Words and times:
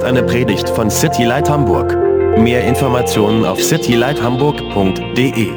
ist 0.00 0.06
eine 0.06 0.22
Predigt 0.22 0.70
von 0.70 0.88
City 0.88 1.24
Light 1.24 1.50
Hamburg. 1.50 1.94
Mehr 2.38 2.64
Informationen 2.64 3.44
auf 3.44 3.62
citylighthamburg.de. 3.62 5.48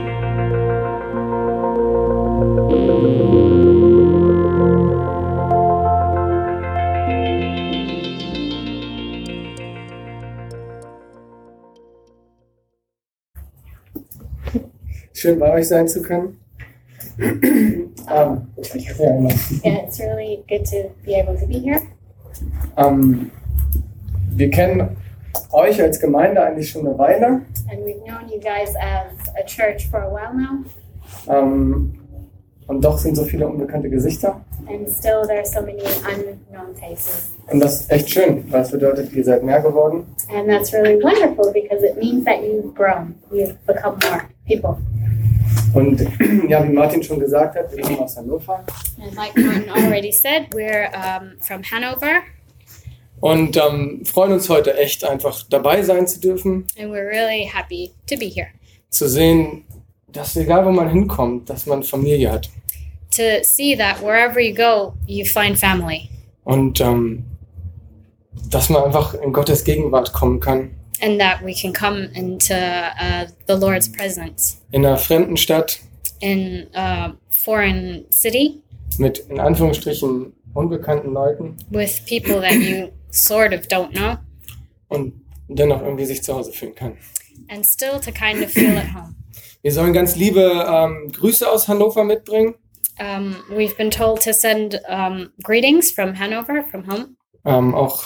Schön 15.13 15.39
bei 15.39 15.53
euch 15.53 15.69
sein 15.69 15.87
zu 15.87 16.01
können. 16.01 16.37
ähm, 17.17 17.93
ja, 18.07 18.39
Yeah, 19.63 19.85
it's 19.85 19.99
really 19.99 20.43
good 20.49 20.65
to 20.65 20.89
be 21.05 21.15
able 21.15 21.39
to 21.39 21.47
be 21.47 21.59
here. 21.59 21.79
ähm, 22.75 23.31
wir 24.43 24.49
kennen 24.49 24.97
euch 25.53 25.81
als 25.81 26.01
Gemeinde 26.01 26.43
eigentlich 26.43 26.69
schon 26.69 26.85
eine 26.85 26.97
Weile. 26.97 27.27
And 27.71 27.85
we've 27.85 28.03
known 28.03 28.27
you 28.27 28.39
guys 28.41 28.75
as 28.75 29.29
a 29.39 29.45
church 29.45 29.87
for 29.89 30.01
a 30.01 30.11
while 30.11 30.33
now. 30.33 31.33
Ähm, 31.33 31.97
und 32.67 32.83
doch 32.83 32.97
sind 32.97 33.15
so 33.15 33.23
viele 33.23 33.47
unbekannte 33.47 33.89
Gesichter. 33.89 34.41
And 34.67 34.89
still 34.89 35.21
there 35.25 35.39
are 35.39 35.45
so 35.45 35.61
many 35.61 35.81
unknown 35.81 36.75
faces. 36.75 37.31
Und 37.49 37.61
das 37.61 37.81
ist 37.81 37.91
echt 37.91 38.09
schön, 38.09 38.43
weil 38.51 38.63
es 38.63 38.71
bedeutet, 38.71 39.13
ihr 39.13 39.23
seid 39.23 39.43
mehr 39.43 39.61
geworden. 39.61 40.05
And 40.29 40.49
that's 40.49 40.73
really 40.73 41.01
wonderful 41.01 41.53
because 41.53 41.85
it 41.85 41.95
means 41.97 42.25
that 42.25 42.41
you've 42.41 42.73
grown. 42.73 43.15
You've 43.31 43.55
become 43.65 43.97
more 44.03 44.23
people. 44.45 44.77
Und 45.73 46.01
ja, 46.49 46.67
wie 46.67 46.73
Martin 46.73 47.01
schon 47.01 47.19
gesagt 47.19 47.55
hat, 47.55 47.73
wir 47.73 47.81
kommen 47.81 47.99
aus 47.99 48.17
Hannover. 48.17 48.65
And 49.01 49.15
like 49.15 49.37
Martin 49.37 49.69
already 49.69 50.11
said, 50.11 50.53
we're 50.53 50.89
um, 50.93 51.37
from 51.39 51.63
Hanover. 51.63 52.23
Und 53.23 53.55
ähm, 53.55 54.01
freuen 54.03 54.33
uns 54.33 54.49
heute 54.49 54.77
echt 54.77 55.05
einfach 55.05 55.43
dabei 55.49 55.81
sein 55.81 56.05
zu 56.05 56.19
dürfen, 56.19 56.67
And 56.77 56.91
we're 56.91 57.07
really 57.07 57.45
happy 57.45 57.93
to 58.09 58.17
be 58.17 58.25
here. 58.25 58.47
zu 58.89 59.07
sehen, 59.07 59.63
dass 60.11 60.35
egal 60.35 60.65
wo 60.65 60.71
man 60.71 60.89
hinkommt, 60.89 61.49
dass 61.49 61.65
man 61.65 61.83
Familie 61.83 62.29
hat. 62.29 62.49
To 63.15 63.21
see 63.43 63.77
that 63.77 64.01
wherever 64.01 64.41
you 64.41 64.53
go, 64.53 64.93
you 65.07 65.23
find 65.23 65.57
family. 65.57 66.09
Und 66.43 66.81
ähm, 66.81 67.23
dass 68.49 68.67
man 68.67 68.83
einfach 68.83 69.13
in 69.13 69.31
Gottes 69.31 69.63
Gegenwart 69.63 70.11
kommen 70.11 70.41
kann. 70.41 70.71
And 71.01 71.17
that 71.17 71.37
we 71.45 71.53
can 71.53 71.71
come 71.71 72.09
into 72.13 72.53
uh, 72.53 73.25
the 73.47 73.53
Lord's 73.53 73.89
presence 73.89 74.57
In 74.71 74.85
einer 74.85 74.97
fremden 74.97 75.37
Stadt 75.37 75.79
in 76.19 76.67
a 76.75 77.13
foreign 77.29 78.03
city 78.11 78.59
mit 78.97 79.19
in 79.29 79.39
Anführungsstrichen 79.39 80.33
unbekannten 80.53 81.13
Leuten 81.13 81.55
with 81.71 82.01
people 82.05 82.41
that 82.41 82.53
you 82.55 82.89
sort 83.13 83.53
of 83.53 83.61
don't 83.67 83.91
know 83.95 84.15
und 84.89 85.13
dennoch 85.47 85.81
irgendwie 85.81 86.05
sich 86.05 86.23
zu 86.23 86.33
Hause 86.33 86.51
fühlen 86.51 86.75
kann. 86.75 86.97
and 87.49 87.65
still 87.65 87.99
to 87.99 88.11
kind 88.11 88.43
of 88.43 88.49
feel 88.51 88.77
at 88.77 88.93
home. 88.93 89.15
Wir 89.61 89.71
sollen 89.71 89.93
ganz 89.93 90.15
liebe 90.15 90.65
ähm, 90.67 91.11
Grüße 91.13 91.49
aus 91.49 91.67
Hannover 91.67 92.03
mitbringen. 92.03 92.55
Um, 92.99 93.35
we've 93.49 93.75
been 93.75 93.89
told 93.89 94.21
to 94.23 94.31
send 94.33 94.79
um, 94.89 95.29
greetings 95.41 95.89
from 95.91 96.17
Hanover, 96.17 96.63
from 96.69 96.85
home, 96.87 97.15
Ähm, 97.45 97.73
auch 97.73 98.03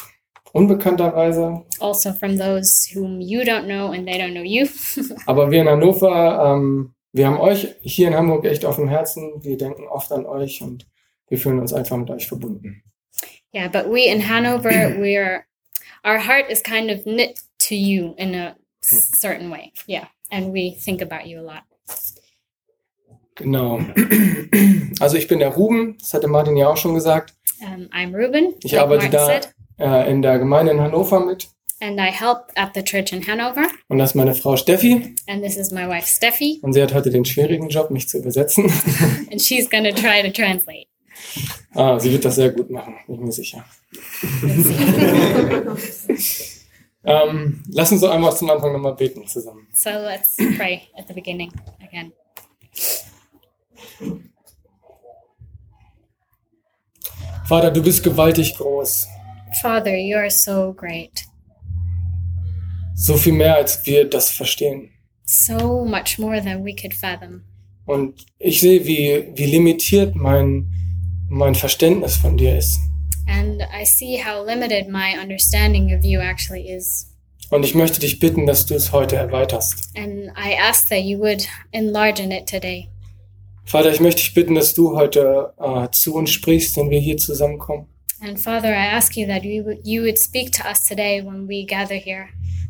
unbekannterweise. 0.53 1.64
also 1.80 2.14
from 2.14 2.38
those 2.38 2.88
whom 2.94 3.19
you 3.21 3.42
don't 3.42 3.66
know 3.66 3.92
and 3.92 4.08
they 4.08 4.19
don't 4.19 4.31
know 4.33 4.44
you. 4.44 4.67
Aber 5.25 5.52
wir 5.52 5.61
in 5.61 5.67
Hannover, 5.69 6.53
ähm, 6.55 6.94
wir 7.14 7.27
haben 7.27 7.39
euch 7.39 7.75
hier 7.81 8.08
in 8.08 8.16
Hamburg 8.16 8.45
echt 8.45 8.66
auf 8.66 8.75
dem 8.77 8.88
Herzen. 8.88 9.33
Wir 9.44 9.58
denken 9.58 9.88
oft 9.88 10.11
an 10.11 10.25
euch 10.25 10.61
und 10.61 10.88
wir 11.30 11.38
fühlen 11.38 11.59
uns 11.59 11.73
einfach 11.73 11.97
mit 11.97 12.09
euch 12.09 12.27
verbunden. 12.27 12.83
Yeah, 13.58 13.68
but 13.72 13.90
we 13.90 14.08
in 14.08 14.22
Hanover, 14.22 14.70
we're 15.00 15.45
our 16.04 16.20
heart 16.20 16.45
is 16.50 16.62
kind 16.62 16.90
of 16.92 17.06
knit 17.06 17.40
to 17.68 17.76
you 17.76 18.14
in 18.18 18.36
a 18.36 18.56
s- 18.84 19.20
certain 19.20 19.50
way. 19.50 19.72
Yeah, 19.88 20.06
and 20.32 20.52
we 20.54 20.72
think 20.86 21.02
about 21.02 21.26
you 21.28 21.40
a 21.40 21.45
lot. 21.52 21.64
Genau. 23.36 23.80
Also 25.00 25.16
ich 25.18 25.28
bin 25.28 25.38
der 25.40 25.50
Ruben, 25.50 25.95
das 26.00 26.14
hatte 26.16 26.28
Martin 26.28 26.58
ja 26.58 26.68
auch 26.70 26.78
schon 26.78 26.95
gesagt, 26.95 27.34
Um, 27.62 27.88
I'm 27.92 28.16
Ruben, 28.16 28.54
Ich 28.64 28.72
like 28.72 28.82
arbeite 28.82 29.10
Martin 29.16 29.52
da 29.78 30.02
äh, 30.04 30.10
in 30.12 30.22
der 30.24 30.39
Gemeinde 30.39 30.72
in 30.72 30.80
Hannover 30.82 31.20
mit. 31.26 31.48
and 31.82 32.00
I 32.00 32.10
help 32.12 32.52
at 32.56 32.72
the 32.74 32.82
church 32.84 33.12
in 33.14 33.22
Hanover. 33.28 33.68
Und 33.89 34.00
das 34.00 34.12
ist 34.12 34.16
meine 34.16 34.34
Frau 34.34 34.58
Steffi. 34.58 35.16
And 35.28 35.44
this 35.44 35.56
is 35.56 35.72
my 35.72 35.88
wife 35.88 36.08
Steffi, 36.08 36.60
Und 36.64 36.74
sie 36.74 36.82
hat 36.82 36.94
heute 36.95 37.12
den 37.12 37.26
schwierigen 37.26 37.70
Job, 37.70 37.92
mich 37.92 38.10
zu 38.10 38.18
übersetzen. 38.18 38.66
and 39.32 39.39
she's 39.42 39.70
gonna 39.70 39.92
try 39.92 40.22
to 40.24 40.32
translate. 40.32 40.86
Ah, 41.73 41.98
sie 42.00 42.11
wird 42.11 42.26
das 42.26 42.36
sehr 42.36 42.52
gut 42.52 42.70
machen, 42.70 42.95
bin 43.08 43.16
ich 43.16 43.22
mir 43.22 43.32
sicher. 43.32 43.66
Ähm, 47.04 47.64
lass 47.70 47.89
uns 47.94 48.02
doch 48.02 48.11
einmal 48.11 48.36
zum 48.36 48.50
Anfang 48.50 48.73
nochmal 48.73 48.94
beten 48.94 49.26
zusammen. 49.26 49.66
So 49.72 49.89
let's 49.92 50.36
pray 50.58 50.82
at 50.98 51.08
the 51.08 51.14
beginning 51.14 51.50
again. 51.82 52.11
Vater, 57.48 57.72
du 57.72 57.82
bist 57.82 58.04
gewaltig 58.04 58.56
groß. 58.58 59.08
Father, 59.61 59.95
you 59.95 60.17
are 60.17 60.30
so 60.30 60.73
great, 60.73 61.23
So 62.95 63.16
viel 63.16 63.33
mehr, 63.33 63.56
als 63.56 63.86
wir 63.86 64.10
das 64.10 64.32
verstehen. 64.32 64.89
so 65.23 65.86
much 65.86 66.17
more 66.17 66.42
than 66.42 66.66
we 66.66 66.73
could 66.76 66.94
fathom. 66.94 67.44
Und 67.86 68.26
ich 68.39 68.60
sehe, 68.60 68.86
wie, 68.86 69.32
wie 69.36 69.45
limitiert 69.45 70.16
mein, 70.16 70.70
mein 71.30 71.55
Verständnis 71.55 72.15
von 72.17 72.38
dir 72.38 72.58
ist. 72.58 72.80
And 73.27 73.61
I 73.61 73.83
see 73.86 74.17
how 74.23 74.45
limited 74.45 74.88
my 74.88 75.17
understanding 75.21 75.93
of 75.98 76.04
you 76.04 76.20
actually 76.20 76.70
is. 76.70 77.14
Und 77.49 77.64
ich 77.64 77.76
möchte 77.76 77.99
dich 77.99 78.20
bitten, 78.20 78.45
dass 78.45 78.65
du 78.65 78.73
es 78.76 78.92
heute 78.92 79.15
erweiterst. 79.15 79.89
And 79.98 80.27
I 80.38 80.55
ask 80.60 80.89
that 80.89 81.02
you 81.04 81.17
would 81.20 81.48
enlarge 81.71 82.21
in 82.21 82.32
it 82.32 82.48
today. 82.49 82.88
Vater, 83.65 83.92
ich 83.92 83.99
möchte 83.99 84.21
dich 84.21 84.33
bitten, 84.33 84.55
dass 84.55 84.73
du 84.73 84.95
heute 84.95 85.54
äh, 85.60 85.89
zu 85.92 86.14
uns 86.15 86.32
sprichst, 86.32 86.77
wenn 86.77 86.89
wir 86.89 86.99
hier 86.99 87.17
zusammenkommen. 87.17 87.88
And 88.21 88.39
Father, 88.39 88.70
I 88.71 88.95
ask 88.95 89.15
you 89.15 89.27
that 89.27 89.44
you 89.44 89.64
would, 89.65 89.80
you 89.86 90.02
would 90.04 90.17
speak 90.17 90.52
to 90.54 90.64
us 90.67 90.86
today 90.86 91.21
when 91.23 91.48
we 91.48 91.65
gather 91.65 91.95
here, 91.95 92.27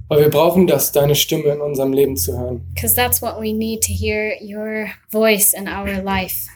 Weil 0.10 0.22
wir 0.22 0.30
brauchen 0.30 0.68
das, 0.68 0.92
deine 0.92 1.16
Stimme 1.16 1.50
in 1.54 1.62
unserem 1.62 1.94
Leben 1.94 2.18
zu 2.18 2.38
hören. 2.38 2.66
because 2.74 2.96
that's 2.96 3.22
what 3.22 3.40
we 3.40 3.54
need 3.54 3.82
to 3.84 3.94
hear 3.94 4.34
your 4.42 4.88
voice 5.12 5.54
in 5.54 5.68
our 5.68 6.02
life. 6.04 6.48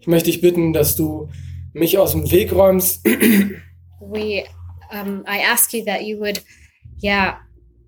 Ich 0.00 0.06
möchte 0.06 0.30
dich 0.30 0.40
bitten, 0.40 0.72
dass 0.72 0.96
du 0.96 1.28
mich 1.72 1.98
aus 1.98 2.12
dem 2.12 2.30
Weg 2.30 2.52
räumst, 2.52 3.04
We, 4.00 4.44
um, 4.92 5.24
I 5.26 5.44
ask 5.44 5.72
you 5.72 5.84
that 5.84 6.02
you 6.02 6.18
would, 6.18 6.42
yeah, 7.02 7.38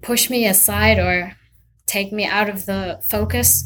push 0.03 0.29
me 0.31 0.47
aside 0.49 1.01
or 1.01 1.33
take 1.87 2.15
me 2.15 2.25
out 2.31 2.49
of 2.53 2.65
the 2.67 2.97
focus 3.09 3.65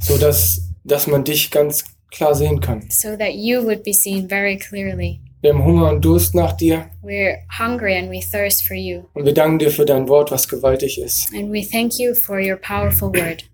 so 0.00 0.16
dass, 0.18 0.72
dass 0.84 1.06
man 1.06 1.22
dich 1.24 1.50
ganz 1.50 1.84
klar 2.10 2.34
sehen 2.34 2.60
kann. 2.60 2.82
so 2.90 3.16
that 3.16 3.34
you 3.34 3.62
would 3.62 3.82
be 3.84 3.92
seen 3.92 4.28
very 4.28 4.56
clearly. 4.56 5.20
Wir 5.42 5.52
haben 5.54 5.64
Hunger 5.64 5.90
und 5.90 6.04
Durst 6.04 6.34
nach 6.34 6.52
dir 6.54 6.90
We're 7.02 7.36
hungry 7.58 7.96
and 7.96 8.10
we 8.10 8.20
thirst 8.20 8.66
for 8.66 8.76
you. 8.76 9.04
und 9.14 9.24
wir 9.26 9.34
danken 9.34 9.58
dir 9.58 9.70
für 9.70 9.84
dein 9.84 10.08
Wort, 10.08 10.30
was 10.30 10.48
gewaltig 10.48 10.98
ist. 10.98 11.32
And 11.34 11.52
we 11.52 11.62
thank 11.62 11.98
you 11.98 12.14
for 12.14 12.40
your 12.40 12.56
powerful 12.56 13.10
word. 13.12 13.44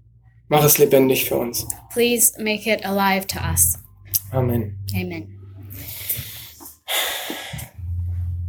Mach 0.49 0.65
es 0.65 0.79
lebendig 0.79 1.25
für 1.29 1.37
uns. 1.37 1.67
Please 1.93 2.33
make 2.41 2.71
it 2.71 2.85
alive 2.87 3.27
to 3.27 3.39
us. 3.41 3.75
Amen. 4.33 4.79
Amen. 4.95 5.39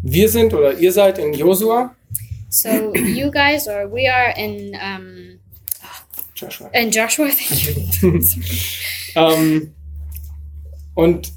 Wir 0.03 0.29
sind 0.29 0.53
oder 0.53 0.77
ihr 0.77 0.91
seid 0.91 1.17
in 1.19 1.33
Josua. 1.33 1.95
So 2.49 2.93
you 2.95 3.29
guys, 3.29 3.67
or 3.67 3.91
we 3.91 4.07
are 4.09 4.33
in 4.37 4.75
um, 4.75 5.39
Joshua. 6.33 6.69
in 6.73 6.91
Joshua. 6.91 7.29
Thank 7.29 8.01
you. 8.01 8.21
Ähm, 9.15 9.73
und 10.93 11.31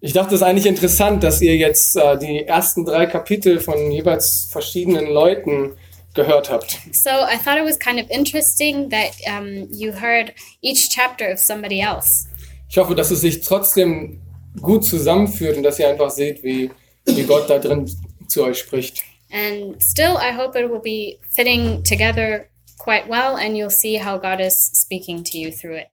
ich 0.00 0.12
dachte, 0.12 0.34
es 0.34 0.40
ist 0.40 0.46
eigentlich 0.46 0.64
interessant, 0.64 1.22
dass 1.22 1.42
ihr 1.42 1.56
jetzt 1.56 1.96
äh, 1.96 2.16
die 2.16 2.46
ersten 2.46 2.84
drei 2.84 3.04
Kapitel 3.06 3.60
von 3.60 3.90
jeweils 3.90 4.48
verschiedenen 4.50 5.06
Leuten 5.06 5.72
gehört 6.14 6.50
habt. 6.50 6.78
So 6.92 7.10
I 7.10 7.36
thought 7.36 7.58
it 7.58 7.64
was 7.64 7.78
kind 7.78 8.00
of 8.00 8.08
interesting 8.10 8.88
that 8.90 9.10
um, 9.26 9.68
you 9.70 9.92
heard 9.92 10.32
each 10.62 10.88
chapter 10.88 11.30
of 11.30 11.38
somebody 11.38 11.80
else. 11.80 12.27
Ich 12.68 12.76
hoffe, 12.78 12.94
dass 12.94 13.10
es 13.10 13.20
sich 13.20 13.40
trotzdem 13.40 14.20
gut 14.60 14.84
zusammenführt 14.84 15.56
und 15.56 15.62
dass 15.62 15.78
ihr 15.78 15.88
einfach 15.88 16.10
seht, 16.10 16.42
wie, 16.42 16.70
wie 17.06 17.22
Gott 17.24 17.48
da 17.48 17.58
drin 17.58 17.90
zu 18.28 18.44
euch 18.44 18.58
spricht. 18.58 19.02
And 19.30 19.82
still, 19.82 20.16
I 20.16 20.34
hope 20.36 20.58
it 20.58 20.70
will 20.70 20.80
be 20.80 21.18
fitting 21.30 21.82
together 21.84 22.46
quite 22.78 23.08
well, 23.08 23.36
and 23.36 23.56
you'll 23.56 23.70
see 23.70 23.98
how 24.02 24.18
God 24.20 24.40
is 24.40 24.70
speaking 24.74 25.22
to 25.24 25.36
you 25.38 25.50
through 25.50 25.76
it. 25.78 25.86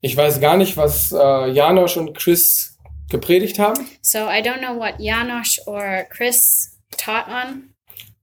Ich 0.00 0.16
weiß 0.16 0.40
gar 0.40 0.56
nicht, 0.56 0.76
was 0.76 1.12
äh, 1.12 1.50
Janosch 1.50 1.96
und 1.96 2.14
Chris 2.16 2.76
gepredigt 3.10 3.58
haben, 3.58 3.86
So 4.00 4.18
I 4.18 4.40
don't 4.40 4.58
know 4.60 4.78
what 4.78 4.94
Janosch 4.98 5.60
or 5.66 6.04
Chris 6.10 6.78
taught 6.96 7.26
on, 7.28 7.74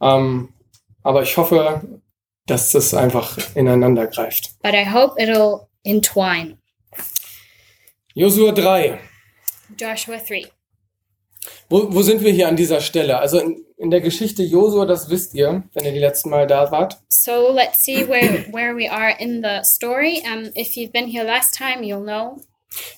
ähm, 0.01 0.49
aber 1.03 1.21
ich 1.23 1.35
hoffe, 1.37 1.81
dass 2.47 2.71
das 2.71 2.93
einfach 2.93 3.37
ineinander 3.55 4.07
greift. 4.07 4.51
but 4.63 4.73
I 4.73 4.85
hope 4.85 5.19
it'll 5.21 5.67
entwine. 5.83 6.57
Josua 8.17 8.53
3. 8.53 8.97
Joshua 9.77 10.15
3. 10.17 10.45
Wo, 11.69 11.93
wo 11.93 12.01
sind 12.01 12.23
wir 12.23 12.31
hier 12.31 12.47
an 12.47 12.55
dieser 12.55 12.79
Stelle? 12.79 13.19
Also 13.19 13.39
in, 13.39 13.65
in 13.75 13.91
der 13.91 13.99
Geschichte 13.99 14.41
Josua, 14.41 14.85
das 14.85 15.09
wisst 15.09 15.33
ihr, 15.33 15.63
wenn 15.73 15.83
ihr 15.83 15.91
die 15.91 15.99
letzten 15.99 16.29
Mal 16.29 16.47
da 16.47 16.71
wart. 16.71 16.97
So 17.09 17.51
let's 17.51 17.83
see 17.83 18.07
where, 18.07 18.45
where 18.53 18.73
we 18.73 18.89
are 18.89 19.13
in 19.19 19.43
the 19.43 19.65
story. 19.65 20.23
Um, 20.25 20.45
if 20.55 20.77
you've 20.77 20.93
been 20.93 21.07
here 21.07 21.25
last 21.25 21.57
time, 21.57 21.83
you'll 21.83 22.05
know. 22.05 22.41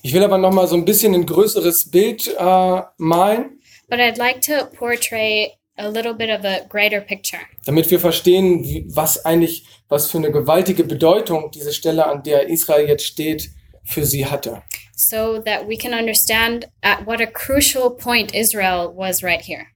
Ich 0.02 0.14
will 0.14 0.22
aber 0.22 0.38
noch 0.38 0.52
mal 0.52 0.68
so 0.68 0.76
ein 0.76 0.84
bisschen 0.84 1.14
ein 1.14 1.26
größeres 1.26 1.90
Bild 1.90 2.28
äh, 2.38 2.82
malen, 2.98 3.60
But 3.88 3.98
I'd 3.98 4.18
like 4.18 4.40
to 4.42 4.66
portray 4.76 5.52
a 5.76 5.88
little 5.88 6.14
bit 6.14 6.30
of 6.30 6.44
a 6.44 6.60
greater 6.68 7.00
picture 7.00 7.40
damit 7.64 7.90
wir 7.90 7.98
verstehen, 7.98 8.62
wie, 8.62 8.86
was 8.88 9.24
eigentlich, 9.24 9.66
was 9.88 10.08
für 10.10 10.18
eine 10.18 10.30
gewaltige 10.30 10.84
Bedeutung 10.84 11.50
diese 11.50 11.72
Stelle, 11.72 12.06
an 12.06 12.22
der 12.22 12.48
Israel 12.48 12.86
jetzt 12.86 13.04
steht, 13.04 13.50
für 13.82 14.04
sie 14.04 14.26
hatte. 14.26 14.62
So 14.98 15.40
that 15.42 15.66
we 15.68 15.76
can 15.76 15.94
understand 15.94 16.66
at 16.82 17.06
what 17.06 17.20
a 17.20 17.26
crucial 17.26 17.90
point 17.90 18.34
Israel 18.34 18.92
was 18.94 19.22
right 19.22 19.40
here. 19.40 19.66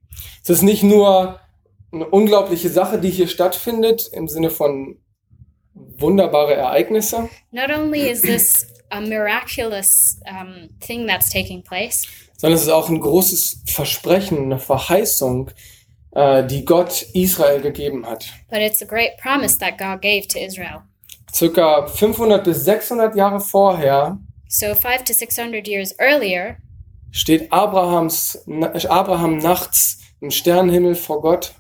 Es 0.43 0.51
ist 0.51 0.63
nicht 0.63 0.83
nur 0.83 1.39
eine 1.93 2.07
unglaubliche 2.09 2.69
Sache, 2.69 2.99
die 2.99 3.11
hier 3.11 3.29
stattfindet, 3.29 4.09
im 4.13 4.27
Sinne 4.29 4.51
von 4.51 4.99
wunderbare 5.75 6.55
Ereignisse, 6.55 7.29
Not 7.51 7.71
only 7.71 8.11
is 8.11 8.23
this 8.23 8.67
a 8.91 9.01
miraculous 9.01 10.19
um, 10.29 10.69
thing 10.81 11.07
that's 11.07 11.31
taking 11.31 11.63
place, 11.63 12.07
sondern 12.37 12.57
es 12.57 12.63
ist 12.65 12.71
auch 12.71 12.89
ein 12.89 13.01
großes 13.01 13.63
Versprechen, 13.67 14.39
eine 14.39 14.59
Verheißung, 14.59 15.51
äh, 16.15 16.45
die 16.45 16.65
Gott 16.65 17.03
Israel 17.15 17.61
gegeben 17.61 18.05
hat. 18.07 18.27
but 18.51 18.59
it's 18.59 18.83
a 18.83 18.87
great 18.87 19.17
promise 19.19 19.57
that 19.59 19.79
God 19.79 20.03
gave 20.03 20.27
to 20.29 20.39
Israel. 20.39 20.83
Circa 21.33 21.87
500 21.87 22.45
bis 22.45 22.65
600 22.65 23.15
Jahre 23.17 23.41
vorher 23.41 24.19
So, 24.55 24.75
five 24.75 25.05
to 25.05 25.15
600 25.15 25.67
years 25.67 25.95
earlier, 25.99 26.59
steht 27.11 27.51
Abrahams, 27.51 28.39
Abraham 28.87 29.39
nachts 29.39 30.01
im 30.21 30.31
Sternenhimmel 30.31 30.95
vor 30.95 31.23
Gott. 31.23 31.55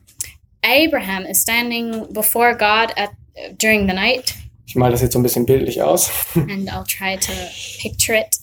Abraham 0.62 1.24
is 1.24 1.40
standing 1.40 2.12
before 2.12 2.52
God 2.54 2.92
at, 2.98 3.08
during 3.56 3.88
the 3.88 3.94
night, 3.94 4.34
Ich 4.66 4.76
male 4.76 4.92
das 4.92 5.00
jetzt 5.00 5.14
so 5.14 5.18
ein 5.18 5.22
bisschen 5.22 5.46
bildlich 5.46 5.80
aus. 5.80 6.10
and 6.34 6.70
I'll 6.70 6.84
try 6.84 7.16
to 7.16 7.32
picture 7.80 8.18
it. 8.18 8.36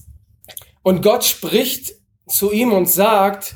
Und 0.81 1.03
Gott 1.03 1.25
spricht 1.25 1.93
zu 2.27 2.51
ihm 2.51 2.73
und 2.73 2.89
sagt, 2.89 3.55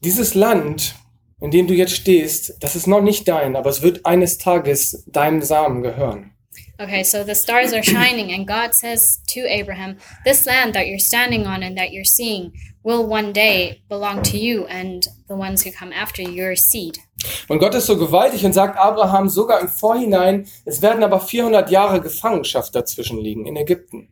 dieses 0.00 0.34
Land, 0.34 0.94
in 1.42 1.50
dem 1.50 1.66
du 1.66 1.74
jetzt 1.74 1.94
stehst, 1.94 2.56
das 2.60 2.76
ist 2.76 2.86
noch 2.86 3.02
nicht 3.02 3.28
dein, 3.28 3.56
aber 3.56 3.68
es 3.68 3.82
wird 3.82 4.06
eines 4.06 4.38
Tages 4.38 5.04
deinem 5.06 5.42
Samen 5.42 5.82
gehören. 5.82 6.31
Okay, 6.82 7.04
so 7.04 7.22
the 7.22 7.36
stars 7.36 7.72
are 7.72 7.82
shining, 7.82 8.32
and 8.32 8.44
God 8.44 8.74
says 8.74 9.20
to 9.28 9.40
Abraham, 9.46 9.98
This 10.24 10.46
land 10.46 10.74
that 10.74 10.88
you're 10.88 10.98
standing 10.98 11.46
on 11.46 11.62
and 11.62 11.78
that 11.78 11.92
you're 11.92 12.02
seeing 12.02 12.52
will 12.82 13.06
one 13.06 13.32
day 13.32 13.82
belong 13.88 14.20
to 14.24 14.36
you 14.36 14.66
and 14.66 15.06
the 15.28 15.36
ones 15.36 15.62
who 15.62 15.70
come 15.70 15.92
after 15.92 16.22
your 16.22 16.56
seed. 16.56 16.98
Und 17.48 17.60
Gott 17.60 17.76
ist 17.76 17.86
so 17.86 17.96
gewaltig 17.96 18.44
und 18.44 18.52
sagt 18.52 18.76
Abraham 18.76 19.28
sogar 19.28 19.60
im 19.60 19.68
Vorhinein, 19.68 20.48
es 20.64 20.82
werden 20.82 21.04
aber 21.04 21.20
400 21.20 21.70
Jahre 21.70 22.00
Gefangenschaft 22.00 22.74
dazwischen 22.74 23.20
liegen 23.20 23.46
in 23.46 23.54
Ägypten. 23.54 24.08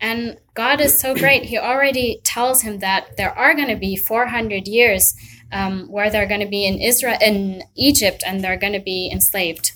And 0.00 0.38
God 0.54 0.80
is 0.80 0.98
so 0.98 1.12
great, 1.12 1.44
He 1.44 1.58
already 1.58 2.22
tells 2.24 2.62
him 2.62 2.80
that 2.80 3.18
there 3.18 3.36
are 3.36 3.54
going 3.54 3.68
to 3.68 3.76
be 3.76 3.94
400 3.94 4.66
years 4.66 5.14
um, 5.52 5.86
where 5.90 6.10
they're 6.10 6.26
going 6.26 6.40
to 6.40 6.48
be 6.48 6.64
in 6.64 6.80
Israel, 6.80 7.18
in 7.20 7.62
Egypt, 7.76 8.22
and 8.26 8.42
they're 8.42 8.58
going 8.58 8.72
to 8.72 8.82
be 8.82 9.10
enslaved. 9.12 9.72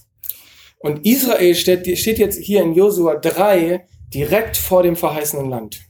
Und 0.81 1.05
Israel 1.05 1.55
steht, 1.55 1.99
steht 1.99 2.19
jetzt 2.19 2.39
hier 2.43 2.63
in 2.63 2.75
Josua 2.75 3.17
3 3.17 3.87
direkt 4.13 4.57
vor 4.57 4.83
dem 4.83 4.97
verheißenen 4.97 5.51
Land. 5.51 5.83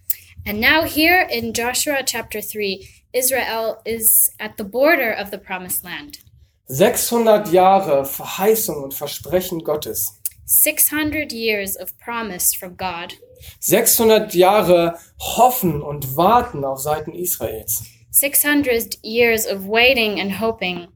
And 0.46 0.60
now, 0.60 0.84
here 0.84 1.26
in 1.30 1.52
Joshua 1.52 2.02
chapter 2.04 2.40
3, 2.40 2.80
Israel 3.12 3.76
is 3.84 4.32
at 4.38 4.52
the 4.58 4.64
border 4.64 5.14
of 5.16 5.30
the 5.30 5.38
promised 5.38 5.84
land. 5.84 6.18
600 6.66 7.52
Jahre 7.52 8.04
Verheißung 8.04 8.82
und 8.82 8.94
Versprechen 8.94 9.62
Gottes. 9.62 10.20
600 10.46 11.32
years 11.32 11.76
of 11.76 11.96
promise 11.98 12.56
from 12.56 12.76
God. 12.76 13.14
600 13.60 14.34
Jahre 14.34 14.98
Hoffen 15.18 15.82
und 15.82 16.16
Warten 16.16 16.64
auf 16.64 16.80
Seiten 16.80 17.12
Israels. 17.12 17.84
600 18.10 18.98
years 19.02 19.46
of 19.46 19.68
waiting 19.68 20.20
and 20.20 20.40
hoping 20.40 20.88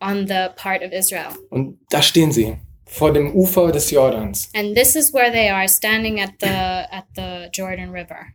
on 0.00 0.26
the 0.26 0.48
part 0.56 0.82
of 0.82 0.92
Israel. 0.92 1.32
Und 1.48 1.78
da 1.88 2.02
stehen 2.02 2.32
sie 2.32 2.58
vor 2.90 3.12
dem 3.12 3.34
Ufer 3.34 3.70
des 3.70 3.90
Jordans. 3.90 4.50
And 4.54 4.74
this 4.74 4.96
is 4.96 5.12
where 5.14 5.30
they 5.30 5.48
are 5.48 5.68
standing 5.68 6.20
at 6.20 6.30
the 6.40 6.46
at 6.46 7.04
the 7.14 7.48
Jordan 7.52 7.92
River. 7.92 8.26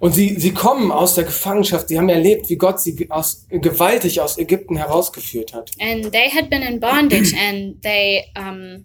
Und 0.00 0.14
sie, 0.14 0.36
sie 0.38 0.52
kommen 0.52 0.90
aus 0.90 1.14
der 1.14 1.24
Gefangenschaft. 1.24 1.88
Sie 1.88 1.98
haben 1.98 2.08
erlebt, 2.08 2.48
wie 2.48 2.56
Gott 2.56 2.80
sie 2.80 3.06
aus, 3.10 3.46
gewaltig 3.50 4.20
aus 4.20 4.38
Ägypten 4.38 4.76
herausgeführt 4.76 5.52
hat. 5.52 5.72
And 5.80 6.12
they 6.12 6.30
had 6.30 6.48
been 6.48 6.62
in 6.62 6.80
bondage 6.80 7.34
and 7.34 7.82
they 7.82 8.24
um 8.36 8.84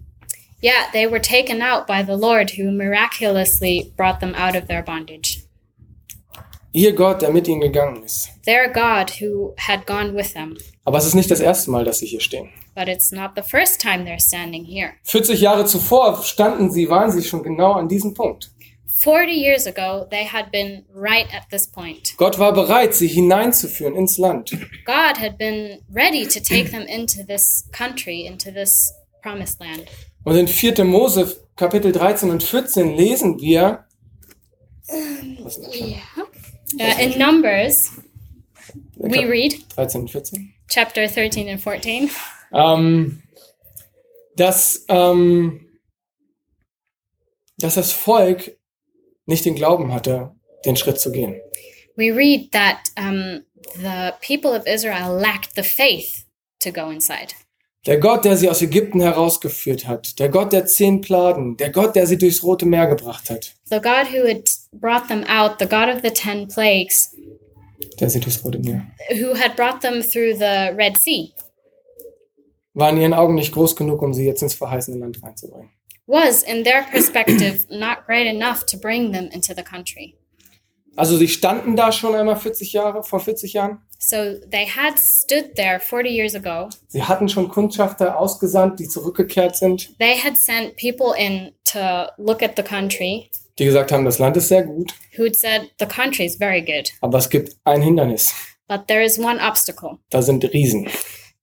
yeah, 0.62 0.90
they 0.94 1.06
were 1.06 1.22
taken 1.22 1.62
out 1.62 1.86
by 1.86 2.04
the 2.04 2.18
Lord 2.18 2.52
who 2.58 2.72
miraculously 2.72 3.94
brought 3.96 4.20
them 4.20 4.34
out 4.36 4.56
of 4.56 4.68
their 4.68 4.84
bondage. 4.84 5.44
Ihr 6.76 6.94
Gott, 6.94 7.22
der 7.22 7.32
mit 7.32 7.48
ihnen 7.48 7.62
gegangen 7.62 8.04
ist. 8.04 8.30
Their 8.46 8.68
God 8.68 9.22
who 9.22 9.54
had 9.58 9.86
gone 9.86 10.16
with 10.16 10.34
them. 10.34 10.58
Aber 10.86 10.98
es 10.98 11.06
ist 11.06 11.14
nicht 11.14 11.30
das 11.30 11.40
erste 11.40 11.70
Mal, 11.70 11.86
dass 11.86 12.00
sie 12.00 12.08
hier 12.08 12.20
stehen. 12.20 12.50
But 12.76 12.88
it's 12.88 13.12
not 13.12 13.36
the 13.36 13.44
first 13.44 13.80
time 13.80 14.06
they're 14.06 14.20
standing 14.20 14.66
here. 14.66 14.96
40 15.04 15.36
Jahre 15.36 15.66
zuvor 15.66 16.24
standen 16.24 16.72
sie, 16.72 16.90
waren 16.90 17.12
sie 17.12 17.22
schon 17.22 17.44
genau 17.44 17.74
an 17.74 17.88
diesem 17.88 18.14
Punkt. 18.14 18.50
40 19.04 19.34
years 19.34 19.68
ago, 19.68 20.08
they 20.10 20.24
had 20.24 20.52
been 20.52 20.86
right 20.94 21.28
at 21.34 21.50
this 21.50 21.68
point. 21.68 22.14
Gott 22.18 22.40
war 22.40 22.54
bereit, 22.54 22.94
sie 22.96 23.08
hineinzuführen 23.08 23.96
ins 23.96 24.18
Land. 24.18 24.52
God 24.86 25.18
had 25.18 25.38
been 25.38 25.82
ready 25.92 26.26
to 26.26 26.40
take 26.40 26.72
them 26.72 26.84
into 26.88 27.24
this 27.24 27.68
country, 27.72 28.26
into 28.26 28.50
this 28.52 28.94
promised 29.22 29.60
land. 29.60 29.90
Und 30.24 30.38
in 30.38 30.48
4. 30.48 30.86
Mose 30.86 31.36
Kapitel 31.56 31.92
13 31.92 32.30
und 32.30 32.44
14 32.44 32.96
lesen 32.96 33.40
wir, 33.40 33.86
das? 35.44 35.58
Uh, 36.80 37.02
in 37.02 37.20
Numbers, 37.20 37.92
we 38.98 39.26
read 39.26 39.54
13 39.76 40.02
und 40.02 40.12
14, 40.12 40.54
chapter 40.68 41.08
13 41.08 41.50
and 41.50 41.62
14 41.62 42.10
ähm, 42.54 43.24
dass, 44.36 44.86
ähm, 44.90 45.80
dass 47.58 47.76
das 47.76 47.92
Volk 47.92 48.58
nicht 49.26 49.46
den 49.46 49.56
Glauben 49.56 49.94
hatte, 49.94 50.32
den 50.66 50.76
Schritt 50.76 51.00
zu 51.00 51.12
gehen. 51.12 51.40
we 51.96 52.12
read 52.12 52.52
that 52.52 52.90
um, 52.98 53.44
the 53.76 54.14
people 54.22 54.54
of 54.54 54.68
Israel 54.68 55.14
lacked 55.14 55.56
the 55.56 55.64
faith 55.64 56.26
to 56.60 56.72
go 56.72 56.90
inside. 56.90 57.34
Der 57.86 58.00
Gott, 58.00 58.24
der 58.24 58.38
sie 58.38 58.50
aus 58.50 58.62
Ägypten 58.62 59.02
herausgeführt 59.02 59.88
hat, 59.88 60.18
der 60.18 60.30
Gott 60.30 60.54
der 60.54 60.66
zehn 60.66 61.02
Plagen, 61.02 61.58
der 61.58 61.70
Gott, 61.70 61.98
der 61.98 62.08
sie 62.08 62.18
durchs 62.18 62.42
Rote 62.42 62.66
Meer 62.66 62.88
gebracht 62.88 63.30
hat, 63.30 63.56
The 63.66 63.82
God 63.82 64.08
who 64.10 64.26
had 64.26 64.50
brought 64.72 65.10
them 65.10 65.26
out, 65.26 65.60
the 65.60 65.66
God 65.66 65.90
of 65.90 66.02
the 66.02 66.12
ten 66.12 66.48
plagues, 66.48 67.14
der 68.00 68.10
sie 68.10 68.22
durchs 68.22 68.44
Rote 68.44 68.60
Meer, 68.60 68.88
who 69.20 69.36
had 69.36 69.58
brought 69.58 69.82
them 69.82 70.02
through 70.02 70.38
the 70.38 70.72
Red 70.78 70.98
Sea, 70.98 71.34
war 72.74 72.90
in 72.90 72.98
ihren 72.98 73.14
Augen 73.14 73.36
nicht 73.36 73.54
groß 73.54 73.76
genug, 73.76 74.02
um 74.02 74.14
sie 74.14 74.26
jetzt 74.26 74.42
ins 74.42 74.56
verheißene 74.56 74.98
Land 74.98 75.22
reinzubringen. 75.24 75.70
was, 76.06 76.44
in 76.44 76.64
their 76.64 76.84
perspective, 76.92 77.66
not 77.70 78.06
great 78.06 78.28
enough 78.28 78.66
to 78.66 78.78
bring 78.78 79.14
them 79.14 79.30
into 79.32 79.54
the 79.56 79.64
country. 79.64 80.16
Also 80.96 81.18
sie 81.18 81.28
standen 81.28 81.76
da 81.76 81.92
schon 81.92 82.14
einmal 82.14 82.36
40 82.36 82.72
Jahre, 82.74 83.04
vor 83.04 83.20
40 83.20 83.54
Jahren. 83.54 83.80
So 84.00 84.36
they 84.52 84.68
had 84.68 85.00
stood 85.00 85.56
there 85.56 85.80
40 85.80 86.12
years 86.12 86.36
ago. 86.36 86.70
Sie 86.90 87.02
hatten 87.02 87.30
schon 87.30 87.48
Kundschafter 87.50 88.20
ausgesandt, 88.20 88.80
die 88.80 88.88
zurückgekehrt 88.88 89.56
sind, 89.56 89.98
They 89.98 90.16
had 90.18 90.38
sent 90.38 90.76
people 90.78 91.14
in 91.18 91.52
to 91.66 92.08
look 92.18 92.44
at 92.44 92.56
the 92.58 92.64
country 92.64 93.30
die 93.60 93.66
gesagt 93.66 93.92
haben, 93.92 94.04
das 94.04 94.18
Land 94.20 94.36
ist 94.36 94.48
sehr 94.48 94.64
gut, 94.64 94.94
who'd 95.16 95.36
said, 95.36 95.70
The 95.80 95.86
country 95.86 96.26
is 96.26 96.36
very 96.38 96.62
good, 96.62 96.92
aber 97.02 97.20
es 97.20 97.30
gibt 97.30 97.56
ein 97.64 97.82
Hindernis. 97.82 98.34
but 98.68 98.88
there 98.88 99.04
is 99.04 99.18
one 99.20 99.40
obstacle. 99.40 100.00
Da 100.10 100.22
sind 100.22 100.44
Riesen. 100.54 100.88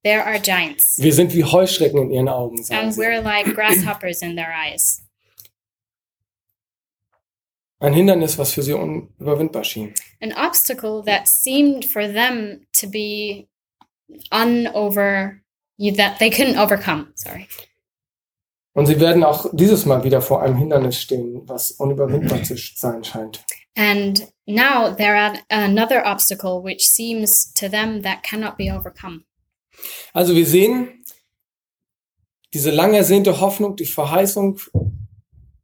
There 0.03 0.25
are 0.25 0.39
giants, 0.41 0.97
Wir 0.99 1.13
sind 1.13 1.35
wie 1.35 1.45
Heuschrecken 1.45 2.01
in 2.05 2.11
ihren 2.11 2.29
Augen, 2.29 2.57
and 2.71 2.95
sie. 2.95 3.01
we're 3.01 3.21
like 3.21 3.55
grasshoppers 3.55 4.23
in 4.23 4.35
their 4.35 4.51
eyes. 4.51 5.03
Ein 7.81 7.95
Hindernis, 7.95 8.39
was 8.39 8.53
für 8.53 8.63
sie 8.63 8.73
unüberwindbar 8.75 9.65
schien. 9.65 9.95
An 10.21 10.33
obstacle 10.33 11.03
that 11.05 11.27
seemed 11.29 11.85
for 11.85 12.07
them 12.07 12.67
to 12.79 12.87
be 12.87 13.49
unover, 14.31 15.41
that 15.97 16.19
they 16.19 16.31
couldn't 16.31 16.59
overcome. 16.59 17.09
Sorry. 17.15 17.47
Und 18.75 18.87
sie 18.87 19.01
werden 19.01 19.25
auch 19.25 19.47
dieses 19.53 19.85
Mal 19.85 20.05
wieder 20.05 20.23
vor 20.23 20.43
einem 20.43 20.57
Hindernis 20.57 21.01
stehen, 21.01 21.43
was 21.49 21.73
unüberwindbar 21.73 22.43
zu 22.43 22.57
sein 22.57 23.03
scheint. 23.03 23.45
And 23.77 24.29
now 24.47 24.95
they're 24.95 25.17
at 25.17 25.43
another 25.51 26.05
obstacle 26.07 26.63
which 26.63 26.89
seems 26.89 27.53
to 27.55 27.69
them 27.69 28.03
that 28.03 28.23
cannot 28.23 28.57
be 28.57 28.71
overcome. 28.71 29.25
Also 30.13 30.35
wir 30.35 30.47
sehen 30.47 31.05
diese 32.53 32.71
lang 32.71 32.95
ersehnte 32.95 33.41
Hoffnung, 33.41 33.77
die 33.77 33.87
Verheißung 33.87 34.61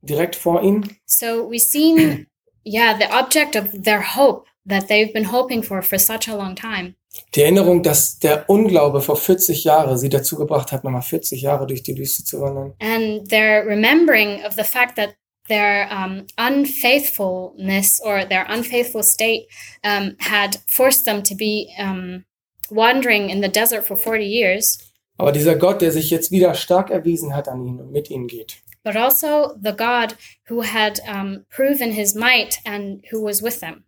direkt 0.02 0.37
vor 0.37 0.62
ihnen. 0.62 0.96
So 1.06 1.50
we've 1.50 1.58
seen, 1.58 2.26
yeah, 2.64 2.96
the 2.96 3.06
object 3.11 3.56
of 3.56 3.82
their 3.82 4.16
hope 4.16 4.46
that 4.68 4.88
they've 4.88 5.12
been 5.12 5.30
hoping 5.32 5.62
for 5.62 5.82
for 5.82 5.99
such 5.99 6.28
a 6.28 6.37
long 6.37 6.54
time. 6.54 6.94
Die 7.35 7.42
Erinnerung, 7.42 7.82
dass 7.82 8.18
der 8.18 8.49
Unglaube 8.49 9.00
vor 9.00 9.16
40 9.16 9.64
Jahren 9.64 9.96
sie 9.96 10.11
dazu 10.11 10.37
gebracht 10.37 10.70
hat, 10.70 10.85
nochmal 10.85 11.02
40 11.02 11.40
Jahre 11.40 11.66
durch 11.66 11.82
die 11.82 11.96
Wüste 11.96 12.25
zu 12.25 12.40
wandern. 12.40 12.75
And 12.78 13.28
their 13.28 13.64
remembering 13.66 14.44
of 14.44 14.54
the 14.54 14.64
fact 14.64 14.96
that 14.96 15.16
their 15.49 15.88
um, 15.90 16.26
unfaithfulness 16.37 18.00
or 18.04 18.25
their 18.25 18.46
unfaithful 18.49 19.02
state 19.02 19.46
um, 19.85 20.16
had 20.18 20.58
forced 20.68 21.04
them 21.04 21.23
to 21.23 21.35
be 21.35 21.68
um, 21.78 22.25
wandering 22.70 23.28
in 23.30 23.42
the 23.42 23.49
desert 23.49 23.87
for 23.87 23.96
40 23.96 24.25
years, 24.25 24.78
Aber 25.18 25.32
dieser 25.32 25.56
Gott, 25.56 25.80
der 25.80 25.92
sich 25.92 26.11
jetzt 26.11 26.30
wieder 26.30 26.54
stark 26.54 26.90
erwiesen 26.90 27.35
hat 27.35 27.49
an 27.49 27.64
ihnen 27.64 27.80
und 27.80 27.92
mit 27.92 28.11
ihnen 28.11 28.26
geht. 28.26 28.56
but 28.85 28.94
also 28.96 29.54
the 29.61 29.73
God 29.73 30.14
who 30.49 30.62
had 30.62 31.00
um, 31.08 31.44
proven 31.50 31.90
his 31.92 32.14
might 32.14 32.58
and 32.64 33.02
who 33.11 33.20
was 33.20 33.42
with 33.42 33.58
them. 33.61 33.85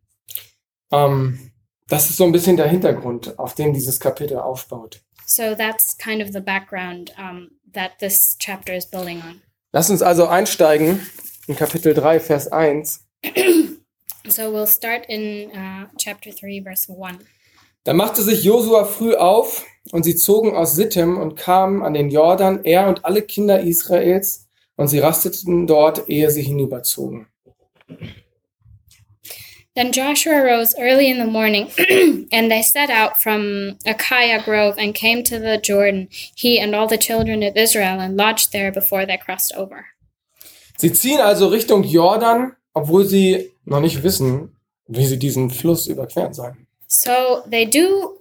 Ähm, 0.90 1.50
das 1.88 2.10
ist 2.10 2.16
so 2.16 2.24
ein 2.24 2.32
bisschen 2.32 2.56
der 2.56 2.66
Hintergrund, 2.68 3.38
auf 3.38 3.54
dem 3.54 3.72
dieses 3.72 4.00
Kapitel 4.00 4.38
aufbaut. 4.38 5.00
So 5.26 5.54
that's 5.54 5.96
kind 5.98 6.22
of 6.22 6.32
the 6.32 6.40
background 6.40 7.12
um, 7.18 7.50
that 7.74 7.98
this 8.00 8.36
chapter 8.38 8.74
is 8.74 8.86
building 8.86 9.20
on. 9.22 9.40
Lass 9.72 9.90
uns 9.90 10.02
also 10.02 10.26
einsteigen 10.26 11.00
in 11.46 11.54
Kapitel 11.56 11.92
3, 11.94 12.18
Vers 12.20 12.48
1. 12.50 13.00
So 14.26 14.50
we'll 14.52 14.66
start 14.66 15.06
in 15.08 15.50
uh, 15.52 15.86
chapter 15.96 16.30
3, 16.30 16.60
verse 16.60 16.86
1. 16.86 17.18
Da 17.88 17.94
machte 17.94 18.20
sich 18.20 18.44
Josua 18.44 18.84
früh 18.84 19.14
auf 19.14 19.64
und 19.92 20.02
sie 20.02 20.14
zogen 20.14 20.54
aus 20.54 20.76
Sittim 20.76 21.16
und 21.16 21.36
kamen 21.36 21.82
an 21.82 21.94
den 21.94 22.10
Jordan, 22.10 22.62
er 22.62 22.86
und 22.86 23.06
alle 23.06 23.22
Kinder 23.22 23.60
Israels, 23.60 24.46
und 24.76 24.88
sie 24.88 24.98
rasteten 24.98 25.66
dort, 25.66 26.06
ehe 26.06 26.30
sie 26.30 26.42
hinüberzogen. 26.42 27.28
Then 29.74 29.90
Joshua 29.90 30.42
rose 30.42 30.76
early 30.78 31.10
in 31.10 31.16
the 31.16 31.32
morning, 31.32 31.68
and 32.30 32.50
they 32.50 32.62
set 32.62 32.90
out 32.90 33.16
from 33.16 33.78
Achiah 33.86 34.44
Grove 34.44 34.76
and 34.76 34.94
came 34.94 35.24
to 35.24 35.38
the 35.38 35.58
Jordan, 35.58 36.08
he 36.34 36.60
and 36.60 36.74
all 36.74 36.86
the 36.86 36.98
children 36.98 37.42
of 37.42 37.56
Israel, 37.56 38.00
and 38.00 38.18
lodged 38.18 38.52
there 38.52 38.70
before 38.70 39.06
they 39.06 39.16
crossed 39.16 39.54
over. 39.56 39.86
Sie 40.76 40.92
ziehen 40.92 41.20
also 41.20 41.48
Richtung 41.48 41.84
Jordan, 41.84 42.52
obwohl 42.74 43.06
sie 43.06 43.50
noch 43.64 43.80
nicht 43.80 44.02
wissen, 44.02 44.54
wie 44.88 45.06
sie 45.06 45.18
diesen 45.18 45.48
Fluss 45.48 45.86
überqueren 45.86 46.34
sollen. 46.34 46.67
So 46.88 47.42
they 47.46 47.64
do 47.64 48.18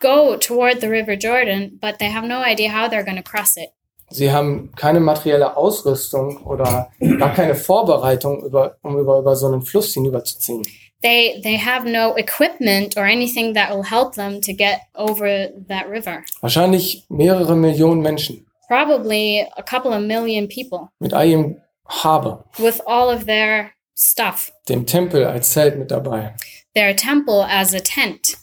go 0.00 0.36
toward 0.36 0.80
the 0.80 0.88
River 0.88 1.16
Jordan, 1.16 1.78
but 1.80 1.98
they 1.98 2.10
have 2.10 2.26
no 2.26 2.40
idea 2.40 2.70
how 2.70 2.88
they're 2.88 3.04
going 3.04 3.16
to 3.16 3.22
cross 3.22 3.56
it. 3.56 3.70
Sie 4.10 4.30
haben 4.30 4.70
keine 4.76 5.00
materielle 5.00 5.56
Ausrüstung 5.56 6.44
oder 6.44 6.92
gar 7.18 7.34
keine 7.34 7.56
Vorbereitung, 7.56 8.44
über, 8.44 8.76
um 8.82 8.96
über, 8.98 9.18
über 9.18 9.34
so 9.34 9.48
einen 9.48 9.62
Fluss 9.62 9.94
hinüberzuziehen. 9.94 10.62
They 11.02 11.40
they 11.42 11.56
have 11.56 11.84
no 11.84 12.14
equipment 12.16 12.96
or 12.96 13.04
anything 13.04 13.54
that 13.54 13.70
will 13.70 13.82
help 13.82 14.14
them 14.14 14.40
to 14.42 14.52
get 14.52 14.80
over 14.94 15.48
that 15.68 15.88
river. 15.90 16.22
Wahrscheinlich 16.40 17.04
mehrere 17.08 17.56
Millionen 17.56 18.00
Menschen 18.00 18.46
Probably 18.68 19.46
a 19.56 19.62
couple 19.62 19.92
of 19.92 20.02
million 20.02 20.48
people 20.48 20.88
mit 21.00 21.12
all 21.12 21.26
ihrem 21.26 21.60
Habe, 21.88 22.44
with 22.58 22.80
all 22.86 23.10
of 23.10 23.26
their 23.26 23.72
stuff, 23.96 24.52
dem 24.68 24.86
Tempel 24.86 25.24
als 25.24 25.50
Zelt 25.50 25.78
mit 25.78 25.90
dabei. 25.90 26.34
Their 26.76 26.94
temple 26.94 27.42
as 27.42 27.74
a 27.74 27.80
tent 27.80 28.36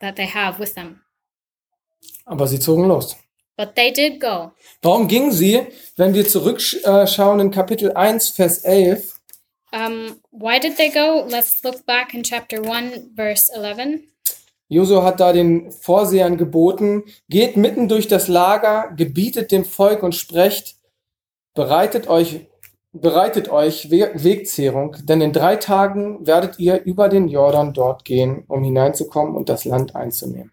that 0.00 0.16
they 0.16 0.26
have 0.26 0.58
with 0.58 0.74
them. 0.74 1.00
Aber 2.26 2.46
sie 2.46 2.58
zogen 2.58 2.88
los. 2.88 3.16
But 3.56 3.76
they 3.76 3.92
did 3.92 4.20
go. 4.20 4.52
Warum 4.82 5.06
gingen 5.06 5.32
sie, 5.32 5.66
wenn 5.96 6.14
wir 6.14 6.26
zurückschauen 6.26 7.40
in 7.40 7.50
Kapitel 7.50 7.92
1, 7.92 8.30
Vers 8.30 8.64
11? 8.64 9.20
Um, 9.72 10.20
why 10.30 10.58
did 10.58 10.76
they 10.76 10.90
go? 10.90 11.24
Let's 11.28 11.62
look 11.62 11.86
back 11.86 12.12
in 12.14 12.22
chapter 12.22 12.62
1, 12.64 13.14
verse 13.14 13.52
11. 13.54 14.00
Josua 14.68 15.04
hat 15.04 15.20
da 15.20 15.32
den 15.32 15.70
Vorsehern 15.72 16.36
geboten, 16.36 17.04
geht 17.28 17.56
mitten 17.56 17.88
durch 17.88 18.08
das 18.08 18.28
Lager, 18.28 18.92
gebietet 18.96 19.52
dem 19.52 19.64
Volk 19.64 20.02
und 20.02 20.14
sprecht, 20.14 20.76
bereitet 21.54 22.08
euch, 22.08 22.46
bereitet 22.92 23.48
euch 23.50 23.90
We 23.90 24.10
Wegzehrung, 24.14 24.96
denn 25.04 25.20
in 25.20 25.32
drei 25.32 25.56
Tagen 25.56 26.26
werdet 26.26 26.58
ihr 26.58 26.82
über 26.84 27.08
den 27.08 27.28
Jordan 27.28 27.72
dort 27.72 28.04
gehen, 28.04 28.44
um 28.48 28.64
hineinzukommen 28.64 29.36
und 29.36 29.48
das 29.48 29.64
Land 29.64 29.94
einzunehmen. 29.94 30.50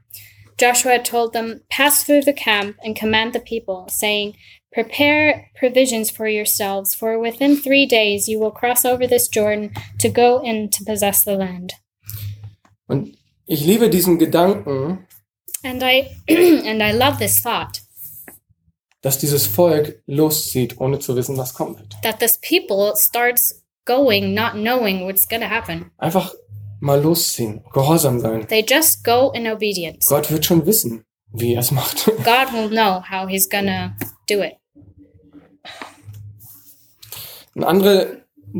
Joshua 0.59 0.97
told 0.99 1.33
them, 1.33 1.61
Pass 1.69 2.03
through 2.03 2.23
the 2.23 2.33
camp 2.33 2.77
and 2.83 2.97
command 2.97 3.33
the 3.33 3.39
people, 3.39 3.85
saying, 3.89 4.35
Prepare 4.73 5.45
provisions 5.57 6.11
for 6.11 6.27
yourselves, 6.27 6.95
for 6.95 7.19
within 7.19 7.55
three 7.55 7.85
days 7.85 8.27
you 8.27 8.39
will 8.39 8.51
cross 8.51 8.83
over 8.83 9.07
this 9.07 9.29
Jordan 9.29 9.71
to 9.99 10.09
go 10.09 10.41
in 10.43 10.69
to 10.69 10.83
possess 10.83 11.23
the 11.23 11.35
land. 11.35 11.73
Und 12.87 13.17
ich 13.45 13.65
liebe 13.65 13.89
diesen 13.89 14.17
Gedanken, 14.17 15.05
And 15.63 15.83
I 15.83 16.09
and 16.27 16.81
I 16.81 16.91
love 16.91 17.17
this 17.19 17.41
thought 17.41 17.81
dass 19.07 19.17
dieses 19.17 19.47
Volk 19.47 20.01
loszieht, 20.05 20.81
ohne 20.81 20.99
zu 20.99 21.15
wissen, 21.15 21.37
was 21.37 21.53
kommen 21.53 21.79
wird. 21.79 21.95
that 22.03 22.19
this 22.19 22.37
people 22.41 22.93
starts 22.97 23.63
going 23.85 24.33
not 24.33 24.51
knowing 24.51 25.05
what's 25.07 25.25
gonna 25.25 25.49
happen. 25.49 25.89
Einfach 25.97 26.33
mal 26.81 27.01
losziehen, 27.01 27.63
gehorsam 27.71 28.19
sein. 28.19 28.45
They 28.49 28.65
just 28.67 29.05
go 29.05 29.31
in 29.33 29.47
obedience. 29.47 30.09
Gott 30.09 30.29
wird 30.29 30.43
schon 30.45 30.65
wissen, 30.65 31.05
wie 31.31 31.53
er 31.53 31.61
es 31.61 31.71
macht. 31.71 32.03
God 32.05 32.51
will 32.51 32.67
know 32.69 33.01
how 33.01 33.29
he's 33.29 33.49
gonna 33.49 33.95
do 34.29 34.41
it. 34.43 34.55
Ein 37.55 37.63
anderer 37.63 38.07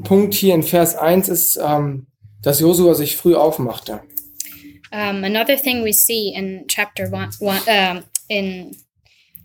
Punkt 0.06 0.34
hier 0.34 0.56
in 0.56 0.64
Vers 0.64 0.96
1 0.96 1.28
ist, 1.28 1.58
ähm, 1.58 2.08
dass 2.42 2.62
Josua 2.62 2.94
sich 2.94 3.18
früh 3.18 3.36
aufmachte. 3.36 4.00
Um, 4.94 5.26
another 5.26 5.58
thing 5.58 5.84
we 5.84 5.92
see 5.92 6.34
in 6.34 6.64
chapter 6.70 7.12
one, 7.12 7.32
one 7.42 7.60
um, 7.68 8.04
in 8.30 8.78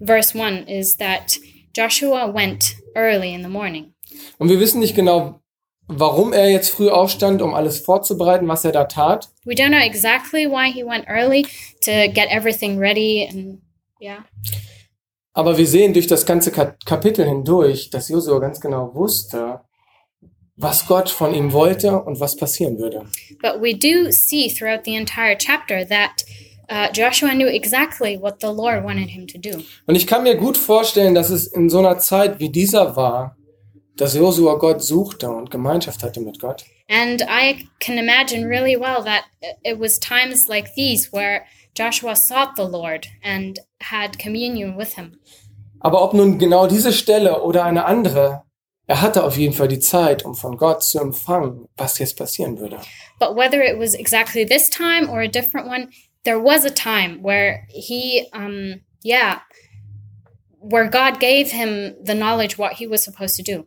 verse 0.02 0.34
one 0.34 0.64
is 0.68 0.96
that 0.96 1.38
Joshua 1.74 2.30
went 2.32 2.76
early 2.94 3.32
in 3.32 3.42
the 3.42 3.48
morning. 3.48 3.94
Und 4.38 4.50
wir 4.50 4.60
wissen 4.60 4.80
nicht 4.80 4.94
genau, 4.94 5.40
warum 5.88 6.32
er 6.32 6.50
jetzt 6.50 6.70
früh 6.70 6.90
aufstand, 6.90 7.40
um 7.42 7.54
alles 7.54 7.80
vorzubereiten, 7.80 8.46
was 8.48 8.64
er 8.64 8.72
da 8.72 8.84
tat. 8.84 9.28
We 9.44 9.54
don't 9.54 9.70
know 9.70 9.78
exactly 9.78 10.46
why 10.46 10.70
he 10.70 10.84
went 10.84 11.06
early 11.08 11.46
to 11.82 12.08
get 12.12 12.28
everything 12.30 12.78
ready 12.78 13.26
and 13.28 13.60
yeah. 14.00 14.24
Aber 15.34 15.56
wir 15.56 15.66
sehen 15.66 15.94
durch 15.94 16.06
das 16.06 16.26
ganze 16.26 16.50
Ka 16.50 16.76
Kapitel 16.84 17.26
hindurch, 17.26 17.88
dass 17.88 18.08
Josua 18.08 18.38
ganz 18.38 18.60
genau 18.60 18.94
wusste, 18.94 19.60
was 20.56 20.86
Gott 20.86 21.08
von 21.08 21.34
ihm 21.34 21.52
wollte 21.52 22.02
und 22.02 22.20
was 22.20 22.36
passieren 22.36 22.78
würde. 22.78 23.06
But 23.40 23.62
we 23.62 23.72
do 23.72 24.10
see 24.10 24.50
throughout 24.50 24.84
the 24.84 24.94
entire 24.94 25.36
chapter 25.36 25.86
that 25.88 26.24
uh, 26.70 26.88
Joshua 26.92 27.34
knew 27.34 27.48
exactly 27.48 28.18
what 28.18 28.40
the 28.40 28.52
Lord 28.52 28.84
wanted 28.84 29.10
him 29.10 29.26
to 29.26 29.38
do. 29.38 29.62
Und 29.86 29.94
ich 29.94 30.06
kann 30.06 30.22
mir 30.22 30.36
gut 30.36 30.56
vorstellen, 30.56 31.14
dass 31.14 31.30
es 31.30 31.46
in 31.46 31.68
so 31.68 31.78
einer 31.78 31.98
Zeit 31.98 32.38
wie 32.38 32.50
dieser 32.50 32.96
war, 32.96 33.36
dass 33.96 34.14
Josua 34.14 34.54
Gott 34.54 34.82
suchte 34.82 35.30
und 35.30 35.50
Gemeinschaft 35.50 36.02
hatte 36.02 36.20
mit 36.20 36.40
Gott. 36.40 36.64
And 36.88 37.22
I 37.22 37.68
can 37.80 37.98
imagine 37.98 38.46
really 38.46 38.76
well 38.76 39.02
that 39.04 39.24
it 39.64 39.78
was 39.78 39.98
times 39.98 40.48
like 40.48 40.74
these 40.74 41.12
where 41.12 41.44
Joshua 41.74 42.14
sought 42.14 42.56
the 42.56 42.64
Lord 42.64 43.08
and 43.22 43.58
had 43.80 44.18
communion 44.18 44.76
with 44.76 44.94
him. 44.96 45.18
Aber 45.80 46.02
ob 46.02 46.14
nun 46.14 46.38
genau 46.38 46.66
diese 46.66 46.92
Stelle 46.92 47.42
oder 47.42 47.64
eine 47.64 47.86
andere, 47.86 48.42
er 48.86 49.00
hatte 49.00 49.24
auf 49.24 49.36
jeden 49.36 49.54
Fall 49.54 49.68
die 49.68 49.80
Zeit, 49.80 50.24
um 50.24 50.34
von 50.34 50.56
Gott 50.56 50.82
zu 50.82 51.00
empfangen, 51.00 51.66
was 51.76 51.98
jetzt 51.98 52.16
passieren 52.16 52.58
würde. 52.58 52.78
But 53.18 53.36
whether 53.36 53.62
it 53.62 53.78
was 53.78 53.94
exactly 53.94 54.44
this 54.44 54.70
time 54.70 55.08
or 55.10 55.20
a 55.20 55.28
different 55.28 55.66
one, 55.66 55.88
there 56.24 56.38
was 56.38 56.64
a 56.64 56.70
time 56.70 57.22
where 57.22 57.66
he, 57.68 58.28
um, 58.32 58.80
yeah, 59.02 59.40
where 60.58 60.88
God 60.88 61.18
gave 61.18 61.50
him 61.50 61.96
the 62.02 62.14
knowledge 62.14 62.56
what 62.56 62.74
he 62.74 62.86
was 62.86 63.02
supposed 63.02 63.36
to 63.36 63.42
do. 63.42 63.66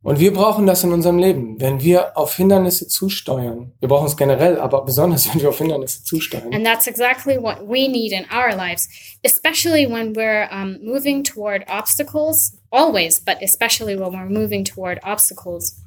Und 0.00 0.20
wir 0.20 0.32
brauchen 0.32 0.64
das 0.64 0.84
in 0.84 0.92
unserem 0.92 1.18
Leben, 1.18 1.60
wenn 1.60 1.80
wir 1.82 2.16
auf 2.16 2.36
Hindernisse 2.36 2.86
zusteuern. 2.86 3.72
Wir 3.80 3.88
brauchen 3.88 4.06
es 4.06 4.16
generell, 4.16 4.58
aber 4.58 4.84
besonders, 4.84 5.28
wenn 5.34 5.42
wir 5.42 5.48
auf 5.48 5.58
Hindernisse 5.58 6.04
zusteuern. 6.04 6.54
And 6.54 6.64
that's 6.64 6.86
exactly 6.86 7.36
what 7.36 7.60
we 7.68 7.88
need 7.88 8.12
in 8.12 8.24
our 8.30 8.54
lives, 8.54 8.88
especially 9.24 9.86
when 9.86 10.14
we're 10.14 10.48
um, 10.52 10.78
moving 10.82 11.24
toward 11.24 11.64
obstacles, 11.68 12.56
always, 12.70 13.20
but 13.20 13.42
especially 13.42 13.96
when 13.96 14.12
we're 14.12 14.30
moving 14.30 14.64
toward 14.64 15.00
obstacles. 15.02 15.82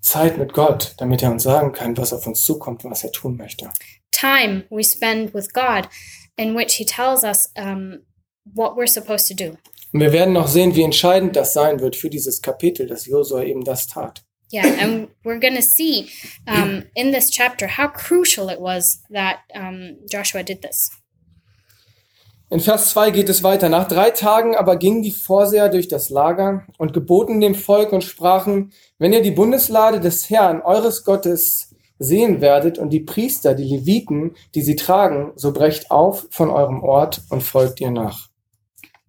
Zeit 0.00 0.36
mit 0.36 0.52
Gott, 0.52 0.94
damit 0.98 1.22
er 1.22 1.30
uns 1.30 1.44
sagen 1.44 1.72
kann, 1.72 1.96
was 1.96 2.12
auf 2.12 2.26
uns 2.26 2.44
zukommt 2.44 2.84
was 2.84 3.04
er 3.04 3.12
tun 3.12 3.36
möchte. 3.36 3.70
Time 4.20 4.64
we 4.70 4.82
spend 4.82 5.32
with 5.32 5.52
God 5.52 5.88
in 6.36 6.54
which 6.54 6.76
he 6.76 6.84
tells 6.84 7.24
us 7.24 7.48
um, 7.56 8.02
what 8.54 8.76
we're 8.76 8.86
supposed 8.86 9.26
to 9.28 9.34
do. 9.34 9.56
Und 9.92 10.00
wir 10.00 10.12
werden 10.12 10.34
noch 10.34 10.48
sehen, 10.48 10.74
wie 10.74 10.82
entscheidend 10.82 11.34
das 11.36 11.52
sein 11.54 11.80
wird 11.80 11.96
für 11.96 12.10
dieses 12.10 12.42
Kapitel, 12.42 12.86
dass 12.86 13.06
Josua 13.06 13.42
eben 13.42 13.64
das 13.64 13.86
tat. 13.86 14.22
Yeah, 14.52 14.66
and 14.80 15.08
we're 15.24 15.38
going 15.38 15.56
to 15.56 15.62
see 15.62 16.08
um, 16.46 16.84
in 16.94 17.12
this 17.12 17.30
chapter 17.30 17.68
how 17.68 17.88
crucial 17.88 18.48
it 18.48 18.60
was 18.60 19.02
that 19.10 19.40
um, 19.54 19.98
Joshua 20.10 20.42
did 20.42 20.62
this. 20.62 20.90
In 22.50 22.60
Vers 22.60 22.90
2 22.90 23.10
geht 23.10 23.28
es 23.28 23.42
weiter. 23.42 23.68
Nach 23.68 23.86
drei 23.86 24.10
Tagen 24.10 24.56
aber 24.56 24.76
gingen 24.76 25.02
die 25.02 25.10
Vorseher 25.10 25.68
durch 25.68 25.86
das 25.86 26.08
Lager 26.08 26.66
und 26.78 26.94
geboten 26.94 27.42
dem 27.42 27.54
Volk 27.54 27.92
und 27.92 28.04
sprachen, 28.04 28.72
wenn 28.98 29.12
ihr 29.12 29.20
die 29.20 29.32
Bundeslade 29.32 30.00
des 30.00 30.30
Herrn, 30.30 30.62
eures 30.62 31.04
Gottes, 31.04 31.67
sehen 31.98 32.40
werdet 32.40 32.78
und 32.78 32.90
die 32.90 33.00
Priester, 33.00 33.54
die 33.54 33.64
Leviten, 33.64 34.34
die 34.54 34.62
sie 34.62 34.76
tragen, 34.76 35.32
so 35.36 35.52
brecht 35.52 35.90
auf 35.90 36.26
von 36.30 36.50
eurem 36.50 36.82
Ort 36.82 37.22
und 37.30 37.42
folgt 37.42 37.80
ihr 37.80 37.90
nach. 37.90 38.28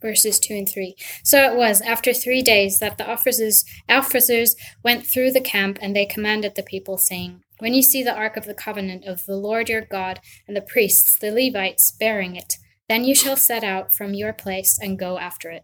verses 0.02 0.40
2 0.40 0.58
and 0.60 0.68
3. 0.68 0.96
So 1.24 1.38
it 1.38 1.58
was 1.58 1.82
after 1.82 2.14
three 2.14 2.42
days 2.42 2.80
that 2.80 2.98
the 2.98 3.06
officers, 3.06 3.66
officers 3.90 4.56
went 4.84 5.06
through 5.06 5.32
the 5.32 5.42
camp 5.42 5.78
and 5.82 5.96
they 5.96 6.06
commanded 6.06 6.56
the 6.56 6.64
people, 6.64 6.98
saying, 6.98 7.42
When 7.60 7.74
you 7.74 7.82
see 7.82 8.04
the 8.04 8.16
ark 8.16 8.38
of 8.38 8.46
the 8.46 8.54
covenant 8.54 9.06
of 9.06 9.26
the 9.26 9.36
Lord 9.36 9.68
your 9.70 9.82
God 9.82 10.20
and 10.48 10.56
the 10.56 10.62
priests, 10.62 11.18
the 11.20 11.32
Levites, 11.32 11.92
bearing 12.00 12.36
it, 12.36 12.56
then 12.88 13.04
you 13.04 13.14
shall 13.14 13.36
set 13.36 13.64
out 13.64 13.94
from 13.94 14.14
your 14.14 14.34
place 14.34 14.80
and 14.82 14.98
go 14.98 15.18
after 15.20 15.52
it. 15.52 15.64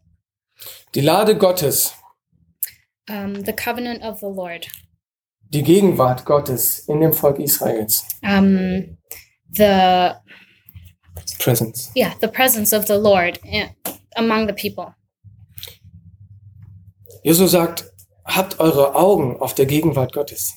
Die 0.91 1.01
Lade 1.01 1.39
Gottes, 1.39 1.93
Um, 3.07 3.41
the 3.43 3.53
covenant 3.53 4.01
of 4.03 4.19
the 4.19 4.27
Lord. 4.27 4.67
Die 5.49 5.63
Gegenwart 5.63 6.25
Gottes 6.25 6.79
in 6.87 7.01
dem 7.01 7.13
Volk 7.13 7.39
Israels. 7.39 8.05
Um, 8.23 8.97
the 9.51 10.15
Presence. 11.39 11.91
yeah, 11.95 12.13
the 12.21 12.27
presence 12.27 12.73
of 12.73 12.87
the 12.87 12.97
Lord 12.97 13.39
eh, 13.45 13.69
among 14.15 14.47
the 14.47 14.53
people. 14.53 14.93
Jesus 17.23 17.51
sagt, 17.51 17.85
habt 18.25 18.59
eure 18.59 18.95
Augen 18.95 19.37
auf 19.39 19.55
der 19.55 19.65
Gegenwart 19.65 20.13
Gottes. 20.13 20.53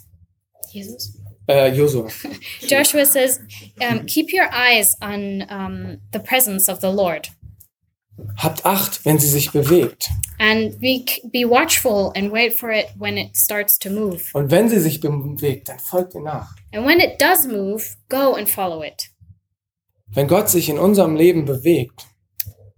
Jesus. 0.70 1.18
Äh, 1.46 1.72
Josua. 1.72 2.08
Joshua 2.60 3.06
says, 3.06 3.40
um, 3.80 4.04
"Keep 4.04 4.32
your 4.32 4.48
eyes 4.52 4.94
on 5.00 5.46
um, 5.48 5.98
the 6.12 6.20
presence 6.20 6.68
of 6.68 6.80
the 6.80 6.90
Lord." 6.90 7.30
Habt 8.36 8.64
Acht, 8.66 9.04
wenn 9.04 9.18
sie 9.18 9.28
sich 9.28 9.52
bewegt. 9.52 10.10
and 10.40 10.78
be 10.80 11.04
be 11.32 11.44
watchful 11.48 12.12
and 12.14 12.32
wait 12.32 12.54
for 12.56 12.70
it 12.70 12.86
when 12.96 13.16
it 13.16 13.36
starts 13.36 13.78
to 13.78 13.90
move. 13.90 14.22
Und 14.34 14.50
wenn 14.50 14.68
sie 14.68 14.78
sich 14.80 15.00
bewegt, 15.00 15.68
dann 15.68 15.78
folgt 15.78 16.14
ihr 16.14 16.20
nach. 16.22 16.54
And 16.72 16.86
when 16.86 17.00
it 17.00 17.20
does 17.20 17.46
move, 17.46 17.82
go 18.08 18.34
and 18.34 18.48
follow 18.48 18.82
it. 18.82 19.10
Wenn 20.08 20.26
Gott 20.28 20.48
sich 20.48 20.68
in 20.68 20.78
unserem 20.78 21.16
Leben 21.16 21.44
bewegt, 21.44 22.06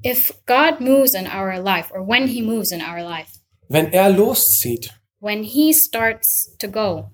If 0.02 0.32
God 0.47 0.80
moves 0.80 1.12
in 1.14 1.26
our 1.26 1.59
life 1.61 1.92
or 1.92 2.00
when 2.06 2.26
he 2.26 2.40
moves 2.42 2.73
in 2.73 2.80
our 2.80 3.02
life, 3.02 3.28
wenn 3.68 3.92
er 3.92 4.09
loszieht, 4.11 4.90
when 5.20 5.42
he 5.42 5.75
starts 5.75 6.56
to 6.59 6.68
go, 6.68 7.11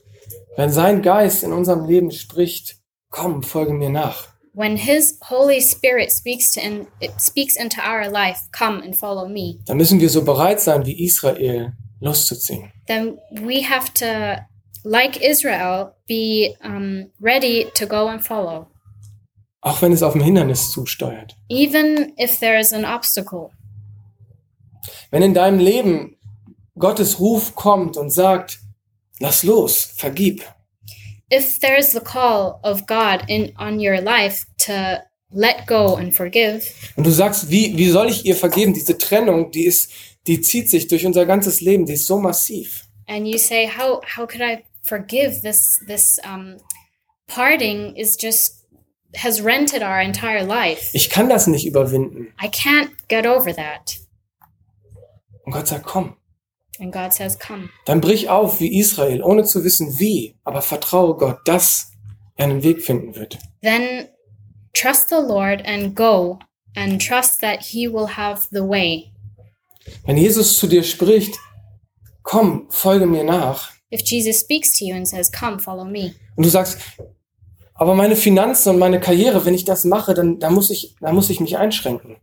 wenn 0.57 0.71
sein 0.71 1.03
Geist 1.03 1.43
in 1.43 1.53
unserem 1.53 1.85
Leben 1.85 2.13
spricht, 2.13 2.77
komm, 3.11 3.43
folge 3.43 3.73
mir 3.73 3.91
nach, 3.91 4.29
when 4.57 4.77
his 4.79 5.19
holy 5.21 5.61
spirit 5.61 6.11
speaks 6.11 6.55
to 6.55 6.61
in, 6.61 6.87
speaks 7.19 7.57
into 7.57 7.79
our 7.81 8.09
life, 8.09 8.41
come 8.53 8.81
and 8.81 8.97
follow 8.97 9.29
me. 9.29 9.61
dann 9.67 9.77
müssen 9.77 10.01
wir 10.01 10.09
so 10.09 10.23
bereit 10.23 10.61
sein 10.61 10.87
wie 10.87 11.05
Israel 11.05 11.75
loszuziehen. 12.01 12.73
Then 12.87 13.19
we 13.31 13.61
have 13.63 13.93
to 13.95 14.43
like 14.83 15.21
Israel 15.21 15.95
be 16.09 16.57
um, 16.65 17.11
ready 17.21 17.71
to 17.75 17.87
go 17.87 18.09
and 18.09 18.25
follow. 18.25 18.67
Auch 19.61 19.83
wenn 19.83 19.93
es 19.93 20.03
auf 20.03 20.15
ein 20.15 20.23
Hindernis 20.23 20.71
zusteuert. 20.73 21.37
Even 21.49 22.13
if 22.17 22.41
there's 22.41 22.73
an 22.73 22.85
obstacle, 22.85 23.51
Wenn 25.11 25.23
in 25.23 25.35
deinem 25.35 25.59
Leben 25.59 26.17
Gottes 26.79 27.21
Ruf 27.21 27.55
kommt 27.55 27.97
und 27.97 28.11
sagt, 28.11 28.61
lass 29.21 29.43
los, 29.43 29.85
vergib, 29.97 30.45
if 31.31 31.61
there's 31.61 31.91
the 31.93 32.01
call 32.01 32.61
of 32.63 32.87
God 32.87 33.25
in 33.29 33.53
on 33.59 33.79
your 33.81 34.01
life 34.01 34.45
to 34.67 35.03
let 35.33 35.67
go 35.67 35.97
and 35.97 36.15
forgive, 36.15 36.63
und 36.97 37.05
du 37.05 37.11
sagst, 37.11 37.51
wie, 37.51 37.77
wie 37.77 37.91
soll 37.91 38.09
ich 38.09 38.25
ihr 38.25 38.37
vergeben? 38.37 38.73
Diese 38.75 38.97
Trennung, 38.97 39.51
die 39.51 39.65
ist, 39.67 39.91
die 40.27 40.41
zieht 40.41 40.71
sich 40.71 40.89
durch 40.89 41.05
unser 41.05 41.27
ganzes 41.27 41.61
Leben, 41.61 41.87
die 41.87 41.95
ist 41.95 42.07
so 42.07 42.19
massiv. 42.19 42.85
and 43.09 43.27
you 43.29 43.39
say, 43.39 43.67
"How 43.67 44.01
how 44.05 44.27
could 44.27 44.43
I 44.43 44.65
forgive 44.83 45.43
this? 45.43 45.79
This 45.87 46.19
um, 46.25 46.57
parting 47.29 47.97
is 47.97 48.17
just 48.17 48.65
has 49.17 49.41
rented 49.41 49.83
our 49.83 50.01
entire 50.01 50.45
life. 50.45 50.91
Ich 50.93 51.09
kann 51.09 51.29
das 51.29 51.47
nicht 51.47 51.67
überwinden. 51.67 52.33
I 52.43 52.49
can't 52.49 52.91
get 53.09 53.27
over 53.27 53.55
that." 53.55 53.97
Und 55.45 55.53
Gott 55.53 55.69
sagt, 55.69 55.87
komm, 55.87 56.17
And 56.81 56.93
God 56.93 57.13
says, 57.13 57.39
"Come." 57.39 57.69
dann 57.85 58.01
brich 58.01 58.29
auf 58.29 58.61
wie 58.61 58.79
Israel, 58.79 59.23
ohne 59.23 59.45
zu 59.45 59.65
wissen 59.65 59.99
wie, 59.99 60.37
aber 60.45 60.63
vertraue 60.63 61.17
Gott, 61.17 61.39
dass 61.47 61.93
er 62.37 62.47
einen 62.47 62.63
Weg 62.63 62.83
finden 62.83 63.15
wird. 63.17 63.39
Then 63.63 64.09
trust 64.75 65.09
the 65.09 65.17
Lord 65.17 65.67
and 65.67 65.95
go, 65.97 66.39
and 66.77 67.01
trust 67.05 67.41
that 67.41 67.61
He 67.63 67.89
will 67.89 68.07
have 68.17 68.47
the 68.51 68.61
way. 68.61 69.13
Wenn 70.05 70.17
Jesus 70.17 70.59
zu 70.59 70.67
dir 70.67 70.83
spricht, 70.83 71.37
komm, 72.23 72.67
folge 72.71 73.07
mir 73.07 73.25
nach, 73.25 73.73
If 73.93 74.01
Jesus 74.05 74.41
speaks 74.41 74.77
to 74.79 74.85
you 74.85 74.95
and 74.97 75.07
says, 75.07 75.31
"Come, 75.31 75.59
follow 75.61 75.85
me," 75.85 76.15
und 76.35 76.45
du 76.45 76.51
sagst, 76.51 76.79
aber 77.75 77.95
meine 77.95 78.17
Finanzen 78.17 78.71
und 78.71 78.79
meine 78.79 78.99
Karriere, 79.01 79.45
wenn 79.45 79.55
ich 79.55 79.65
das 79.65 79.85
mache, 79.85 80.13
dann, 80.15 80.39
dann, 80.41 80.55
muss, 80.55 80.71
ich, 80.71 80.97
dann 81.01 81.15
muss 81.15 81.31
ich 81.31 81.41
mich 81.41 81.57
einschränken. 81.57 82.17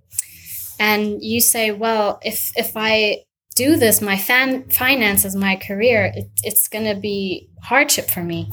and 0.80 1.22
you 1.22 1.40
say, 1.40 1.72
"Well, 1.72 2.18
if 2.26 2.52
if 2.58 2.74
I 2.76 3.24
do 3.54 3.78
this, 3.78 4.02
my 4.02 4.18
fan- 4.18 4.70
finances, 4.70 5.36
my 5.36 5.56
career, 5.56 6.12
it, 6.16 6.30
it's 6.44 6.68
going 6.68 6.86
to 6.86 7.00
be 7.00 7.50
hardship 7.64 8.10
for 8.10 8.24
me." 8.24 8.50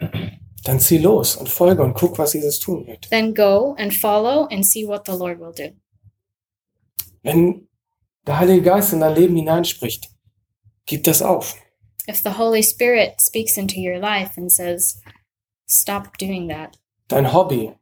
Dann 0.64 0.78
zieh 0.78 0.98
los 0.98 1.34
und 1.36 1.48
folge 1.48 1.82
und 1.82 1.94
guck, 1.94 2.18
was 2.18 2.34
Jesus 2.34 2.60
tun 2.60 2.86
wird. 2.86 3.08
Then 3.10 3.34
go 3.34 3.74
and 3.78 3.92
follow 3.92 4.46
and 4.50 4.64
see 4.64 4.84
what 4.86 5.04
the 5.06 5.16
Lord 5.16 5.40
will 5.40 5.52
do. 5.52 5.72
Wenn 7.24 7.68
der 8.26 8.38
Heilige 8.38 8.62
Geist 8.62 8.92
in 8.92 9.00
dein 9.00 9.14
Leben 9.14 9.36
hineinspricht, 9.36 10.08
gib 10.86 11.02
das 11.04 11.20
auf. 11.20 11.56
If 12.08 12.22
the 12.22 12.38
Holy 12.38 12.62
Spirit 12.62 13.20
speaks 13.20 13.56
into 13.56 13.80
your 13.80 13.98
life 13.98 14.36
and 14.36 14.50
says, 14.52 15.00
"Stop 15.68 16.16
doing 16.18 16.48
that," 16.48 16.78
Dein 17.08 17.32
Hobby 17.32 17.72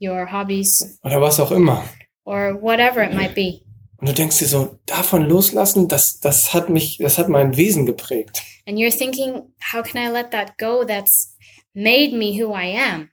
your 0.00 0.26
hobbies 0.26 0.98
oder 1.04 1.20
was 1.20 1.40
auch 1.40 1.50
immer. 1.52 1.84
or 2.24 2.54
whatever 2.54 3.02
it 3.02 3.12
might 3.14 3.34
be, 3.34 3.63
Und 4.04 4.10
du 4.10 4.14
denkst 4.16 4.38
dir 4.38 4.48
so, 4.48 4.78
davon 4.84 5.22
loslassen, 5.22 5.88
das, 5.88 6.20
das 6.20 6.52
hat 6.52 6.68
mich, 6.68 6.98
das 6.98 7.16
hat 7.16 7.30
mein 7.30 7.56
Wesen 7.56 7.86
geprägt. 7.86 8.42
and 8.66 8.76
you're 8.78 8.90
thinking, 8.94 9.50
"How 9.72 9.82
can 9.82 9.96
I 9.96 10.12
let 10.12 10.30
that 10.32 10.58
go? 10.58 10.84
That's 10.84 11.34
made 11.72 12.14
me 12.14 12.38
who 12.38 12.54
I 12.54 12.76
am." 12.76 13.08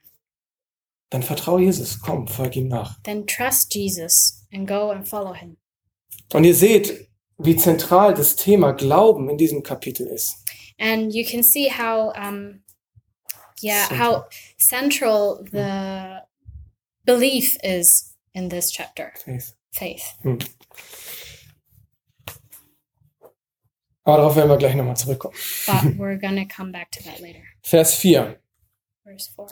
Dann 1.08 1.22
vertraue 1.22 1.62
Jesus, 1.62 1.98
komm, 1.98 2.28
folg 2.28 2.56
ihm 2.56 2.68
nach. 2.68 3.00
Then 3.04 3.26
trust 3.26 3.74
Jesus 3.74 4.46
and 4.52 4.68
go 4.68 4.90
and 4.90 5.08
follow 5.08 5.32
Him. 5.34 5.56
Und 6.34 6.44
ihr 6.44 6.54
seht, 6.54 7.08
wie 7.38 7.56
zentral 7.56 8.12
das 8.12 8.36
Thema 8.36 8.72
Glauben 8.72 9.30
in 9.30 9.38
diesem 9.38 9.62
Kapitel 9.62 10.06
ist. 10.08 10.36
and 10.78 11.14
you 11.14 11.24
can 11.24 11.42
see 11.42 11.70
how 11.70 12.12
um 12.16 12.62
yeah 13.62 13.88
how 13.98 14.24
central 14.58 15.42
the 15.52 16.20
belief 17.06 17.56
is 17.62 18.14
in 18.34 18.50
this 18.50 18.70
chapter 18.70 19.10
Faith. 19.24 19.54
Faith 19.72 20.02
Hm. 20.22 20.38
Aber 24.04 24.16
darauf 24.16 24.34
werden 24.36 24.50
wir 24.50 24.56
gleich 24.56 24.74
nochmal 24.74 24.96
zurückkommen. 24.96 25.34
but 25.66 25.74
we're 25.98 26.18
gonna 26.18 26.44
come 26.44 26.72
back 26.72 26.90
to 26.90 27.02
that 27.04 27.20
later 27.20 27.38
Vers 27.62 27.94
4. 27.94 28.38
verse 29.04 29.30
4 29.36 29.46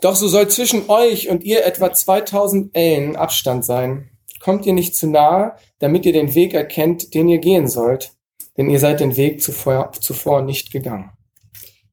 Doch 0.00 0.16
so 0.16 0.28
soll 0.28 0.48
zwischen 0.48 0.88
euch 0.88 1.28
und 1.28 1.44
ihr 1.44 1.64
etwa 1.66 1.92
2000 1.92 2.74
Ellen 2.74 3.16
Abstand 3.16 3.64
sein. 3.64 4.10
Kommt 4.40 4.64
ihr 4.64 4.72
nicht 4.72 4.96
zu 4.96 5.06
nahe, 5.06 5.56
damit 5.80 6.06
ihr 6.06 6.14
den 6.14 6.34
Weg 6.34 6.54
erkennt, 6.54 7.12
den 7.12 7.28
ihr 7.28 7.38
gehen 7.38 7.68
sollt, 7.68 8.12
denn 8.56 8.70
ihr 8.70 8.78
seid 8.80 9.00
den 9.00 9.16
Weg 9.18 9.42
zuvor, 9.42 9.92
zuvor 9.92 10.40
nicht 10.40 10.72
gegangen. 10.72 11.10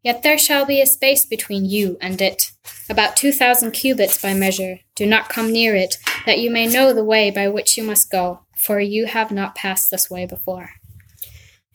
Yet 0.08 0.24
there 0.24 0.38
shall 0.38 0.65
be 0.65 0.82
a 0.82 0.86
space 0.86 1.26
between 1.26 1.65
you 1.65 1.98
and 2.00 2.22
it 2.22 2.52
about 2.89 3.17
2000 3.17 3.72
cubits 3.72 4.22
by 4.22 4.34
measure 4.34 4.80
do 4.96 5.06
not 5.06 5.28
come 5.28 5.52
near 5.52 5.76
it 5.76 5.98
that 6.26 6.39
you 6.39 6.50
may 6.50 6.65
know 6.65 6.93
the 6.93 7.04
way 7.04 7.30
by 7.30 7.48
which 7.50 7.78
you 7.78 7.84
must 7.84 8.10
go 8.10 8.39
for 8.56 8.80
you 8.80 9.06
have 9.06 9.32
not 9.32 9.54
passed 9.54 9.91
this 9.91 10.10
way 10.10 10.26
before 10.26 10.70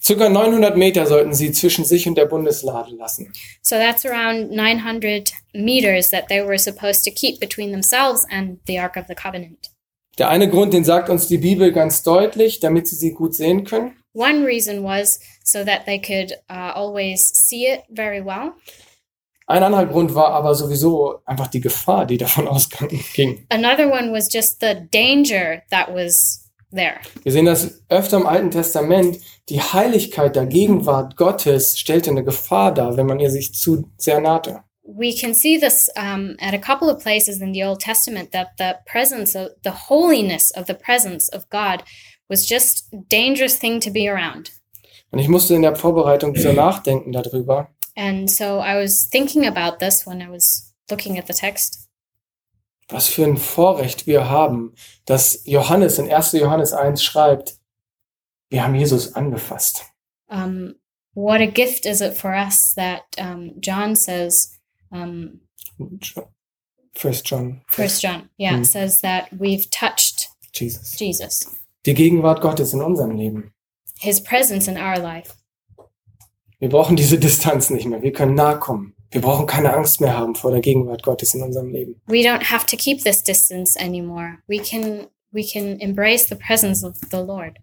Circa 0.00 0.28
900 0.28 0.76
Meter 0.76 1.06
sollten 1.06 1.32
sie 1.32 1.52
zwischen 1.52 1.84
sich 1.84 2.08
und 2.08 2.16
der 2.16 2.26
Bundeslade 2.26 2.96
lassen. 2.96 3.30
so 3.60 3.76
that's 3.76 4.04
around 4.06 4.50
900 4.50 5.30
meters 5.54 6.10
that 6.10 6.28
they 6.28 6.40
were 6.40 6.58
supposed 6.58 7.04
to 7.04 7.10
keep 7.10 7.38
between 7.38 7.70
themselves 7.70 8.26
and 8.30 8.58
the 8.66 8.78
ark 8.78 8.96
of 8.96 9.06
the 9.08 9.14
covenant 9.14 9.68
Der 10.18 10.28
eine 10.28 10.48
Grund, 10.48 10.74
den 10.74 10.84
sagt 10.84 11.08
uns 11.08 11.26
die 11.26 11.38
Bibel 11.38 11.72
ganz 11.72 12.02
deutlich, 12.02 12.60
damit 12.60 12.86
sie 12.86 12.96
sie 12.96 13.12
gut 13.12 13.34
sehen 13.34 13.64
können. 13.64 13.96
One 14.12 14.44
reason 14.44 14.84
was 14.84 15.20
so 15.44 15.64
that 15.64 15.86
they 15.86 15.98
could 15.98 16.32
uh, 16.48 16.72
always 16.74 17.30
see 17.34 17.66
it 17.66 17.84
very 17.90 18.20
well. 18.20 18.54
Ein 19.46 19.64
anderer 19.64 19.86
Grund 19.86 20.14
war 20.14 20.30
aber 20.30 20.54
sowieso 20.54 21.20
einfach 21.26 21.48
die 21.48 21.60
Gefahr, 21.60 22.06
die 22.06 22.16
davon 22.16 22.48
ausging. 22.48 23.46
Another 23.50 23.90
one 23.90 24.12
was 24.12 24.32
just 24.32 24.60
the 24.60 24.74
danger 24.92 25.62
that 25.70 25.92
was 25.92 26.48
there. 26.72 27.00
Wir 27.22 27.32
sehen 27.32 27.46
das 27.46 27.82
öfter 27.88 28.18
im 28.18 28.26
Alten 28.26 28.50
Testament. 28.50 29.18
Die 29.48 29.60
Heiligkeit 29.60 30.36
der 30.36 30.46
Gegenwart 30.46 31.16
Gottes 31.16 31.78
stellte 31.78 32.10
eine 32.10 32.24
Gefahr 32.24 32.72
dar, 32.72 32.96
wenn 32.96 33.06
man 33.06 33.20
ihr 33.20 33.30
sich 33.30 33.54
zu 33.54 33.90
sehr 33.98 34.20
nahte. 34.20 34.62
We 34.84 35.12
can 35.12 35.32
see 35.32 35.58
this 35.58 35.88
um, 35.96 36.36
at 36.40 36.54
a 36.54 36.58
couple 36.58 36.90
of 36.90 37.02
places 37.02 37.40
in 37.40 37.52
the 37.52 37.64
Old 37.64 37.80
Testament 37.80 38.32
that 38.32 38.56
the 38.58 38.74
presence 38.84 39.36
of 39.36 39.50
the 39.62 39.88
holiness 39.88 40.50
of 40.50 40.66
the 40.66 40.74
presence 40.74 41.28
of 41.28 41.48
God 41.50 41.84
was 42.28 42.48
just 42.48 42.92
a 42.92 42.96
dangerous 43.08 43.56
thing 43.56 43.80
to 43.80 43.90
be 43.90 44.08
around. 44.08 44.50
Und 45.12 45.18
ich 45.18 45.28
musste 45.28 45.54
in 45.54 45.62
der 45.62 45.76
Vorbereitung 45.76 46.34
so 46.36 46.52
nachdenken 46.52 47.12
darüber. 47.12 47.68
And 47.96 48.30
so 48.30 48.60
I 48.60 48.74
was 48.82 49.08
thinking 49.08 49.46
about 49.46 49.78
this 49.78 50.06
when 50.06 50.20
I 50.20 50.28
was 50.28 50.74
looking 50.90 51.18
at 51.18 51.26
the 51.26 51.34
text. 51.34 51.88
Was 52.88 53.08
für 53.08 53.24
ein 53.24 53.36
Vorrecht 53.36 54.06
wir 54.06 54.28
haben, 54.28 54.74
dass 55.06 55.42
Johannes 55.46 55.98
in 55.98 56.12
1. 56.12 56.32
Johannes 56.32 56.72
1 56.72 57.02
schreibt, 57.02 57.58
wir 58.50 58.64
haben 58.64 58.74
Jesus 58.74 59.14
angefasst. 59.14 59.84
Um, 60.28 60.74
what 61.14 61.40
a 61.40 61.46
gift 61.46 61.86
is 61.86 62.00
it 62.00 62.14
for 62.14 62.32
us 62.34 62.74
that 62.74 63.02
um, 63.18 63.52
John 63.60 63.94
says, 63.94 64.58
um, 64.90 65.40
First 66.94 67.26
John. 67.26 67.62
First 67.68 68.02
John, 68.02 68.28
yeah, 68.38 68.56
Hmm. 68.56 68.64
says 68.64 69.00
that 69.00 69.28
we've 69.32 69.70
touched 69.70 70.28
Jesus. 70.52 70.92
Jesus, 70.98 71.46
Die 71.86 71.94
Gegenwart 71.94 72.42
Gottes 72.42 72.74
in 72.74 72.82
unserem 72.82 73.16
Leben. 73.16 73.54
His 74.02 74.20
presence 74.20 74.68
in 74.68 74.76
our 74.76 74.98
life. 74.98 75.32
Wir 76.58 76.68
brauchen 76.68 76.96
diese 76.96 77.18
Distanz 77.18 77.70
nicht 77.70 77.86
mehr. 77.86 78.02
Wir 78.02 78.12
können 78.12 78.34
nahe 78.34 78.58
kommen. 78.58 78.94
Wir 79.12 79.20
brauchen 79.20 79.46
keine 79.46 79.74
Angst 79.74 80.00
mehr 80.00 80.18
haben 80.18 80.34
vor 80.34 80.50
der 80.50 80.60
Gegenwart 80.60 81.02
Gottes 81.02 81.34
in 81.34 81.42
unserem 81.42 81.70
Leben. 81.70 82.00
We 82.06 82.22
don't 82.22 82.50
have 82.50 82.66
to 82.66 82.76
keep 82.76 83.02
this 83.02 83.22
distance 83.22 83.78
anymore. 83.78 84.38
We 84.48 84.58
can 84.58 85.06
we 85.30 85.44
can 85.44 85.78
embrace 85.80 86.28
the 86.28 86.34
presence 86.34 86.84
of 86.84 86.96
the 87.10 87.18
Lord. 87.18 87.58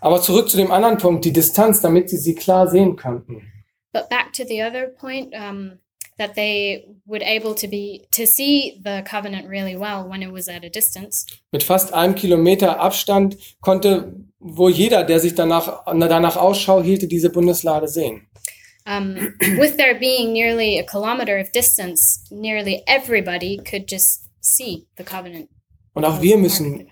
Aber 0.00 0.22
zurück 0.22 0.48
zu 0.48 0.56
dem 0.56 0.70
anderen 0.70 0.96
Punkt, 0.96 1.24
die 1.24 1.32
Distanz, 1.32 1.80
damit 1.82 2.08
sie 2.08 2.16
sie 2.16 2.34
klar 2.34 2.68
sehen 2.68 2.96
könnten. 2.96 3.42
But 3.92 4.08
back 4.08 4.32
to 4.34 4.44
the 4.44 4.62
other 4.62 4.86
point, 4.88 5.34
um, 5.34 5.78
that 6.18 6.34
they 6.34 6.84
would 7.06 7.22
able 7.22 7.54
to 7.54 7.68
be 7.68 8.06
to 8.10 8.26
see 8.26 8.80
the 8.84 9.02
covenant 9.08 9.48
really 9.48 9.76
well 9.76 10.06
when 10.08 10.22
it 10.22 10.32
was 10.32 10.48
at 10.48 10.64
a 10.64 10.68
distance. 10.68 11.24
Mit 11.52 11.62
fast 11.62 11.94
einem 11.94 12.14
Kilometer 12.14 12.80
Abstand 12.80 13.36
konnte 13.60 14.12
wohl 14.40 14.70
jeder, 14.70 15.04
der 15.04 15.20
sich 15.20 15.34
danach, 15.34 15.84
danach 15.86 16.36
Ausschau 16.36 16.82
hielte, 16.82 17.08
diese 17.08 17.30
Bundeslade 17.30 17.88
sehen. 17.88 18.26
Um, 18.86 19.34
with 19.58 19.76
there 19.76 19.94
being 19.94 20.32
nearly 20.32 20.78
a 20.78 20.82
kilometer 20.82 21.38
of 21.38 21.52
distance, 21.52 22.24
nearly 22.30 22.82
everybody 22.86 23.58
could 23.58 23.86
just 23.86 24.28
see 24.40 24.86
the 24.96 25.04
covenant. 25.04 25.48
Und 25.92 26.04
auch 26.04 26.22
wir 26.22 26.38
müssen, 26.38 26.88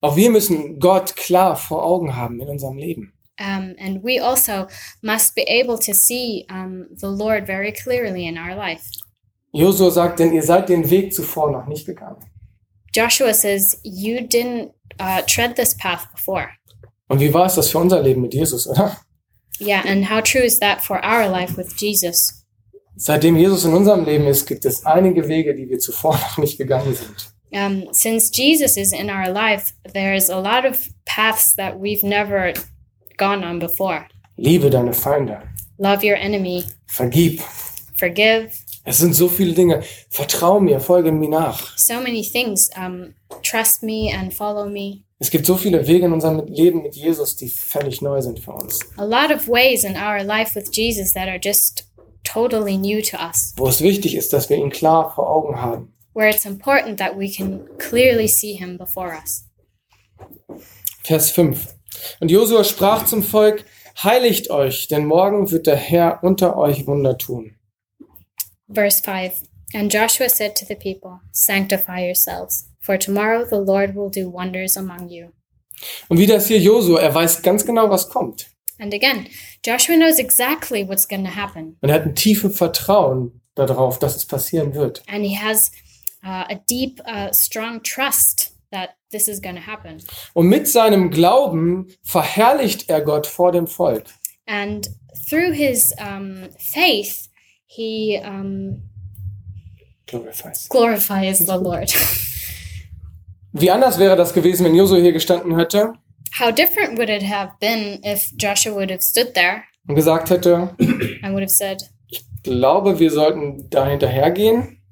auch 0.00 0.16
wir 0.16 0.30
müssen 0.30 0.78
Gott 0.78 1.16
klar 1.16 1.56
vor 1.56 1.84
Augen 1.84 2.16
haben 2.16 2.40
in 2.40 2.48
unserem 2.48 2.78
Leben. 2.78 3.12
Um, 3.38 3.74
and 3.78 4.02
we 4.02 4.18
also 4.18 4.68
must 5.02 5.34
be 5.34 5.42
able 5.42 5.78
to 5.78 5.92
see 5.92 6.46
um, 6.48 6.86
the 6.90 7.10
Lord 7.10 7.46
very 7.46 7.72
clearly 7.72 8.26
in 8.26 8.38
our 8.38 8.54
life. 8.54 8.88
Josua 9.52 9.90
sagt, 9.90 10.18
denn 10.18 10.32
ihr 10.32 10.42
seid 10.42 10.68
den 10.68 10.90
Weg 10.90 11.12
zuvor 11.12 11.50
noch 11.50 11.66
nicht 11.66 11.86
gegangen. 11.86 12.24
Joshua 12.92 13.34
says, 13.34 13.78
You 13.82 14.20
didn't 14.20 14.72
uh, 14.98 15.22
tread 15.26 15.56
this 15.56 15.74
path 15.74 16.10
before. 16.12 16.50
Und 17.08 17.20
wie 17.20 17.32
war 17.32 17.46
es 17.46 17.54
das 17.54 17.70
für 17.70 17.78
unser 17.78 18.02
Leben 18.02 18.22
mit 18.22 18.34
Jesus, 18.34 18.66
oder? 18.66 18.96
Yeah, 19.60 19.82
and 19.86 20.04
how 20.10 20.20
true 20.20 20.42
is 20.42 20.58
that 20.58 20.82
for 20.82 21.02
our 21.04 21.28
life 21.28 21.56
with 21.56 21.74
Jesus? 21.80 22.44
Seitdem 22.96 23.36
Jesus 23.36 23.64
in 23.64 23.74
unserem 23.74 24.04
Leben 24.04 24.26
ist, 24.26 24.46
gibt 24.46 24.64
es 24.64 24.84
einige 24.84 25.28
Wege, 25.28 25.54
die 25.54 25.68
wir 25.68 25.78
zuvor 25.78 26.14
noch 26.30 26.38
nicht 26.38 26.58
gegangen 26.58 26.94
sind. 26.94 27.32
Um, 27.52 27.88
since 27.92 28.30
Jesus 28.30 28.76
is 28.76 28.92
in 28.92 29.08
our 29.08 29.30
life, 29.30 29.72
there's 29.94 30.28
a 30.28 30.38
lot 30.38 30.64
of 30.64 30.88
paths 31.04 31.54
that 31.56 31.78
we've 31.78 32.02
never 32.02 32.52
gone 33.16 33.44
on 33.44 33.58
before. 33.58 34.06
Liebe 34.36 34.70
deine 34.70 34.92
Feinde. 34.92 35.42
Love 35.78 36.02
your 36.06 36.16
enemy, 36.16 36.64
Vergib. 36.86 37.40
forgive, 37.98 38.50
Es 38.84 38.98
sind 38.98 39.14
so 39.14 39.28
viele 39.28 39.52
Dinge. 39.54 39.82
Vertrau 40.10 40.60
mir, 40.60 40.80
folge 40.80 41.10
mir 41.12 41.28
nach. 41.28 41.76
so 41.76 41.94
many 42.00 42.22
things. 42.22 42.70
Um, 42.76 43.14
trust 43.42 43.82
me 43.82 44.10
and 44.14 44.32
follow 44.32 44.68
me. 44.68 45.02
Es 45.18 45.30
gibt 45.30 45.46
so 45.46 45.56
viele 45.56 45.86
Wege 45.86 46.06
in 46.06 46.12
unserem 46.12 46.44
Leben 46.46 46.82
mit 46.82 46.94
Jesus, 46.94 47.36
die 47.36 47.48
völlig 47.48 48.02
neu 48.02 48.20
sind 48.20 48.38
für 48.38 48.52
uns. 48.52 48.80
A 48.98 49.04
lot 49.04 49.30
of 49.34 49.48
ways 49.48 49.82
in 49.84 49.96
our 49.96 50.22
life 50.22 50.54
with 50.54 50.68
Jesus 50.72 51.12
that 51.14 51.26
are 51.28 51.38
just 51.42 51.84
totally 52.22 52.76
new 52.76 53.00
to 53.02 53.16
us, 53.16 53.54
Wo 53.56 53.66
es 53.68 53.80
wichtig 53.80 54.14
ist, 54.14 54.32
dass 54.32 54.50
wir 54.50 54.56
ihn 54.58 54.70
klar 54.70 55.14
vor 55.14 55.28
Augen 55.30 55.60
haben. 55.60 55.92
where 56.14 56.28
it's 56.28 56.44
important 56.46 56.98
that 56.98 57.16
we 57.18 57.28
can 57.30 57.60
clearly 57.78 58.26
see 58.28 58.52
him 58.54 58.76
before 58.78 59.12
us. 59.14 59.44
Vers 61.02 61.30
5. 61.30 61.75
Und 62.20 62.30
Josua 62.30 62.64
sprach 62.64 63.06
zum 63.06 63.22
Volk, 63.22 63.64
heiligt 64.02 64.50
euch, 64.50 64.88
denn 64.88 65.06
morgen 65.06 65.50
wird 65.50 65.66
der 65.66 65.76
Herr 65.76 66.20
unter 66.22 66.56
euch 66.56 66.86
Wunder 66.86 67.18
tun. 67.18 67.56
Verse 68.72 69.02
5 69.02 69.42
And 69.74 69.92
Joshua 69.92 70.28
said 70.28 70.56
to 70.56 70.64
the 70.64 70.76
people, 70.76 71.20
Sanctify 71.32 72.06
yourselves, 72.06 72.68
for 72.80 72.96
tomorrow 72.98 73.44
the 73.44 73.56
Lord 73.56 73.94
will 73.94 74.10
do 74.10 74.30
wonders 74.30 74.76
among 74.76 75.08
you. 75.08 75.32
Und 76.08 76.18
wie 76.18 76.26
das 76.26 76.46
hier 76.46 76.58
Josua, 76.58 77.00
er 77.00 77.14
weiß 77.14 77.42
ganz 77.42 77.64
genau, 77.66 77.90
was 77.90 78.08
kommt. 78.08 78.46
And 78.78 78.94
again, 78.94 79.28
Joshua 79.64 79.96
knows 79.96 80.18
exactly 80.18 80.86
what's 80.86 81.06
going 81.06 81.24
to 81.24 81.34
happen. 81.34 81.76
Und 81.80 81.88
er 81.88 81.96
hat 81.96 82.02
ein 82.04 82.14
tiefes 82.14 82.56
Vertrauen 82.56 83.40
darauf, 83.54 83.98
dass 83.98 84.16
es 84.16 84.26
passieren 84.26 84.74
wird. 84.74 85.02
And 85.08 85.24
he 85.24 85.36
has 85.36 85.70
uh, 86.22 86.44
a 86.48 86.60
deep, 86.68 87.00
uh, 87.06 87.32
strong 87.32 87.82
trust 87.82 88.55
that 88.76 88.90
this 89.10 89.28
is 89.28 89.40
going 89.40 89.56
to 89.56 89.66
happen. 89.66 90.02
Und 90.34 90.48
mit 90.48 90.68
seinem 90.68 91.10
Glauben 91.10 91.86
verherrlicht 92.02 92.88
er 92.88 93.00
Gott 93.00 93.26
vor 93.26 93.52
dem 93.52 93.66
Volk. 93.66 94.04
And 94.46 94.88
through 95.28 95.52
his 95.52 95.92
um, 95.98 96.48
faith, 96.58 97.28
he 97.66 98.20
um, 98.24 98.82
Glorifies. 100.06 100.68
glorifies 100.68 101.38
the 101.38 101.56
Lord. 101.56 101.92
Wie 103.52 103.70
anders 103.70 103.98
wäre 103.98 104.16
das 104.16 104.34
gewesen, 104.34 104.64
wenn 104.66 104.74
Josua 104.74 104.98
hier 104.98 105.12
gestanden 105.12 105.56
hätte 105.58 105.94
How 106.38 106.52
different 106.52 106.98
would 106.98 107.08
it 107.08 107.22
have 107.22 107.52
been 107.60 108.00
if 108.04 108.30
Joshua 108.36 108.74
would 108.74 108.90
have 108.90 109.02
stood 109.02 109.32
there 109.34 109.64
und 109.88 109.94
gesagt 109.94 110.28
hätte, 110.28 110.74
and 111.22 111.32
would 111.32 111.42
have 111.42 111.50
said, 111.50 111.82
ich 112.08 112.22
glaube, 112.42 112.98
wir 112.98 113.10
sollten 113.10 113.70
da 113.70 113.86
hinterhergehen. 113.86 114.82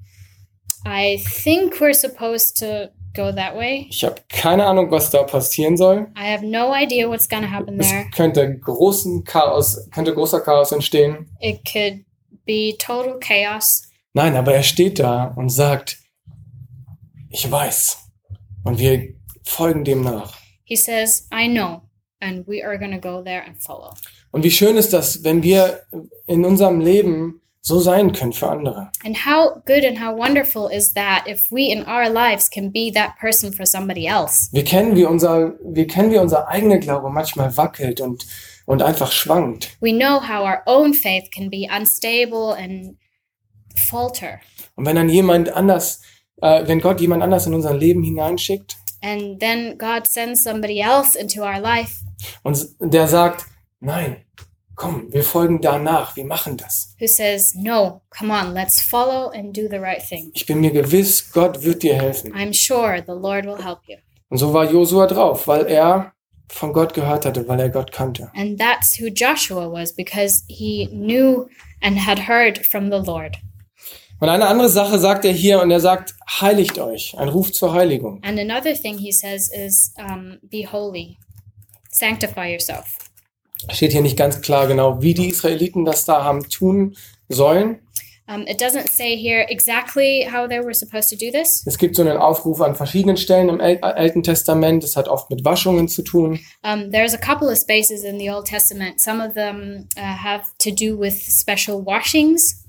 I 0.85 1.17
think 1.43 1.79
we're 1.79 1.93
supposed 1.93 2.57
to 2.57 2.89
go 3.15 3.31
that 3.31 3.55
way. 3.55 3.87
Ich 3.89 4.03
habe 4.03 4.15
keine 4.29 4.65
Ahnung, 4.65 4.91
was 4.91 5.09
da 5.09 5.23
passieren 5.23 5.77
soll. 5.77 6.07
I 6.17 6.31
have 6.31 6.45
no 6.45 6.73
idea 6.73 7.07
what's 7.09 7.27
to 7.43 7.49
happen 7.49 7.79
Es 7.79 7.89
there. 7.89 8.05
könnte 8.15 8.57
großen 8.59 9.23
Chaos, 9.23 9.89
könnte 9.91 10.13
großer 10.13 10.41
Chaos 10.41 10.71
entstehen. 10.71 11.29
It 11.39 11.61
could 11.65 12.05
be 12.45 12.75
total 12.77 13.17
chaos. 13.19 13.83
Nein, 14.13 14.35
aber 14.35 14.53
er 14.53 14.63
steht 14.63 14.99
da 14.99 15.33
und 15.35 15.49
sagt, 15.49 15.97
ich 17.29 17.49
weiß. 17.49 17.97
Und 18.63 18.79
wir 18.79 19.13
folgen 19.43 19.83
dem 19.83 20.01
nach. 20.01 20.33
He 20.63 20.75
says, 20.75 21.27
I 21.33 21.47
know, 21.47 21.81
and 22.19 22.47
we 22.47 22.63
are 22.63 22.77
to 22.91 22.99
go 22.99 23.21
there 23.21 23.43
and 23.45 23.61
follow. 23.61 23.93
Und 24.31 24.43
wie 24.43 24.51
schön 24.51 24.77
ist 24.77 24.93
das, 24.93 25.23
wenn 25.23 25.43
wir 25.43 25.81
in 26.27 26.43
unserem 26.45 26.79
Leben 26.81 27.41
so 27.65 27.79
sein 27.79 28.11
können 28.11 28.31
für 28.31 28.47
andere. 28.47 28.91
And 29.03 29.25
how 29.25 29.61
good 29.65 29.83
and 29.83 29.99
how 29.99 30.15
wonderful 30.15 30.69
is 30.69 30.93
that 30.93 31.23
if 31.27 31.51
we 31.51 31.71
in 31.71 31.83
our 31.87 32.07
lives 32.07 32.47
can 32.49 32.71
be 32.71 32.91
that 32.93 33.17
person 33.19 33.51
for 33.51 33.65
somebody 33.65 34.05
else? 34.05 34.49
Wir 34.51 34.63
kennen, 34.63 34.95
wie 34.95 35.05
unser, 35.05 35.53
wir 35.63 35.87
kennen, 35.87 36.11
wie 36.11 36.19
unser 36.19 36.47
eigener 36.47 36.77
Glaube 36.77 37.09
manchmal 37.09 37.57
wackelt 37.57 38.01
und, 38.01 38.27
und 38.67 38.83
einfach 38.83 39.11
schwankt. 39.11 39.77
We 39.81 39.91
know 39.91 40.21
how 40.21 40.45
our 40.45 40.61
own 40.67 40.93
faith 40.93 41.31
can 41.33 41.49
be 41.49 41.67
unstable 41.75 42.55
and 42.55 42.97
falter. 43.75 44.39
Und 44.75 44.85
wenn 44.85 44.95
dann 44.95 45.09
jemand 45.09 45.51
anders, 45.51 46.01
äh, 46.41 46.67
wenn 46.67 46.81
Gott 46.81 47.01
jemand 47.01 47.23
anders 47.23 47.47
in 47.47 47.55
unser 47.55 47.73
Leben 47.73 48.03
hineinschickt 48.03 48.77
And 49.05 49.39
then 49.39 49.77
God 49.77 50.07
sends 50.07 50.43
somebody 50.43 50.81
else 50.81 51.15
into 51.15 51.43
our 51.43 51.59
life 51.59 52.01
und 52.41 52.57
der 52.79 53.07
sagt, 53.07 53.45
nein, 53.79 54.24
komm, 54.75 55.11
wir 55.11 55.23
folgen 55.23 55.61
danach, 55.61 56.15
wir 56.15 56.25
machen 56.25 56.57
das. 56.57 56.95
who 56.99 57.07
says, 57.07 57.53
No, 57.55 58.01
come 58.09 58.31
on, 58.33 58.53
let's 58.53 58.81
follow 58.81 59.29
and 59.31 59.55
do 59.55 59.67
the 59.69 59.77
right 59.79 60.01
thing. 60.01 60.31
Ich 60.33 60.45
bin 60.45 60.59
mir 60.61 60.71
gewiss, 60.71 61.31
Gott 61.31 61.63
wird 61.63 61.83
dir 61.83 61.95
helfen. 61.95 62.33
I'm 62.33 62.53
sure 62.53 63.01
the 63.05 63.13
Lord 63.13 63.45
will 63.45 63.63
help 63.63 63.79
you. 63.87 63.97
Und 64.29 64.37
so 64.37 64.53
war 64.53 64.69
Josua 64.69 65.07
drauf, 65.07 65.47
weil 65.47 65.65
er 65.67 66.13
von 66.47 66.73
Gott 66.73 66.93
gehört 66.93 67.25
hatte, 67.25 67.47
weil 67.47 67.59
er 67.59 67.69
Gott 67.69 67.91
kannte. 67.91 68.31
And 68.35 68.59
that's 68.59 68.99
who 68.99 69.07
Joshua 69.07 69.71
was 69.71 69.95
because 69.95 70.43
he 70.47 70.87
knew 70.91 71.47
and 71.81 72.05
had 72.05 72.27
heard 72.27 72.65
from 72.65 72.91
the 72.91 72.97
Lord. 72.97 73.37
Und 74.19 74.29
eine 74.29 74.47
andere 74.47 74.69
Sache 74.69 74.97
sagt 74.97 75.25
er 75.25 75.33
hier 75.33 75.61
und 75.61 75.71
er 75.71 75.81
sagt, 75.81 76.15
heiligt 76.39 76.79
euch, 76.79 77.15
ein 77.17 77.27
Ruf 77.27 77.51
zur 77.51 77.73
Heiligung. 77.73 78.21
And 78.23 78.39
another 78.39 78.73
thing 78.73 78.97
he 78.97 79.11
says 79.11 79.49
is, 79.51 79.93
um, 79.97 80.37
Be 80.41 80.65
holy, 80.71 81.17
sanctify 81.91 82.51
yourself. 82.51 82.97
Steht 83.69 83.91
hier 83.91 84.01
nicht 84.01 84.17
ganz 84.17 84.41
klar 84.41 84.67
genau, 84.67 85.01
wie 85.01 85.13
die 85.13 85.29
Israeliten 85.29 85.85
das 85.85 86.05
da 86.05 86.23
haben 86.23 86.47
tun 86.49 86.95
sollen. 87.29 87.79
Um, 88.27 88.47
it 88.47 88.59
doesn't 88.59 88.89
say 88.89 89.15
here 89.15 89.45
exactly 89.49 90.23
how 90.23 90.47
they 90.47 90.59
were 90.59 90.73
supposed 90.73 91.09
to 91.09 91.15
do 91.15 91.31
this. 91.31 91.63
Es 91.67 91.77
gibt 91.77 91.95
so 91.95 92.01
einen 92.01 92.17
Aufruf 92.17 92.59
an 92.59 92.75
verschiedenen 92.75 93.17
Stellen 93.17 93.49
im 93.49 93.59
El 93.59 93.77
Alten 93.81 94.23
Testament. 94.23 94.83
Das 94.83 94.95
hat 94.95 95.07
oft 95.07 95.29
mit 95.29 95.45
Waschungen 95.45 95.87
zu 95.87 96.01
tun. 96.01 96.39
Um, 96.63 96.91
there's 96.91 97.13
a 97.13 97.19
couple 97.19 97.51
of 97.51 97.57
spaces 97.57 98.03
in 98.03 98.17
the 98.17 98.31
Old 98.31 98.47
Testament. 98.47 98.99
Some 98.99 99.23
of 99.23 99.35
them 99.35 99.87
uh, 99.95 100.01
have 100.01 100.45
to 100.57 100.71
do 100.71 100.97
with 100.99 101.13
special 101.13 101.85
washings. 101.85 102.65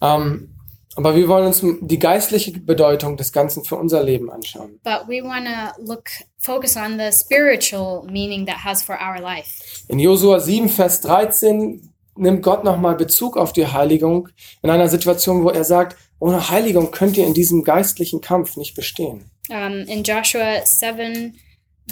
Ähm, 0.00 0.54
aber 0.98 1.14
wir 1.14 1.28
wollen 1.28 1.46
uns 1.46 1.62
die 1.80 1.98
geistliche 1.98 2.52
Bedeutung 2.58 3.16
des 3.16 3.32
Ganzen 3.32 3.64
für 3.64 3.76
unser 3.76 4.02
Leben 4.02 4.30
anschauen. 4.30 4.80
But 4.82 5.06
we 5.06 5.22
want 5.22 5.46
to 5.46 5.80
look, 5.82 6.04
focus 6.38 6.76
on 6.76 6.98
the 6.98 7.10
spiritual 7.12 8.04
meaning 8.10 8.44
that 8.46 8.64
has 8.64 8.82
for 8.82 8.96
our 9.00 9.20
life. 9.20 9.62
In 9.88 9.98
Josua 10.00 10.40
7, 10.40 10.68
Vers 10.68 11.00
13 11.02 11.88
nimmt 12.16 12.42
Gott 12.42 12.64
nochmal 12.64 12.96
Bezug 12.96 13.36
auf 13.36 13.52
die 13.52 13.66
Heiligung 13.68 14.28
in 14.62 14.70
einer 14.70 14.88
Situation, 14.88 15.44
wo 15.44 15.50
er 15.50 15.62
sagt, 15.64 15.96
ohne 16.18 16.50
Heiligung 16.50 16.90
könnt 16.90 17.16
ihr 17.16 17.26
in 17.26 17.32
diesem 17.34 17.62
geistlichen 17.62 18.20
Kampf 18.20 18.56
nicht 18.56 18.74
bestehen. 18.74 19.30
Um, 19.50 19.84
in 19.86 20.02
Joshua 20.02 20.66
7, 20.66 21.38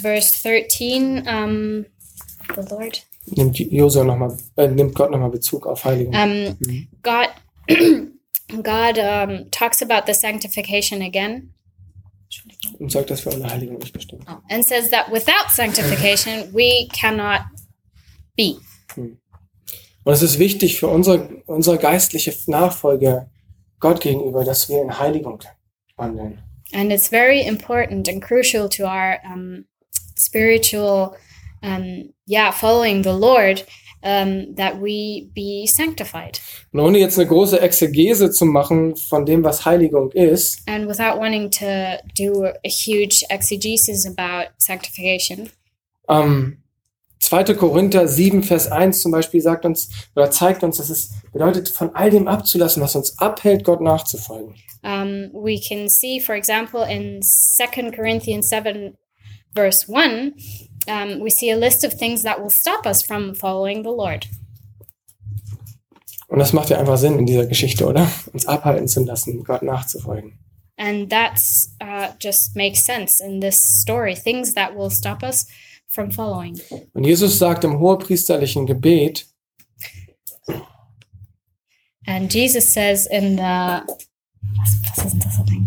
verse 0.01 0.33
13, 0.43 1.25
um, 1.27 1.85
the 2.55 2.61
Lord, 2.69 3.03
Nimmt 3.29 3.57
Josua 3.57 4.03
noch 4.03 4.17
mal, 4.17 4.37
äh, 4.57 4.67
nimmt 4.67 4.95
Gott 4.95 5.11
nochmal 5.11 5.29
Bezug 5.29 5.65
auf 5.65 5.83
Heiligung. 5.85 6.13
um, 6.13 6.57
Mhm. 6.59 6.87
God, 7.03 7.29
God 8.61 8.97
um, 8.97 9.49
talks 9.51 9.81
about 9.81 10.05
the 10.05 10.13
sanctification 10.13 11.01
again 11.01 11.53
und 12.79 12.91
sagt, 12.91 13.09
dass 13.09 13.25
wir 13.25 13.33
ohne 13.33 13.49
Heiligung 13.49 13.77
nicht 13.79 13.93
bestehen. 13.93 14.25
and 14.49 14.63
says 14.65 14.89
that 14.89 15.11
without 15.11 15.49
sanctification, 15.49 16.53
we 16.53 16.87
cannot 16.93 17.41
be. 18.35 18.57
Und 18.95 20.13
es 20.13 20.21
ist 20.21 20.39
wichtig 20.39 20.79
für 20.79 20.87
unsere, 20.87 21.43
unsere 21.47 21.77
geistliche 21.77 22.33
Nachfolge 22.47 23.29
Gott 23.79 24.01
gegenüber, 24.01 24.43
dass 24.43 24.69
wir 24.69 24.81
in 24.81 24.97
Heiligung 24.97 25.43
wandeln. 25.97 26.41
And 26.73 26.91
it's 26.91 27.09
very 27.09 27.45
important 27.45 28.07
and 28.07 28.21
crucial 28.21 28.67
to 28.69 28.85
our 28.85 29.19
um, 29.25 29.65
spiritual, 30.17 31.15
um, 31.61 32.13
yeah, 32.25 32.51
following 32.51 33.03
the 33.03 33.13
Lord, 33.13 33.65
um, 34.07 34.55
that 34.55 34.75
we 34.81 35.27
be 35.35 35.65
sanctified. 35.67 36.39
Und 36.71 36.79
ohne 36.79 36.99
jetzt 36.99 37.19
eine 37.19 37.27
große 37.27 37.59
Exegese 37.59 38.31
zu 38.31 38.45
machen 38.45 38.95
von 38.95 39.25
dem, 39.25 39.43
was 39.43 39.65
Heiligung 39.65 40.11
ist, 40.11 40.61
And 40.67 40.87
without 40.87 41.19
wanting 41.19 41.51
to 41.51 41.97
do 42.17 42.45
a 42.45 42.69
huge 42.69 43.25
exegesis 43.29 44.05
about 44.05 44.51
sanctification, 44.57 45.49
ähm, 46.07 46.63
2. 47.19 47.55
Korinther 47.55 48.07
7, 48.07 48.43
Vers 48.43 48.71
1 48.71 49.01
zum 49.01 49.11
Beispiel 49.11 49.41
sagt 49.41 49.65
uns 49.65 49.89
oder 50.15 50.31
zeigt 50.31 50.63
uns, 50.63 50.77
dass 50.77 50.89
es 50.89 51.11
bedeutet, 51.33 51.67
von 51.67 51.93
all 51.95 52.09
dem 52.11 52.27
abzulassen, 52.27 52.81
was 52.81 52.95
uns 52.95 53.17
abhält, 53.19 53.63
Gott 53.65 53.81
nachzufolgen. 53.81 54.55
um, 54.83 55.31
we 55.33 55.59
can 55.59 55.89
see, 55.89 56.19
for 56.19 56.35
example, 56.35 56.83
in 56.83 57.21
Second 57.21 57.93
Corinthians 57.93 58.47
7, 58.49 58.95
verse 59.53 59.89
1, 59.89 60.33
um, 60.87 61.19
we 61.19 61.29
see 61.29 61.51
a 61.51 61.57
list 61.57 61.83
of 61.83 61.93
things 61.93 62.23
that 62.23 62.41
will 62.41 62.49
stop 62.49 62.85
us 62.85 63.01
from 63.01 63.33
following 63.35 63.83
the 63.83 63.89
Lord. 63.89 64.27
Und 66.27 66.39
das 66.39 66.51
macht 66.51 66.69
ja 66.69 66.77
einfach 66.77 66.97
Sinn 66.97 67.17
in 67.19 67.25
dieser 67.25 67.45
Geschichte, 67.45 67.85
oder? 67.85 68.09
Uns 68.33 68.45
abhalten 68.45 68.87
zu 68.87 69.03
lassen, 69.03 69.43
Gott 69.43 69.63
nachzufolgen. 69.63 70.37
And 70.77 71.09
that's 71.09 71.73
uh, 71.81 72.09
just 72.19 72.55
makes 72.55 72.85
sense 72.85 73.23
in 73.23 73.39
this 73.39 73.61
story. 73.81 74.15
Things 74.15 74.53
that 74.53 74.75
will 74.75 74.91
stop 74.91 75.23
us 75.23 75.47
from 75.87 76.11
following. 76.11 76.59
Und 76.93 77.05
Jesus 77.05 77.39
sagt 77.39 77.63
im 77.63 77.79
hohepriesterlichen 77.79 78.65
Gebet, 78.65 79.25
And 82.05 82.33
Jesus 82.33 82.71
says 82.71 83.05
in 83.05 83.35
the 83.35 83.81
was, 84.57 84.77
was 84.95 85.05
ist 85.05 85.25
das 85.25 85.39
auf 85.39 85.47
Englisch? 85.49 85.66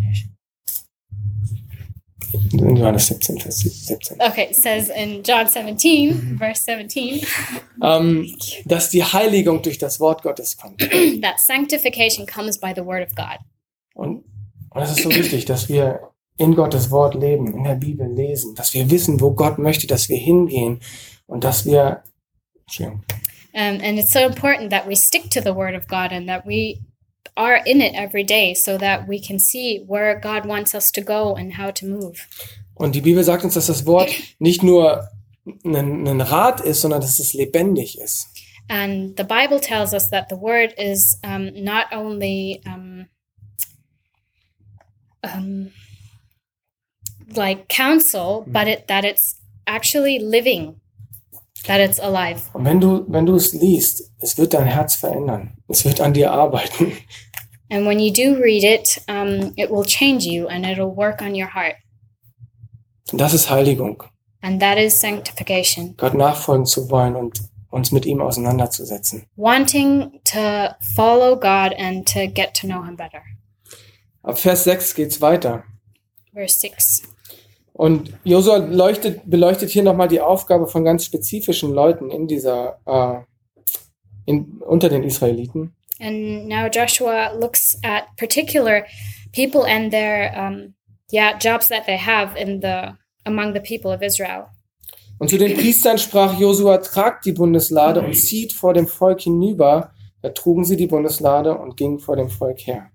In 2.53 2.77
Johannes 2.77 3.07
17, 3.07 3.39
Vers 3.41 3.61
17, 3.61 4.21
Okay, 4.21 4.49
it 4.51 4.57
says 4.57 4.89
in 4.91 5.23
John 5.23 5.47
17, 5.47 6.39
verse 6.39 6.63
17, 6.65 7.21
ähm, 7.83 8.37
dass 8.65 8.91
die 8.91 9.03
Heiligung 9.03 9.63
durch 9.63 9.79
das 9.79 10.01
Wort 10.01 10.23
Gottes 10.23 10.57
kommt. 10.57 10.81
that 11.23 11.39
sanctification 11.39 12.27
comes 12.27 12.59
by 12.59 12.73
the 12.75 12.85
word 12.85 13.07
of 13.07 13.15
God. 13.15 13.39
Und, 13.95 14.25
und 14.71 14.83
es 14.83 14.91
ist 14.91 15.03
so 15.03 15.11
wichtig, 15.11 15.45
dass 15.45 15.69
wir 15.69 16.11
in 16.37 16.55
Gottes 16.55 16.91
Wort 16.91 17.15
leben, 17.15 17.53
in 17.53 17.65
der 17.65 17.75
Bibel 17.75 18.11
lesen, 18.11 18.55
dass 18.55 18.73
wir 18.73 18.91
wissen, 18.91 19.21
wo 19.21 19.33
Gott 19.33 19.59
möchte, 19.59 19.87
dass 19.87 20.09
wir 20.09 20.17
hingehen 20.17 20.81
und 21.27 21.45
dass 21.45 21.67
wir, 21.67 22.03
Um, 23.53 23.81
and 23.81 23.99
it's 23.99 24.13
so 24.13 24.21
important 24.21 24.71
that 24.71 24.87
we 24.87 24.95
stick 24.95 25.29
to 25.31 25.41
the 25.41 25.53
word 25.53 25.75
of 25.75 25.89
God 25.89 26.13
and 26.13 26.29
that 26.29 26.47
we 26.47 26.79
are 27.37 27.61
in 27.65 27.81
it 27.81 27.95
every 27.95 28.25
day 28.25 28.55
so 28.55 28.77
that 28.79 29.09
we 29.09 29.21
can 29.21 29.39
see 29.39 29.85
where 29.87 30.19
God 30.19 30.47
wants 30.47 30.75
us 30.75 30.91
to 30.93 31.01
go 31.01 31.35
and 31.35 31.55
how 31.55 31.71
to 31.73 31.87
move. 31.87 32.27
Und 32.75 32.95
die 32.95 33.01
Bibel 33.01 33.23
sagt 33.23 33.45
uns, 33.45 33.55
dass 33.55 33.67
das 33.67 33.85
Wort 33.87 34.11
nicht 34.39 34.63
nur 34.63 35.09
ein, 35.65 36.07
ein 36.07 36.21
Rat 36.21 36.61
ist, 36.61 36.81
sondern 36.81 37.01
dass 37.01 37.19
es 37.19 37.35
lebendig 37.35 37.99
ist. 37.99 38.29
And 38.69 39.17
the 39.17 39.25
Bible 39.25 39.61
tells 39.61 39.93
us 39.93 40.11
that 40.11 40.29
the 40.29 40.37
word 40.37 40.73
is 40.79 41.19
um, 41.25 41.51
not 41.55 41.87
only 41.93 42.63
um, 42.65 43.07
um, 45.25 45.73
like 47.35 47.69
counsel, 47.69 48.45
but 48.47 48.69
it 48.69 48.87
that 48.87 49.05
it's 49.05 49.41
actually 49.67 50.19
living, 50.19 50.80
that 51.67 51.81
it's 51.81 51.99
alive. 51.99 52.43
Und 52.53 52.65
wenn 52.65 52.81
du, 52.81 53.05
wenn 53.09 53.27
du 53.27 53.35
es 53.35 53.53
liest, 53.53 54.11
es 54.19 54.39
wird 54.39 54.55
dein 54.55 54.67
Herz 54.67 54.95
verändern. 54.97 55.57
Es 55.69 55.85
wird 55.85 56.01
an 56.01 56.13
dir 56.13 56.33
arbeiten. 56.33 56.93
And 57.71 57.87
when 57.87 58.01
you 58.01 58.13
do 58.13 58.41
read 58.41 58.65
it, 58.65 59.01
um, 59.09 59.53
it 59.57 59.71
will 59.71 59.85
change 59.85 60.27
you 60.27 60.49
and 60.49 60.67
it'll 60.67 60.95
work 60.95 61.23
on 61.23 61.35
your 61.35 61.55
heart. 61.55 61.77
Und 63.13 63.21
das 63.21 63.35
ist 63.35 63.51
Heiligung. 63.51 64.03
And 64.43 64.61
that 64.61 64.79
is 64.79 64.99
sanctification. 64.99 65.95
Gott 65.97 66.15
nachfolgen 66.15 66.67
zu 66.67 66.91
wollen 66.91 67.15
und 67.15 67.41
uns 67.71 67.93
mit 67.93 68.07
ihm 68.07 68.21
auseinanderzusetzen. 68.21 69.27
Wanting 69.37 70.21
to 70.25 70.75
follow 70.95 71.37
God 71.37 71.75
and 71.79 72.07
to 72.13 72.27
get 72.27 72.55
to 72.55 72.67
know 72.67 72.83
Him 72.85 72.97
better. 72.97 73.23
Ab 74.23 74.39
Vers 74.39 74.65
6 74.65 74.95
geht's 74.95 75.21
weiter. 75.21 75.65
Verse 76.33 76.59
6. 76.59 77.03
Und 77.81 78.13
Josua 78.25 78.59
leuchtet, 78.59 79.23
beleuchtet 79.25 79.71
hier 79.71 79.83
nochmal 79.83 80.09
die 80.09 80.21
Aufgabe 80.21 80.67
von 80.67 80.85
ganz 80.85 81.07
spezifischen 81.07 81.73
Leuten 81.73 82.11
in 82.11 82.27
dieser, 82.27 82.79
äh, 82.85 83.21
in, 84.27 84.61
unter 84.61 84.91
den 84.91 85.03
Israeliten. 85.03 85.75
And 85.99 86.47
now 86.47 86.67
Joshua 86.67 87.33
looks 87.33 87.79
at 87.83 88.05
particular 88.19 88.85
people 89.35 89.65
and 89.65 89.91
their 89.91 90.31
um, 90.37 90.75
yeah 91.11 91.33
jobs 91.39 91.69
that 91.69 91.87
they 91.87 91.97
have 91.97 92.39
in 92.39 92.61
the 92.61 92.99
among 93.25 93.55
the 93.55 93.61
people 93.61 93.91
of 93.91 94.03
Israel. 94.03 94.49
Und 95.19 95.31
zu 95.31 95.39
den 95.39 95.57
Priestern 95.57 95.97
sprach 95.97 96.39
Josua, 96.39 96.77
tragt 96.83 97.25
die 97.25 97.33
Bundeslade 97.33 98.03
und 98.03 98.13
zieht 98.13 98.53
vor 98.53 98.75
dem 98.75 98.89
Volk 98.89 99.23
hinüber. 99.23 99.95
Da 100.21 100.29
trugen 100.29 100.67
sie 100.67 100.77
die 100.77 100.87
Bundeslade 100.87 101.57
und 101.57 101.79
gingen 101.79 101.99
vor 101.99 102.17
dem 102.17 102.29
Volk 102.29 102.59
her. 102.67 102.90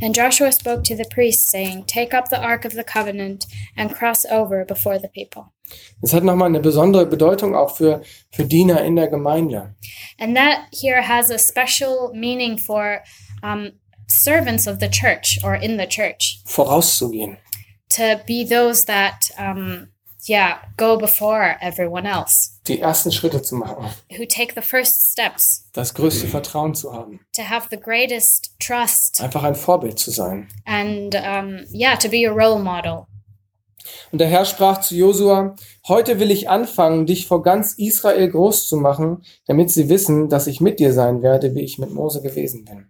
And 0.00 0.14
Joshua 0.14 0.52
spoke 0.52 0.84
to 0.84 0.96
the 0.96 1.06
priests, 1.10 1.50
saying, 1.50 1.84
Take 1.86 2.14
up 2.14 2.28
the 2.30 2.40
ark 2.40 2.64
of 2.64 2.72
the 2.72 2.84
covenant 2.84 3.46
and 3.76 3.94
cross 3.94 4.24
over 4.26 4.64
before 4.64 4.98
the 4.98 5.08
people. 5.08 5.52
Das 6.00 6.12
hat 6.12 6.22
nochmal 6.24 6.48
eine 6.48 6.60
besondere 6.60 7.06
Bedeutung 7.06 7.54
auch 7.54 7.76
für, 7.76 8.02
für 8.30 8.44
Diener 8.44 8.82
in 8.84 8.96
der 8.96 9.08
Gemeinde. 9.08 9.74
And 10.18 10.36
that 10.36 10.68
here 10.72 11.02
has 11.02 11.30
a 11.30 11.38
special 11.38 12.12
meaning 12.14 12.56
for 12.56 13.02
um, 13.42 13.72
servants 14.08 14.66
of 14.66 14.80
the 14.80 14.88
church 14.88 15.38
or 15.44 15.54
in 15.54 15.76
the 15.76 15.86
church 15.86 16.40
Vorauszugehen. 16.46 17.36
to 17.90 18.20
be 18.26 18.44
those 18.44 18.84
that, 18.86 19.30
um, 19.38 19.88
yeah, 20.28 20.58
go 20.76 20.96
before 20.98 21.56
everyone 21.60 22.08
else, 22.08 22.50
Die 22.66 22.80
ersten 22.80 23.10
Schritte 23.12 23.42
zu 23.42 23.54
machen. 23.56 23.86
who 24.10 24.24
take 24.26 24.52
the 24.54 24.60
first 24.62 25.10
steps, 25.12 25.68
Das 25.72 25.94
größte 25.94 26.26
Vertrauen 26.28 26.74
zu 26.74 26.92
haben. 26.92 27.20
to 27.34 27.42
have 27.42 27.68
the 27.70 27.78
greatest 27.78 28.52
trust, 28.60 29.20
Einfach 29.20 29.42
ein 29.44 29.54
Vorbild 29.54 29.98
zu 29.98 30.10
sein. 30.10 30.48
and 30.64 31.14
um, 31.14 31.64
yeah, 31.72 31.96
to 31.96 32.08
be 32.08 32.26
a 32.28 32.30
role 32.32 32.58
model. 32.62 33.06
Und 34.12 34.18
der 34.20 34.28
Herr 34.28 34.44
sprach 34.44 34.80
zu 34.82 34.94
Josua, 34.94 35.56
heute 35.86 36.20
will 36.20 36.30
ich 36.30 36.50
anfangen, 36.50 37.06
dich 37.06 37.26
vor 37.26 37.42
ganz 37.42 37.72
Israel 37.78 38.28
groß 38.28 38.68
zu 38.68 38.76
machen, 38.76 39.22
damit 39.46 39.70
sie 39.70 39.88
wissen, 39.88 40.28
dass 40.28 40.46
ich 40.46 40.60
mit 40.60 40.78
dir 40.78 40.92
sein 40.92 41.22
werde, 41.22 41.54
wie 41.54 41.62
ich 41.62 41.78
mit 41.78 41.90
Mose 41.94 42.20
gewesen 42.20 42.64
bin. 42.66 42.86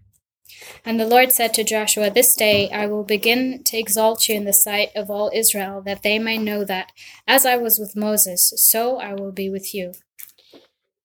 And 0.88 0.98
the 0.98 1.06
Lord 1.06 1.32
said 1.32 1.52
to 1.52 1.64
Joshua, 1.64 2.08
This 2.08 2.34
day 2.34 2.70
I 2.70 2.86
will 2.86 3.04
begin 3.04 3.62
to 3.64 3.76
exalt 3.76 4.26
you 4.26 4.36
in 4.36 4.46
the 4.46 4.54
sight 4.54 4.88
of 4.96 5.10
all 5.10 5.30
Israel, 5.34 5.82
that 5.82 6.02
they 6.02 6.18
may 6.18 6.38
know 6.38 6.64
that, 6.64 6.92
as 7.26 7.44
I 7.44 7.56
was 7.58 7.78
with 7.78 7.94
Moses, 7.94 8.54
so 8.56 8.96
I 8.96 9.12
will 9.12 9.30
be 9.30 9.50
with 9.50 9.74
you. 9.74 9.92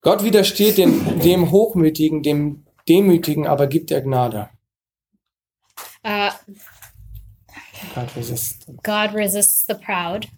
Gott 0.01 0.23
widersteht 0.23 0.77
dem, 0.77 1.19
dem 1.19 1.51
Hochmütigen, 1.51 2.23
dem 2.23 2.63
Demütigen, 2.87 3.45
aber 3.45 3.67
gibt 3.67 3.91
er 3.91 3.99
Gnade. 3.99 4.51
Uh, 6.05 6.31
God 7.93 8.15
resists, 8.15 8.65
God 8.83 9.13
resists 9.13 9.65
the 9.65 9.75
proud, 9.75 10.29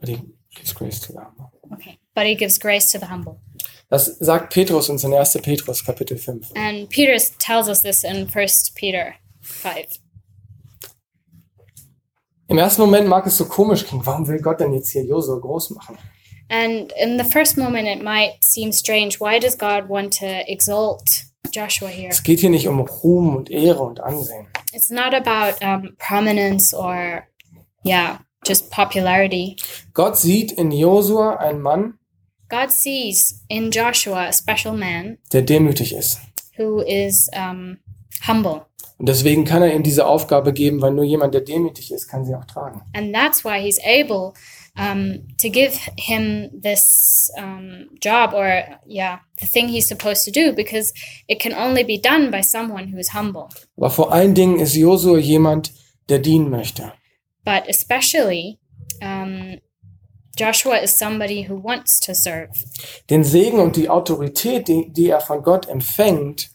but 0.00 0.08
he 0.08 0.22
gives 0.56 0.72
grace 0.72 0.98
to 0.98 1.12
the 1.12 1.20
humble. 1.20 1.52
okay, 1.72 2.00
but 2.16 2.26
he 2.26 2.34
gives 2.34 2.58
grace 2.58 2.90
to 2.90 2.98
the 2.98 3.06
humble. 3.06 3.40
Das 3.90 4.18
sagt 4.18 4.52
Petrus 4.52 4.90
uns 4.90 5.02
in 5.04 5.14
1. 5.14 5.38
Petrus 5.42 5.84
Kapitel 5.84 6.18
5. 6.18 6.52
And 6.54 6.90
Peter 6.90 7.16
tells 7.38 7.68
us 7.68 7.80
this 7.80 8.04
in 8.04 8.28
1 8.28 8.72
Peter 8.74 9.14
5. 9.40 9.86
Im 12.48 12.58
ersten 12.58 12.82
Moment 12.82 13.08
mag 13.08 13.26
es 13.26 13.36
so 13.36 13.46
komisch 13.46 13.86
klingen. 13.86 14.04
Warum 14.04 14.26
will 14.26 14.40
Gott 14.40 14.60
denn 14.60 14.72
jetzt 14.72 14.90
hier 14.90 15.04
Josua 15.04 15.38
groß 15.38 15.70
machen? 15.70 15.98
And 16.50 16.92
in 16.98 17.18
the 17.18 17.24
first 17.24 17.58
moment, 17.58 17.86
it 17.86 18.02
might 18.02 18.42
seem 18.42 18.72
strange. 18.72 19.20
Why 19.20 19.38
does 19.38 19.56
God 19.56 19.88
want 19.88 20.18
to 20.18 20.26
exalt 20.46 21.02
Joshua 21.52 21.88
here? 21.88 22.08
Es 22.08 22.22
geht 22.22 22.40
hier 22.40 22.48
nicht 22.50 22.66
um 22.68 22.80
Ruhm 22.80 23.36
und 23.36 23.50
Ehre 23.50 23.82
und 23.82 24.00
Ansehen. 24.00 24.46
It's 24.72 24.90
not 24.90 25.12
about 25.12 25.62
um, 25.62 25.94
prominence 25.98 26.74
or, 26.74 27.24
yeah, 27.84 28.20
just 28.46 28.70
popularity. 28.70 29.56
Gott 29.92 30.16
sieht 30.16 30.52
in 30.52 30.72
Josua 30.72 31.36
einen 31.36 31.60
Mann, 31.60 31.97
God 32.48 32.70
sees 32.70 33.44
in 33.48 33.70
Joshua 33.70 34.28
a 34.28 34.32
special 34.32 34.74
man 34.76 35.18
der 35.32 35.42
demütig 35.42 35.92
ist. 35.94 36.20
who 36.56 36.80
is 36.80 37.28
um, 37.36 37.78
humble. 38.26 38.62
Und 38.98 39.08
deswegen 39.08 39.44
kann 39.44 39.62
er 39.62 39.72
ihm 39.72 39.84
diese 39.84 40.06
Aufgabe 40.06 40.52
geben, 40.52 40.80
weil 40.82 40.90
nur 40.90 41.04
jemand, 41.04 41.32
der 41.32 41.42
demütig 41.42 41.92
ist, 41.92 42.08
kann 42.08 42.24
sie 42.24 42.34
auch 42.34 42.46
tragen. 42.46 42.82
And 42.94 43.14
that's 43.14 43.44
why 43.44 43.60
he's 43.60 43.78
able 43.84 44.32
um, 44.76 45.20
to 45.40 45.48
give 45.48 45.78
him 45.96 46.50
this 46.60 47.30
um, 47.38 47.90
job 48.00 48.32
or, 48.34 48.64
yeah, 48.88 49.18
the 49.40 49.46
thing 49.46 49.68
he's 49.68 49.86
supposed 49.86 50.24
to 50.24 50.32
do 50.32 50.52
because 50.52 50.92
it 51.28 51.38
can 51.40 51.52
only 51.52 51.84
be 51.84 51.96
done 51.96 52.32
by 52.32 52.40
someone 52.42 52.92
who 52.92 52.98
is 52.98 53.14
humble. 53.14 53.48
Aber 53.76 53.90
vor 53.90 54.12
allen 54.12 54.34
Dingen 54.34 54.58
ist 54.58 54.74
Josua 54.74 55.18
jemand, 55.18 55.72
der 56.08 56.18
dienen 56.18 56.50
möchte. 56.50 56.92
But 57.44 57.68
especially, 57.68 58.58
um, 59.00 59.58
Joshua 60.38 60.76
is 60.78 60.96
somebody 60.96 61.48
who 61.48 61.62
wants 61.62 61.98
to 62.00 62.14
serve. 62.14 62.50
Den 63.10 63.24
Segen 63.24 63.58
und 63.58 63.76
die 63.76 63.88
Autorität, 63.88 64.68
die, 64.68 64.90
die 64.92 65.08
er 65.08 65.20
von 65.20 65.42
Gott 65.42 65.68
empfängt, 65.68 66.50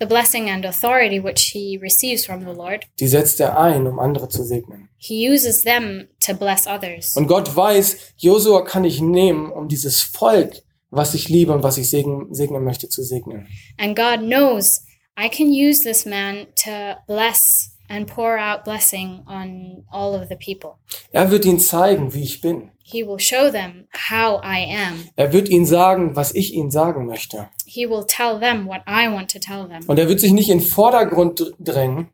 The 0.00 0.06
blessing 0.06 0.50
and 0.50 0.66
authority 0.66 1.22
which 1.22 1.50
he 1.52 1.78
receives 1.80 2.24
from 2.26 2.40
the 2.40 2.52
Lord, 2.52 2.84
die 2.98 3.06
setzt 3.06 3.38
er 3.40 3.58
ein, 3.58 3.86
um 3.86 3.98
andere 4.00 4.28
zu 4.28 4.42
segnen. 4.44 4.88
he 4.98 5.28
uses 5.28 5.62
them 5.62 6.08
to 6.20 6.34
bless 6.34 6.66
others. 6.66 7.16
Und 7.16 7.26
Gott 7.28 7.54
weiß, 7.54 7.96
Josua 8.16 8.62
kann 8.62 8.84
ich 8.84 9.00
nehmen, 9.00 9.50
um 9.50 9.68
dieses 9.68 10.02
Volk, 10.02 10.62
was 10.90 11.14
ich 11.14 11.28
liebe 11.28 11.52
und 11.52 11.62
was 11.62 11.78
ich 11.78 11.88
segnen, 11.88 12.32
segnen 12.34 12.64
möchte, 12.64 12.88
zu 12.88 13.02
segnen. 13.02 13.46
And 13.78 13.96
God 13.96 14.20
knows 14.20 14.82
I 15.18 15.28
can 15.28 15.48
use 15.48 15.82
this 15.82 16.04
man 16.04 16.46
to 16.64 16.96
bless 17.06 17.71
and 17.88 18.06
pour 18.06 18.38
out 18.38 18.64
blessing 18.64 19.22
on 19.26 19.84
all 19.90 20.14
of 20.14 20.28
the 20.28 20.36
people. 20.36 20.78
Er 21.12 21.30
wird 21.30 21.44
ihnen 21.44 21.58
zeigen, 21.58 22.14
wie 22.14 22.22
ich 22.22 22.40
bin. 22.40 22.70
He 22.84 23.06
will 23.06 23.18
show 23.18 23.50
them 23.50 23.86
how 24.10 24.40
I 24.42 24.64
am. 24.74 25.04
Er 25.16 25.32
wird 25.32 25.48
ihnen 25.48 25.66
sagen, 25.66 26.16
was 26.16 26.34
ich 26.34 26.52
ihnen 26.54 26.70
sagen 26.70 27.06
möchte. 27.06 27.48
He 27.64 27.88
will 27.88 28.04
tell 28.06 28.38
them 28.40 28.66
what 28.66 28.82
I 28.88 29.08
want 29.08 29.30
to 29.32 29.38
tell 29.38 29.66
them. 29.68 29.82
Und 29.86 29.98
er 29.98 30.08
wird 30.08 30.20
sich 30.20 30.32
nicht 30.32 30.50
in 30.50 30.58
den 30.58 30.64
Vordergrund 30.66 31.40
dr- 31.40 31.52
drängen, 31.58 32.08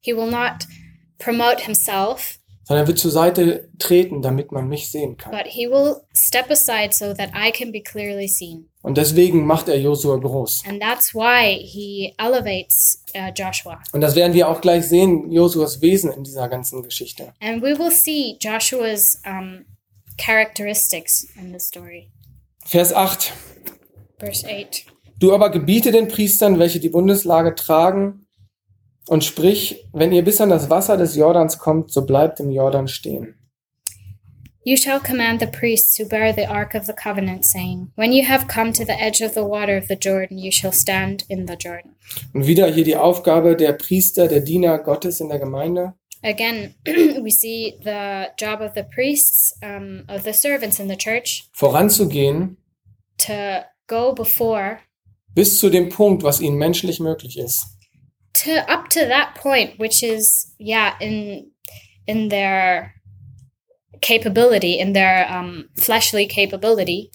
He 0.00 0.14
will 0.16 0.30
not 0.30 0.66
promote 1.18 1.62
himself, 1.64 2.38
sondern 2.64 2.84
er 2.84 2.88
wird 2.88 2.98
zur 2.98 3.10
Seite 3.10 3.70
treten, 3.78 4.22
damit 4.22 4.50
man 4.52 4.68
mich 4.68 4.90
sehen 4.90 5.16
kann. 5.16 5.30
but 5.32 5.46
he 5.46 5.66
will 5.68 5.96
step 6.14 6.50
aside 6.50 6.92
so 6.92 7.12
that 7.14 7.30
I 7.34 7.50
can 7.50 7.70
be 7.72 7.80
clearly 7.82 8.26
seen. 8.28 8.68
Und 8.84 8.98
deswegen 8.98 9.46
macht 9.46 9.68
er 9.68 9.80
Josua 9.80 10.18
groß. 10.18 10.64
And 10.68 10.78
that's 10.78 11.14
why 11.14 11.56
he 11.58 12.14
elevates 12.18 13.02
uh, 13.16 13.32
Joshua. 13.34 13.82
Und 13.92 14.02
das 14.02 14.14
werden 14.14 14.34
wir 14.34 14.46
auch 14.46 14.60
gleich 14.60 14.86
sehen, 14.86 15.32
Josuas 15.32 15.80
Wesen 15.80 16.12
in 16.12 16.22
dieser 16.22 16.48
ganzen 16.48 16.82
Geschichte. 16.82 17.32
And 17.40 17.62
we 17.62 17.78
will 17.78 17.90
see 17.90 18.36
Joshua's 18.42 19.22
um, 19.26 19.64
characteristics 20.18 21.26
in 21.40 21.50
the 21.50 21.58
story. 21.58 22.10
Vers 22.66 22.92
8. 22.92 23.32
Verse 24.18 24.46
8. 24.46 24.84
Du 25.18 25.32
aber 25.32 25.48
gebiete 25.48 25.90
den 25.90 26.08
Priestern, 26.08 26.58
welche 26.58 26.78
die 26.78 26.90
Bundeslage 26.90 27.54
tragen, 27.54 28.26
und 29.06 29.24
sprich, 29.24 29.86
wenn 29.92 30.12
ihr 30.12 30.24
bis 30.24 30.40
an 30.40 30.48
das 30.50 30.68
Wasser 30.70 30.96
des 30.96 31.16
Jordans 31.16 31.58
kommt, 31.58 31.90
so 31.90 32.04
bleibt 32.04 32.40
im 32.40 32.50
Jordan 32.50 32.88
stehen. 32.88 33.34
You 34.66 34.76
shall 34.78 34.98
command 34.98 35.40
the 35.40 35.46
priests 35.46 35.98
who 35.98 36.06
bear 36.06 36.32
the 36.32 36.46
ark 36.46 36.74
of 36.74 36.86
the 36.86 36.94
covenant, 36.94 37.44
saying, 37.44 37.92
When 37.96 38.12
you 38.12 38.24
have 38.24 38.48
come 38.48 38.72
to 38.72 38.84
the 38.84 38.98
edge 38.98 39.20
of 39.20 39.34
the 39.34 39.44
water 39.44 39.76
of 39.76 39.88
the 39.88 39.96
Jordan, 39.96 40.38
you 40.38 40.50
shall 40.50 40.72
stand 40.72 41.24
in 41.28 41.44
the 41.46 41.56
Jordan. 41.56 41.96
Und 42.32 42.46
wieder 42.46 42.70
hier 42.72 42.84
die 42.84 42.96
Aufgabe 42.96 43.56
der 43.56 43.74
Priester, 43.74 44.26
der 44.26 44.40
Diener 44.40 44.78
Gottes 44.78 45.20
in 45.20 45.28
der 45.28 45.38
Gemeinde. 45.38 45.92
Again, 46.22 46.74
we 47.22 47.30
see 47.30 47.78
the 47.82 48.28
job 48.38 48.62
of 48.62 48.72
the 48.74 48.84
priests, 48.84 49.52
um, 49.62 50.04
of 50.08 50.24
the 50.24 50.32
servants 50.32 50.80
in 50.80 50.88
the 50.88 50.96
church, 50.96 51.44
voranzugehen 51.52 52.56
to 53.18 53.66
go 53.86 54.14
before, 54.14 54.78
bis 55.34 55.58
zu 55.58 55.68
dem 55.68 55.90
Punkt, 55.90 56.22
was 56.22 56.40
ihnen 56.40 56.56
menschlich 56.56 57.00
möglich 57.00 57.38
ist. 57.38 57.66
to 58.32 58.64
up 58.70 58.88
to 58.88 59.06
that 59.06 59.34
point, 59.34 59.78
which 59.78 60.02
is, 60.02 60.54
yeah, 60.58 60.94
in 61.00 61.50
in 62.06 62.28
their 62.30 62.94
capability, 64.04 64.78
in 64.78 64.92
their 64.92 65.26
um, 65.30 65.64
fleshly 65.76 66.28
capability, 66.28 67.10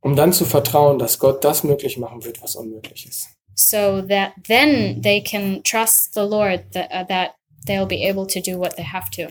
um 0.00 0.16
dann 0.16 0.32
zu 0.32 0.44
vertrauen, 0.44 0.98
dass 0.98 1.18
Gott 1.18 1.44
das 1.44 1.64
möglich 1.64 1.98
machen 1.98 2.24
wird, 2.24 2.42
was 2.42 2.56
unmöglich 2.56 3.06
ist. 3.06 3.28
so 3.58 4.02
that 4.02 4.32
then 4.46 5.02
they 5.02 5.20
can 5.20 5.62
trust 5.62 6.14
the 6.14 6.24
Lord 6.24 6.72
that, 6.72 6.88
uh, 6.92 7.04
that 7.08 7.34
they'll 7.66 7.86
be 7.86 8.04
able 8.04 8.26
to 8.26 8.40
do 8.40 8.56
what 8.56 8.76
they 8.76 8.84
have 8.84 9.10
to. 9.10 9.28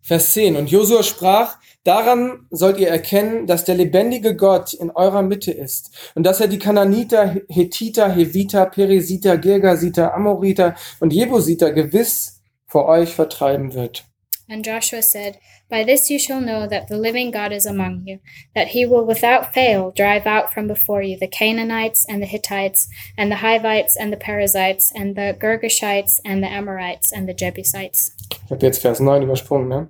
Vers 0.00 0.32
10. 0.32 0.56
Und 0.56 0.70
Josua 0.70 1.02
sprach, 1.02 1.58
daran 1.84 2.46
sollt 2.50 2.78
ihr 2.78 2.88
erkennen, 2.88 3.46
dass 3.46 3.66
der 3.66 3.74
lebendige 3.74 4.34
Gott 4.34 4.72
in 4.72 4.90
eurer 4.90 5.20
Mitte 5.20 5.52
ist 5.52 5.90
und 6.14 6.22
dass 6.22 6.40
er 6.40 6.48
die 6.48 6.58
Kananiter, 6.58 7.36
Hethiter, 7.50 8.10
Heviter, 8.10 8.64
Peresiter, 8.66 9.36
Girgasiter, 9.36 10.14
Amoriter 10.14 10.76
und 11.00 11.12
Jebusiter 11.12 11.72
gewiss 11.72 12.40
vor 12.66 12.86
euch 12.86 13.10
vertreiben 13.10 13.74
wird. 13.74 14.04
And 14.48 14.64
Joshua 14.64 15.02
said, 15.02 15.38
By 15.68 15.84
this 15.84 16.08
you 16.08 16.18
shall 16.18 16.40
know 16.40 16.66
that 16.66 16.88
the 16.88 16.96
living 16.96 17.30
God 17.30 17.52
is 17.52 17.66
among 17.66 18.04
you, 18.06 18.20
that 18.54 18.68
he 18.68 18.86
will 18.86 19.04
without 19.04 19.52
fail 19.52 19.90
drive 19.90 20.26
out 20.26 20.52
from 20.52 20.66
before 20.66 21.02
you 21.02 21.18
the 21.18 21.28
Canaanites 21.28 22.06
and 22.08 22.22
the 22.22 22.26
Hittites 22.26 22.88
and 23.18 23.30
the 23.30 23.36
Hivites 23.36 23.96
and 23.96 24.10
the 24.10 24.16
Perizzites 24.16 24.90
and 24.94 25.16
the 25.16 25.36
Girgashites 25.38 26.20
and 26.24 26.42
the 26.42 26.48
Amorites 26.48 27.12
and 27.12 27.28
the 27.28 27.34
Jebusites. 27.34 28.12
Ich 28.44 28.50
habe 28.50 28.64
jetzt 28.64 28.80
Vers 28.80 29.00
9 29.00 29.22
übersprungen, 29.22 29.68
ne? 29.68 29.88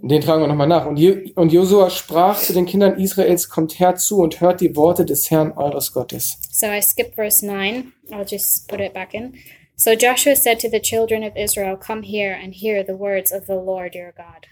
Den 0.00 0.20
tragen 0.20 0.42
wir 0.42 0.48
nochmal 0.48 0.68
nach. 0.68 0.86
Und, 0.86 0.98
und 1.36 1.52
Josua 1.52 1.90
sprach 1.90 2.38
zu 2.38 2.52
den 2.52 2.66
Kindern 2.66 2.98
Israels, 2.98 3.48
kommt 3.48 3.78
herzu 3.78 4.18
und 4.18 4.40
hört 4.40 4.60
die 4.60 4.76
Worte 4.76 5.04
des 5.04 5.30
Herrn 5.30 5.52
eures 5.52 5.92
Gottes. 5.92 6.38
So 6.50 6.66
I 6.66 6.80
skip 6.80 7.14
verse 7.14 7.44
9. 7.44 7.92
I'll 8.10 8.26
just 8.26 8.68
put 8.68 8.80
it 8.80 8.94
back 8.94 9.14
in. 9.14 9.34
So 9.78 9.94
Joshua 9.94 10.36
said 10.36 10.58
to 10.60 10.70
the 10.70 10.80
children 10.80 11.22
of 11.22 11.36
Israel, 11.36 11.76
Come 11.76 12.02
here 12.02 12.32
and 12.32 12.54
hear 12.54 12.82
the 12.82 12.96
words 12.96 13.30
of 13.30 13.46
the 13.46 13.56
Lord 13.56 13.94
your 13.94 14.12
God. 14.16 14.46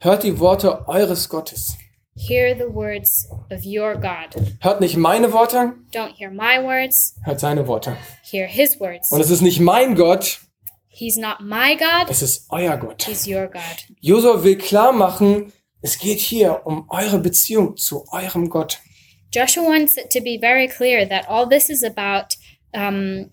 Hört 0.00 0.22
die 0.24 0.32
Worte 0.32 0.84
eures 0.88 1.28
Gottes. 1.28 1.76
Hear 2.16 2.54
the 2.54 2.68
words 2.68 3.26
of 3.50 3.64
your 3.64 3.94
God. 3.94 4.34
Hört 4.60 4.80
nicht 4.80 4.96
meine 4.96 5.32
Worte, 5.32 5.74
Don't 5.92 6.14
hear 6.16 6.30
my 6.30 6.58
words, 6.62 7.14
hört 7.24 7.40
seine 7.40 7.66
Worte. 7.66 7.96
hear 8.22 8.46
his 8.46 8.78
words. 8.80 9.10
Und 9.12 9.20
es 9.20 9.30
ist 9.30 9.42
nicht 9.42 9.60
mein 9.60 9.94
Gott, 9.94 10.40
He's 10.88 11.16
not 11.16 11.40
my 11.40 11.74
God, 11.74 12.08
es 12.08 12.22
ist 12.22 12.46
euer 12.50 12.76
Gott. 12.76 13.02
he's 13.02 13.26
your 13.26 13.48
God. 13.48 13.84
Josua 14.00 14.44
will 14.44 14.56
klar 14.56 14.92
machen, 14.92 15.52
es 15.82 15.98
geht 15.98 16.20
hier 16.20 16.64
um 16.66 16.86
eure 16.88 17.18
Beziehung 17.18 17.76
zu 17.76 18.04
eurem 18.12 18.48
Gott. 18.48 18.78
Joshua 19.32 19.64
wants 19.64 19.96
it 19.96 20.10
to 20.10 20.20
be 20.20 20.38
very 20.40 20.68
clear 20.68 21.04
that 21.08 21.28
all 21.28 21.48
this 21.48 21.68
is 21.68 21.82
about 21.82 22.36
um, 22.72 23.28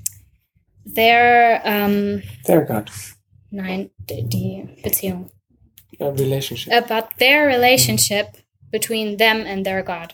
their 0.85 1.61
um, 1.65 2.21
Their 2.45 2.65
God. 2.65 2.89
nein, 3.51 3.89
die- 4.07 4.67
Beziehung. 4.83 5.29
A 5.99 6.09
relationship. 6.09 6.73
about 6.73 7.09
their 7.19 7.47
relationship 7.47 8.37
between 8.71 9.17
them 9.17 9.45
and 9.45 9.63
their 9.65 9.83
God. 9.83 10.13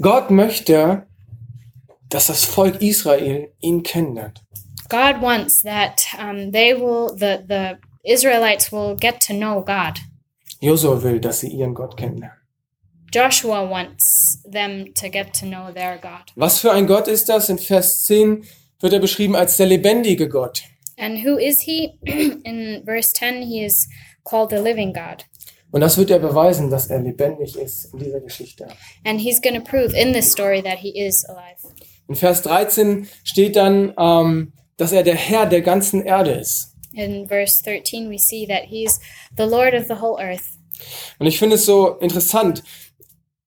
Gott 0.00 0.30
möchte, 0.30 1.06
dass 2.08 2.26
das 2.26 2.44
Volk 2.44 2.80
Israel 2.80 3.48
ihn 3.60 3.82
kennenlernt. 3.82 4.42
God 4.88 5.20
wants 5.20 5.62
that 5.62 6.06
um, 6.18 6.50
they 6.52 6.74
will 6.74 7.14
the 7.16 7.44
the 7.46 7.78
Israelites 8.04 8.72
will 8.72 8.96
get 8.96 9.20
to 9.20 9.32
know 9.34 9.60
God. 9.62 9.98
Josua 10.60 11.02
will, 11.02 11.20
dass 11.20 11.40
sie 11.40 11.48
ihren 11.48 11.74
Gott 11.74 11.96
kennenlernen. 11.96 12.36
Joshua 13.12 13.62
wants 13.68 14.42
them 14.50 14.92
to 14.94 15.08
get 15.08 15.32
to 15.34 15.46
know 15.46 15.70
their 15.72 15.98
God. 15.98 16.32
Was 16.36 16.58
für 16.60 16.72
ein 16.72 16.86
Gott 16.86 17.06
ist 17.08 17.28
das? 17.28 17.48
In 17.48 17.58
Vers 17.58 18.04
10 18.04 18.44
wird 18.80 18.92
er 18.92 19.00
beschrieben 19.00 19.36
als 19.36 19.56
der 19.56 19.66
lebendige 19.66 20.28
Gott. 20.28 20.62
And 20.96 21.24
who 21.24 21.36
is 21.36 21.60
he? 21.60 21.92
In 22.44 22.82
verse 22.84 23.12
10, 23.12 23.42
he 23.42 23.64
is 23.64 23.88
called 24.24 24.50
the 24.50 24.56
living 24.56 24.92
God. 24.92 25.24
Und 25.70 25.82
das 25.82 25.98
wird 25.98 26.10
er 26.10 26.18
beweisen, 26.18 26.70
dass 26.70 26.88
er 26.88 27.00
lebendig 27.00 27.56
ist 27.56 27.92
in 27.92 27.98
dieser 27.98 28.20
Geschichte. 28.20 28.68
And 29.04 29.20
he's 29.20 29.40
going 29.40 29.54
to 29.54 29.60
prove 29.60 29.94
in 29.94 30.14
this 30.14 30.32
story 30.32 30.62
that 30.62 30.78
he 30.78 30.88
is 30.88 31.26
alive. 31.26 31.74
In 32.08 32.14
Vers 32.14 32.40
13 32.42 33.06
steht 33.22 33.54
dann, 33.56 33.92
ähm, 33.98 34.52
dass 34.78 34.92
er 34.92 35.02
der 35.02 35.14
Herr 35.14 35.44
der 35.44 35.60
ganzen 35.60 36.02
Erde 36.02 36.30
ist. 36.30 36.74
In 36.94 37.28
verse 37.28 37.62
13, 37.62 38.10
we 38.10 38.18
see 38.18 38.46
that 38.46 38.62
he's 38.66 38.98
the 39.36 39.44
Lord 39.44 39.74
of 39.74 39.84
the 39.88 40.00
whole 40.00 40.18
earth. 40.18 40.58
Und 41.18 41.26
ich 41.26 41.38
finde 41.38 41.56
es 41.56 41.66
so 41.66 41.98
interessant, 41.98 42.62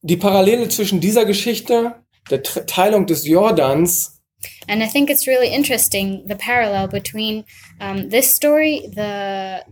die 0.03 0.17
Parallele 0.17 0.69
zwischen 0.69 0.99
dieser 0.99 1.25
Geschichte, 1.25 1.95
der 2.29 2.43
Teilung 2.43 3.07
des 3.07 3.25
Jordans 3.25 4.20
And 4.67 4.81
I 4.83 4.87
think 4.87 5.09
it's 5.09 5.27
really 5.27 5.49
interesting 5.53 6.23
the 6.27 6.35
parallel 6.35 6.87
between 6.87 7.43
um, 7.79 8.09
this 8.09 8.33
story, 8.33 8.89
the 8.93 9.63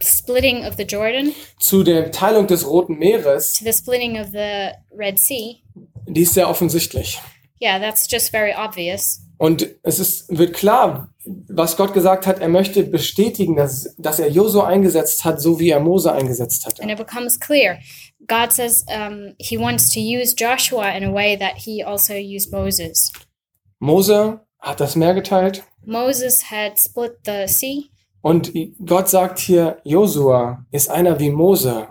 splitting 0.00 0.64
of 0.64 0.76
the 0.76 0.84
Jordan, 0.84 1.32
zu 1.58 1.82
der 1.82 2.10
Teilung 2.10 2.46
des 2.46 2.64
Roten 2.64 2.98
Meeres, 2.98 3.54
to 3.54 3.64
the 3.64 3.72
splitting 3.72 4.18
of 4.18 4.28
the 4.32 4.72
Red 4.96 5.18
Sea. 5.18 5.62
die 6.06 6.22
ist 6.22 6.34
sehr 6.34 6.48
offensichtlich. 6.48 7.18
Yeah, 7.62 7.78
that's 7.78 8.06
just 8.10 8.30
very 8.30 8.52
obvious. 8.54 9.20
Und 9.38 9.66
es 9.82 9.98
ist, 9.98 10.26
wird 10.36 10.54
klar, 10.54 11.08
was 11.48 11.76
Gott 11.76 11.92
gesagt 11.92 12.26
hat, 12.26 12.40
er 12.40 12.48
möchte 12.48 12.84
bestätigen, 12.84 13.56
dass, 13.56 13.94
dass 13.98 14.20
er 14.20 14.28
Josu 14.28 14.60
eingesetzt 14.60 15.24
hat, 15.24 15.40
so 15.40 15.58
wie 15.58 15.70
er 15.70 15.80
Mose 15.80 16.12
eingesetzt 16.12 16.66
And 16.66 16.78
hatte. 16.78 16.92
it 16.92 16.98
becomes 16.98 17.38
clear 17.38 17.78
God 18.26 18.52
says 18.52 18.84
um, 18.88 19.34
he 19.38 19.58
wants 19.58 19.90
to 19.94 20.00
use 20.00 20.34
Joshua 20.34 20.92
in 20.96 21.04
a 21.04 21.12
way 21.12 21.36
that 21.36 21.56
he 21.58 21.82
also 21.82 22.14
used 22.14 22.52
Moses. 22.52 23.10
Mose 23.78 24.40
hat 24.58 24.80
das 24.80 24.96
Meer 24.96 25.14
geteilt 25.14 25.64
Moses 25.86 26.50
had 26.50 26.78
split 26.78 27.12
the 27.26 27.46
sea, 27.46 27.84
und 28.22 28.52
Gott 28.86 29.10
sagt 29.10 29.38
hier, 29.38 29.78
Josua 29.84 30.64
ist 30.70 30.88
einer 30.90 31.18
wie 31.20 31.28
Mose. 31.30 31.88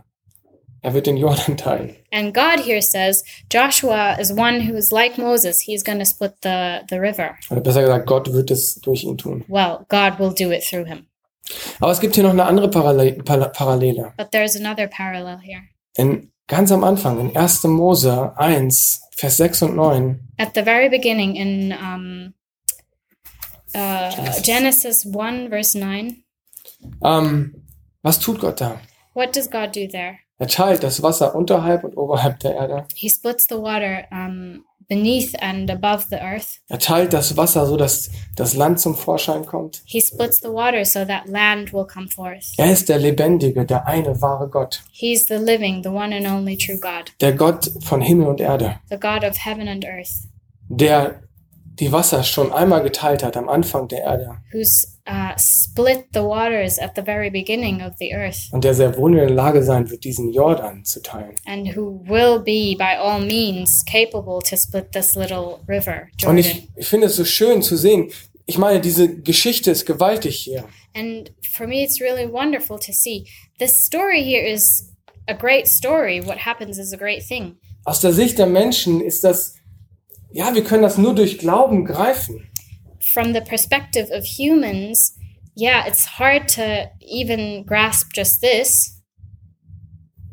Er 0.82 0.94
wird 0.96 1.06
den 1.06 1.16
Jordan 1.18 1.56
teilen. 1.58 1.96
and 2.12 2.34
God 2.34 2.60
here 2.60 2.82
says 2.82 3.24
Joshua 3.52 4.14
is 4.20 4.32
one 4.32 4.62
who 4.68 4.76
is 4.76 4.92
like 4.92 5.18
Moses. 5.18 5.62
He's 5.62 5.84
going 5.84 6.00
to 6.00 6.06
split 6.06 6.34
the, 6.42 6.82
the 6.90 7.00
river. 7.00 7.38
Oder 7.52 7.62
besser 7.62 7.82
gesagt, 7.82 8.08
Gott 8.08 8.34
wird 8.34 8.50
es 8.50 8.82
durch 8.82 9.04
ihn 9.04 9.18
tun. 9.18 9.46
Well, 9.48 9.86
God 9.90 10.18
will 10.20 10.34
do 10.34 10.52
it 10.52 10.64
through 10.64 10.86
him. 10.88 11.06
Aber 11.80 11.92
es 11.92 12.00
gibt 12.00 12.16
hier 12.16 12.24
noch 12.24 12.32
eine 12.32 12.46
andere 12.46 12.70
Parallel 12.70 13.22
Parallele. 13.24 14.14
But 14.18 14.32
there's 14.32 14.56
another 14.56 14.88
parallel 14.88 15.38
here. 15.40 15.62
In, 15.98 16.32
ganz 16.48 16.72
am 16.72 16.84
Anfang, 16.84 17.20
in 17.20 17.38
1. 17.38 17.64
Mose 17.66 18.34
1, 18.38 19.02
Vers 19.16 19.38
6 19.38 19.62
und 19.64 19.76
9, 19.76 20.20
At 20.38 20.54
the 20.56 20.64
very 20.64 20.90
beginning 20.90 21.36
in 21.36 21.72
um, 21.74 22.34
uh, 23.76 24.10
Genesis. 24.10 24.42
Genesis 24.44 25.06
1, 25.06 25.50
verse 25.50 25.78
9, 25.78 26.24
ähm, 27.04 27.66
was 28.02 28.20
tut 28.20 28.40
Gott 28.40 28.60
da? 28.60 28.80
what 29.14 29.32
does 29.34 29.48
God 29.48 29.72
do 29.72 29.88
there? 29.88 30.20
Er 30.40 30.48
teilt 30.48 30.84
das 30.84 31.02
Wasser 31.02 31.36
unterhalb 31.36 31.84
und 31.84 31.96
oberhalb 31.96 32.40
der 32.40 32.56
Erde. 32.56 32.88
He 32.96 33.08
splits 33.08 33.46
the 33.48 33.56
water 33.56 34.08
um, 34.12 34.66
beneath 34.94 35.34
and 35.42 35.70
above 35.70 36.06
the 36.10 36.18
earth. 36.18 36.60
Er 36.70 36.80
teilt 36.80 37.14
das 37.14 37.36
Wasser, 37.38 37.66
so 37.66 37.78
dass 37.78 38.10
das 38.36 38.54
Land 38.56 38.80
zum 38.80 38.96
Vorschein 38.96 39.46
kommt. 39.46 39.82
He 39.86 40.00
splits 40.02 40.40
the 40.40 40.50
water 40.50 40.86
so 40.86 41.04
that 41.06 41.28
land 41.28 41.74
will 41.74 41.86
come 41.86 42.08
forth. 42.08 42.54
Er 42.58 42.72
ist 42.72 42.90
der 42.90 43.00
lebendige, 43.00 43.66
der 43.66 43.88
eine 43.88 44.22
wahre 44.22 44.48
Gott. 44.48 44.82
He's 44.92 45.26
the 45.28 45.36
living, 45.36 45.82
the 45.84 45.90
one 45.90 46.16
and 46.16 46.28
only 46.28 46.58
true 46.58 46.78
God, 46.80 47.12
Der 47.22 47.34
Gott 47.34 47.72
von 47.82 48.02
Himmel 48.02 48.28
und 48.28 48.40
Erde. 48.42 48.80
the 48.90 48.98
God 48.98 49.24
of 49.24 49.38
heaven 49.38 49.68
and 49.68 49.86
earth, 49.86 50.28
Der 50.70 51.22
die 51.80 51.92
Wasser 51.92 52.24
schon 52.24 52.52
einmal 52.54 52.84
geteilt 52.84 53.24
hat 53.24 53.36
am 53.38 53.50
Anfang 53.50 53.88
der 53.88 54.02
Erde. 54.04 54.38
who's 54.52 54.86
uh, 55.10 55.34
split 55.38 56.06
the 56.14 56.20
waters 56.22 56.78
at 56.80 56.92
the 56.96 57.02
very 57.02 57.30
beginning 57.30 57.82
of 57.82 57.94
the 58.00 58.14
earth, 58.14 58.50
Und 58.52 58.64
der 58.64 58.74
sehr 58.74 58.96
wohl 58.98 59.12
in 59.12 59.18
der 59.18 59.30
Lage 59.30 59.64
sein 59.64 59.90
wird, 59.90 60.04
diesen 60.04 60.32
Jordan 60.32 60.86
zu 60.86 61.02
teilen. 61.02 61.36
and 61.46 61.76
who 61.76 62.00
will 62.08 62.40
be, 62.40 62.76
by 62.78 62.96
all 62.98 63.20
means, 63.20 63.84
capable 63.86 64.40
to 64.48 64.56
split 64.56 64.92
this 64.92 65.16
little 65.16 65.60
river, 65.68 66.08
Und 66.14 66.22
Jordan. 66.22 66.38
ich, 66.40 66.68
ich 66.76 66.88
finde 66.88 67.08
es 67.08 67.16
so 67.16 67.26
schön 67.26 67.62
zu 67.62 67.76
sehen. 67.78 68.12
Ich 68.46 68.58
meine, 68.58 68.82
diese 68.82 69.08
Geschichte 69.22 69.72
ist 69.72 69.86
gewaltig 69.86 70.36
hier. 70.36 70.66
And 70.96 71.32
for 71.56 71.66
me, 71.66 71.84
it's 71.84 72.00
really 72.02 72.32
wonderful 72.32 72.78
to 72.78 72.92
see. 72.92 73.26
This 73.58 73.86
story 73.86 74.22
here 74.22 74.46
is 74.46 74.90
a 75.28 75.34
great 75.34 75.68
story. 75.68 76.22
What 76.24 76.38
happens 76.46 76.78
is 76.78 76.94
a 76.94 76.98
great 76.98 77.26
thing. 77.28 77.56
Aus 77.86 78.00
der 78.02 78.12
Sicht 78.14 78.38
der 78.38 78.46
Menschen 78.48 79.02
ist 79.02 79.24
das, 79.24 79.56
ja, 80.34 80.54
wir 80.54 80.64
können 80.64 80.84
das 80.84 80.98
nur 80.98 81.16
durch 81.16 81.38
Glauben 81.38 81.86
greifen. 81.86 82.48
From 83.14 83.34
the 83.34 83.42
perspective 83.42 84.10
of 84.12 84.26
humans, 84.26 85.16
yeah, 85.56 85.88
it's 85.88 86.18
hard 86.20 86.48
to 86.56 86.90
even 87.00 87.66
grasp 87.66 88.08
just 88.16 88.42
this. 88.42 89.02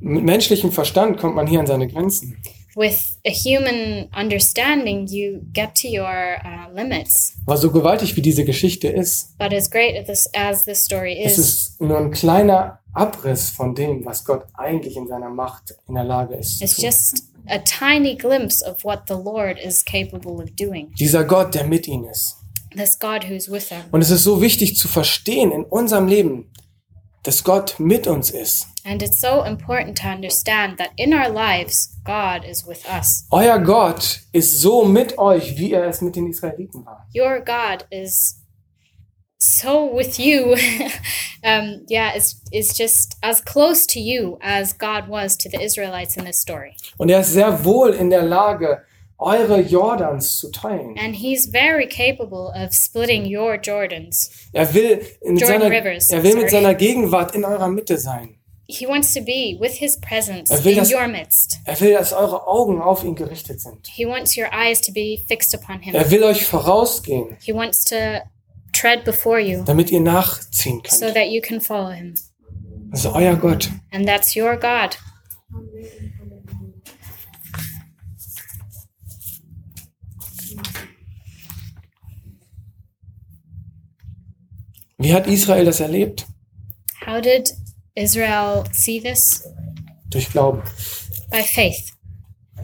Mit 0.01 0.24
menschlichem 0.24 0.72
Verstand 0.72 1.18
kommt 1.18 1.34
man 1.36 1.46
hier 1.46 1.61
an 1.61 1.66
seine 1.66 1.86
Grenzen. 1.86 2.38
With 2.76 3.18
a 3.26 3.30
human 3.30 4.09
understanding, 4.16 5.07
you 5.09 5.40
get 5.53 5.74
to 5.82 5.88
your 5.88 6.36
uh, 6.44 6.72
limits. 6.72 7.34
Aber 7.44 7.57
so 7.59 7.70
gewaltig 7.70 8.16
wie 8.16 8.22
diese 8.22 8.44
Geschichte 8.44 8.88
ist, 8.88 9.36
But 9.38 9.53
as 9.53 9.68
great 9.70 9.96
as 9.96 10.07
this, 10.07 10.30
as 10.34 10.64
this 10.64 10.84
story 10.84 11.18
es 11.22 11.36
is, 11.36 11.48
ist 11.48 11.80
nur 11.82 11.98
ein 11.98 12.11
kleiner 12.12 12.78
Abriss 12.94 13.51
von 13.51 13.74
dem, 13.74 14.05
was 14.07 14.24
Gott 14.24 14.46
eigentlich 14.55 14.96
in 14.96 15.09
seiner 15.09 15.28
Macht 15.28 15.74
in 15.88 15.96
der 15.96 16.05
Lage 16.05 16.36
ist. 16.36 16.59
Zu 16.59 16.64
it's 16.64 16.76
tun. 16.76 16.84
just 16.84 17.30
a 17.49 17.59
tiny 17.59 18.16
glimpse 18.16 18.62
of 18.62 18.84
what 18.84 19.07
the 19.07 19.14
Lord 19.14 19.59
is 19.59 19.84
capable 19.84 20.43
of 20.43 20.51
doing. 20.57 20.93
Dieser 20.99 21.24
Gott, 21.24 21.55
der 21.55 21.64
mit 21.64 21.86
ihnen 21.88 22.05
ist. 22.05 22.36
This 22.76 22.99
God 22.99 23.28
who's 23.28 23.51
with 23.51 23.68
them. 23.68 23.82
Und 23.91 24.03
es 24.03 24.11
ist 24.11 24.24
so 24.24 24.41
wichtig 24.41 24.76
zu 24.76 24.88
verstehen 24.88 25.51
in 25.51 25.64
unserem 25.64 26.07
Leben, 26.07 26.51
dass 27.22 27.45
Gott 27.45 27.74
mit 27.78 28.07
uns 28.07 28.30
ist. 28.30 28.66
And 28.84 29.03
it's 29.03 29.20
so 29.20 29.45
important 29.45 29.99
to 29.99 30.09
understand 30.09 30.78
that 30.78 30.91
in 30.97 31.12
our 31.12 31.28
lives, 31.28 31.97
God 32.05 32.45
is 32.45 32.66
with 32.66 32.84
us. 32.88 33.26
Euer 33.30 33.59
Gott 33.59 34.20
ist 34.32 34.61
so 34.61 34.84
mit 34.84 35.18
euch, 35.18 35.59
wie 35.59 35.72
er 35.72 35.86
es 35.86 36.01
mit 36.01 36.16
den 36.16 36.28
Israeliten 36.28 36.86
war. 36.86 37.07
Your 37.14 37.41
God 37.41 37.86
is 37.91 38.39
so 39.41 39.84
with 39.86 40.18
you. 40.20 40.55
um, 41.45 41.84
yeah, 41.88 42.12
it's, 42.14 42.41
it's 42.53 42.76
just 42.76 43.16
as 43.22 43.41
close 43.41 43.86
to 43.86 43.99
you 44.01 44.38
as 44.43 44.72
God 44.72 45.09
was 45.09 45.36
to 45.38 45.49
the 45.49 45.61
Israelites 45.61 46.16
in 46.16 46.24
this 46.24 46.38
story. 46.38 46.76
Und 46.99 47.11
er 47.11 47.20
ist 47.20 47.32
sehr 47.32 47.64
wohl 47.64 47.95
in 47.95 48.11
der 48.11 48.22
Lage, 48.22 48.84
eure 49.18 49.61
Jordans 49.61 50.36
zu 50.38 50.51
teilen. 50.51 50.97
And 50.99 51.16
He's 51.16 51.47
very 51.47 51.86
capable 51.86 52.53
of 52.55 52.72
splitting 52.74 53.24
your 53.24 53.57
Jordans. 53.59 54.30
Er 54.53 54.72
will, 54.74 55.01
in 55.22 55.36
Jordan 55.36 55.61
seiner, 55.61 55.70
Rivers, 55.70 56.11
er 56.11 56.22
will 56.22 56.36
mit 56.36 56.51
seiner 56.51 56.74
Gegenwart 56.74 57.34
in 57.34 57.45
eurer 57.45 57.68
Mitte 57.68 57.99
sein. 57.99 58.36
He 58.66 58.86
wants 58.86 59.12
to 59.14 59.20
be 59.20 59.57
with 59.59 59.72
His 59.78 59.99
presence 60.01 60.51
Er 60.51 60.64
will 60.64 60.72
in 60.72 60.78
das- 60.78 60.93
your 60.93 61.09
midst. 61.09 61.59
Er 61.64 61.80
will, 61.80 61.93
dass 61.95 62.12
eure 62.12 62.47
Augen 62.47 62.80
auf 62.80 63.03
ihn 63.05 63.14
gerichtet 63.14 63.61
sind. 63.61 63.86
He 63.88 64.07
wants 64.07 64.36
your 64.36 64.47
eyes 64.53 64.80
to 64.82 64.93
be 64.93 65.18
fixed 65.28 65.55
upon 65.55 65.80
Him. 65.80 65.95
Er 65.95 66.11
will 66.11 66.22
euch 66.24 66.45
vorausgehen, 66.45 67.36
He 67.41 67.53
wants 67.53 67.84
to 67.86 68.22
tread 68.81 69.05
before 69.05 69.39
you 69.41 69.62
damit 69.64 69.91
ihr 69.91 70.01
nachziehen 70.01 70.81
so 70.87 71.01
könnt. 71.07 71.14
that 71.14 71.28
you 71.28 71.41
can 71.41 71.61
follow 71.61 71.91
Him. 71.91 72.14
Das 72.91 73.05
ist 73.05 73.07
euer 73.07 73.37
Gott. 73.37 73.70
And 73.93 74.07
that's 74.07 74.35
your 74.35 74.57
God. 74.57 74.99
Wie 84.99 85.14
hat 85.14 85.26
Israel 85.26 85.64
das 85.64 85.81
erlebt? 85.81 86.26
How 87.07 87.20
did 87.20 87.53
Israel 87.95 88.64
see 88.72 89.01
this? 89.01 89.43
Durch 90.11 90.31
Glauben. 90.31 90.62
By 91.31 91.43
faith. 91.43 91.93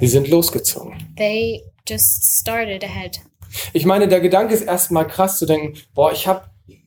Sie 0.01 0.09
sind 0.09 0.29
losgezogen. 0.29 1.15
They 1.17 1.63
just 1.89 2.41
started 2.41 2.85
ahead. 2.85 3.21
Ich 3.73 3.85
meine, 3.85 4.09
der 4.09 4.21
Gedanke 4.21 4.55
ist 4.55 4.63
erstmal 4.63 5.07
krass 5.07 5.39
zu 5.39 5.47
denken, 5.47 5.79
boah, 5.95 6.13
ich 6.13 6.27
habe 6.27 6.43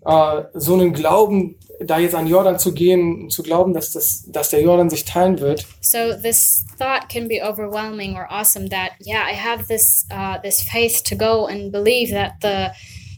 äh, 0.06 0.44
so 0.54 0.74
einen 0.74 0.94
Glauben, 0.94 1.56
da 1.80 2.00
jetzt 2.00 2.16
an 2.16 2.28
Jordan 2.28 2.60
zu 2.60 2.74
gehen, 2.74 3.30
zu 3.30 3.44
glauben, 3.44 3.74
dass, 3.74 3.94
das, 3.94 4.26
dass 4.28 4.50
der 4.50 4.62
Jordan 4.62 4.90
sich 4.90 5.06
teilen 5.06 5.40
wird. 5.40 5.66
So 5.82 6.14
this 6.22 6.66
thought 6.78 7.10
can 7.10 7.28
be 7.28 7.42
overwhelming 7.42 8.16
or 8.16 8.28
awesome 8.30 8.70
that 8.70 8.92
yeah, 9.06 9.24
I 9.26 9.34
have 9.34 9.68
this 9.68 10.06
uh, 10.12 10.38
this 10.42 10.62
faith 10.62 11.04
to 11.06 11.16
go 11.16 11.48
and 11.48 11.72
believe 11.72 12.12
that 12.12 12.34
the 12.42 12.72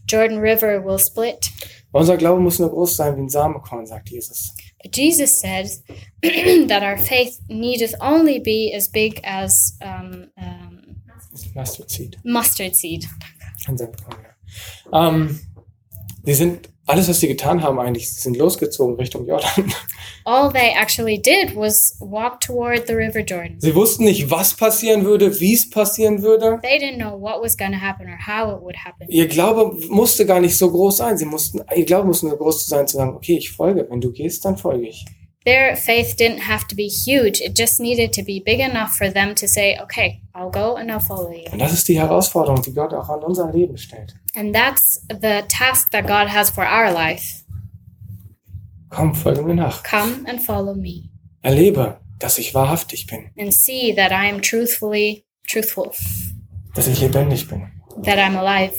Jordan 0.05 0.39
River 0.39 0.83
will 0.83 0.99
split. 0.99 1.49
Unser 1.91 2.17
Glaube 2.17 2.39
muss 2.41 2.59
nur 2.59 2.69
groß 2.69 2.95
sein 2.95 3.17
wie 3.17 3.21
ein 3.21 3.29
Samenkorn, 3.29 3.85
sagt 3.85 4.09
Jesus. 4.09 4.53
But 4.81 4.95
Jesus 4.95 5.39
says 5.39 5.83
that 6.21 6.83
our 6.83 6.97
faith 6.97 7.39
needeth 7.49 7.95
only 7.99 8.39
be 8.39 8.73
as 8.73 8.87
big 8.87 9.19
as 9.23 9.77
um, 9.81 10.29
um, 10.37 10.80
Mustard 11.55 11.89
Seed. 11.89 12.17
mustard 12.23 12.75
seed. 12.75 13.07
Ein 13.67 13.77
Samenkorn, 13.77 14.17
ja. 14.91 15.07
Ähm, 15.09 15.39
sie 16.25 16.33
sind, 16.33 16.69
alles, 16.87 17.07
was 17.07 17.19
sie 17.19 17.27
getan 17.27 17.61
haben 17.61 17.79
eigentlich, 17.79 18.11
sie 18.11 18.19
sind 18.21 18.37
losgezogen 18.37 18.95
Richtung 18.95 19.25
Jordan. 19.25 19.71
All 20.25 20.51
they 20.51 20.71
actually 20.75 21.17
did 21.21 21.55
was 21.55 21.95
walk 21.99 22.41
toward 22.41 22.85
the 22.87 22.93
River 22.93 23.21
Jordan. 23.21 23.55
Sie 23.59 23.73
wussten 23.73 24.03
nicht, 24.03 24.29
was 24.29 24.55
passieren 24.55 25.05
würde, 25.05 25.39
wie 25.39 25.53
es 25.53 25.69
passieren 25.69 26.21
würde. 26.21 26.59
They 26.61 26.77
didn't 26.77 26.97
know 26.97 27.19
what 27.19 27.41
was 27.41 27.57
going 27.57 27.71
to 27.71 27.79
happen 27.79 28.07
or 28.07 28.17
how 28.17 28.55
it 28.55 28.61
would 28.61 28.75
happen. 28.75 29.07
Ihr 29.07 29.27
Glaube 29.27 29.77
musste 29.87 30.25
gar 30.25 30.39
nicht 30.39 30.57
so 30.57 30.69
groß 30.69 30.97
sein. 30.97 31.17
Sie 31.17 31.25
mussten, 31.25 31.61
ihr 31.75 31.85
Glaube 31.85 32.07
musste 32.07 32.27
nur 32.27 32.37
groß 32.37 32.67
sein, 32.67 32.87
zu 32.87 32.97
sagen, 32.97 33.15
okay, 33.15 33.37
ich 33.37 33.51
folge. 33.51 33.87
Wenn 33.89 34.01
du 34.01 34.11
gehst, 34.11 34.43
dann 34.43 34.57
folge 34.57 34.87
ich. 34.87 35.05
Their 35.43 35.75
faith 35.75 36.15
didn't 36.17 36.41
have 36.41 36.67
to 36.67 36.75
be 36.75 36.87
huge. 36.87 37.41
It 37.41 37.55
just 37.55 37.79
needed 37.79 38.13
to 38.13 38.23
be 38.23 38.43
big 38.45 38.59
enough 38.59 38.95
for 38.95 39.09
them 39.09 39.33
to 39.35 39.47
say, 39.47 39.77
okay, 39.81 40.21
I'll 40.35 40.51
go 40.51 40.75
and 40.75 40.91
I'll 40.91 40.99
follow 40.99 41.31
you. 41.31 41.49
Und 41.51 41.59
das 41.59 41.73
ist 41.73 41.87
die 41.87 41.99
Herausforderung, 41.99 42.61
die 42.61 42.73
Gott 42.73 42.93
auch 42.93 43.09
an 43.09 43.23
unser 43.23 43.51
Leben 43.51 43.77
stellt. 43.77 44.13
And 44.35 44.53
that's 44.53 45.01
the 45.09 45.43
task 45.47 45.91
that 45.91 46.05
God 46.05 46.27
has 46.27 46.49
for 46.49 46.63
our 46.63 46.91
life. 46.91 47.43
Komm, 48.89 49.15
folge 49.15 49.41
mir 49.41 49.55
nach. 49.55 49.83
Come 49.83 50.25
and 50.27 50.41
follow 50.41 50.75
me 50.75 51.09
Erlebe, 51.43 51.99
dass 52.19 52.37
ich 52.37 52.53
wahrhaftig 52.53 53.07
bin, 53.07 53.31
and 53.35 53.51
see 53.51 53.93
that 53.95 54.11
I 54.11 54.29
am 54.29 54.41
truthfully 54.41 55.25
truthful, 55.47 55.91
dass 56.75 56.87
ich 56.87 57.01
lebendig 57.01 57.47
bin, 57.47 57.67
that 58.03 58.19
I'm 58.19 58.37
alive, 58.37 58.75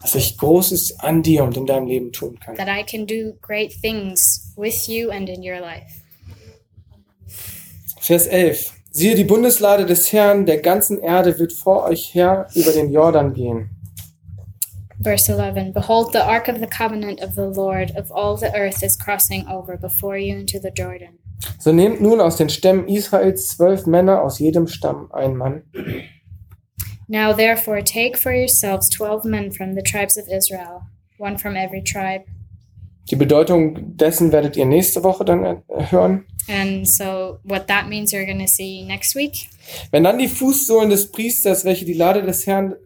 dass 0.00 0.14
ich 0.14 0.38
Großes 0.38 1.00
an 1.00 1.22
dir 1.22 1.44
und 1.44 1.56
in 1.56 1.66
deinem 1.66 1.86
Leben 1.86 2.12
tun 2.12 2.38
kann. 2.40 2.56
that 2.56 2.68
I 2.68 2.82
can 2.82 3.06
do 3.06 3.32
great 3.42 3.72
things 3.82 4.52
with 4.56 4.86
you 4.88 5.10
and 5.10 5.28
in 5.28 5.40
your 5.42 5.60
life. 5.60 6.02
Vers 8.00 8.26
11. 8.26 8.72
Siehe, 8.92 9.14
die 9.14 9.24
Bundeslade 9.24 9.86
des 9.86 10.12
Herrn 10.12 10.46
der 10.46 10.58
ganzen 10.58 11.00
Erde 11.00 11.38
wird 11.38 11.52
vor 11.52 11.84
euch 11.84 12.12
her 12.14 12.48
über 12.54 12.72
den 12.72 12.90
Jordan 12.90 13.34
gehen. 13.34 13.70
Verse 15.02 15.32
11 15.32 15.72
Behold, 15.72 16.12
the 16.12 16.18
ark 16.18 16.48
of 16.48 16.58
the 16.58 16.66
covenant 16.66 17.22
of 17.22 17.34
the 17.34 17.48
Lord 17.54 17.90
of 17.96 18.10
all 18.10 18.36
the 18.36 18.52
earth 18.54 18.82
is 18.82 18.98
crossing 18.98 19.46
over 19.46 19.76
before 19.78 20.18
you 20.18 20.36
into 20.36 20.58
the 20.60 20.70
Jordan. 20.70 21.18
So 21.58 21.72
nehmt 21.72 22.00
nun 22.02 22.20
aus 22.20 22.36
den 22.36 22.50
Stämmen 22.50 22.86
Israels 22.88 23.48
zwölf 23.48 23.86
Männer, 23.86 24.22
aus 24.22 24.38
jedem 24.38 24.66
Stamm 24.66 25.10
ein 25.12 25.36
Mann. 25.36 25.62
Now 27.12 27.32
therefore 27.32 27.82
take 27.82 28.16
for 28.16 28.32
yourselves 28.32 28.88
twelve 28.88 29.28
men 29.28 29.50
from 29.50 29.74
the 29.74 29.82
tribes 29.82 30.16
of 30.16 30.28
Israel, 30.28 30.82
one 31.18 31.38
from 31.38 31.56
every 31.56 31.82
tribe. 31.82 32.22
Die 33.10 33.16
Bedeutung 33.16 33.96
dessen 33.96 34.30
werdet 34.30 34.56
ihr 34.56 34.64
nächste 34.64 35.02
Woche 35.02 35.24
dann 35.24 35.44
äh, 35.44 35.56
hören. 35.90 36.24
And 36.48 36.88
so 36.88 37.40
what 37.42 37.66
that 37.66 37.88
means 37.88 38.12
you're 38.12 38.24
going 38.24 38.38
to 38.38 38.46
see 38.46 38.84
next 38.86 39.16
week. 39.16 39.48
Wenn 39.90 40.04
dann 40.04 40.18
die 40.18 40.28
Fußsohlen 40.28 40.88
des 40.88 41.10
Priesters, 41.10 41.64
welche 41.64 41.84
die 41.84 41.94
Lade 41.94 42.22
des 42.22 42.46
Herrn, 42.46 42.76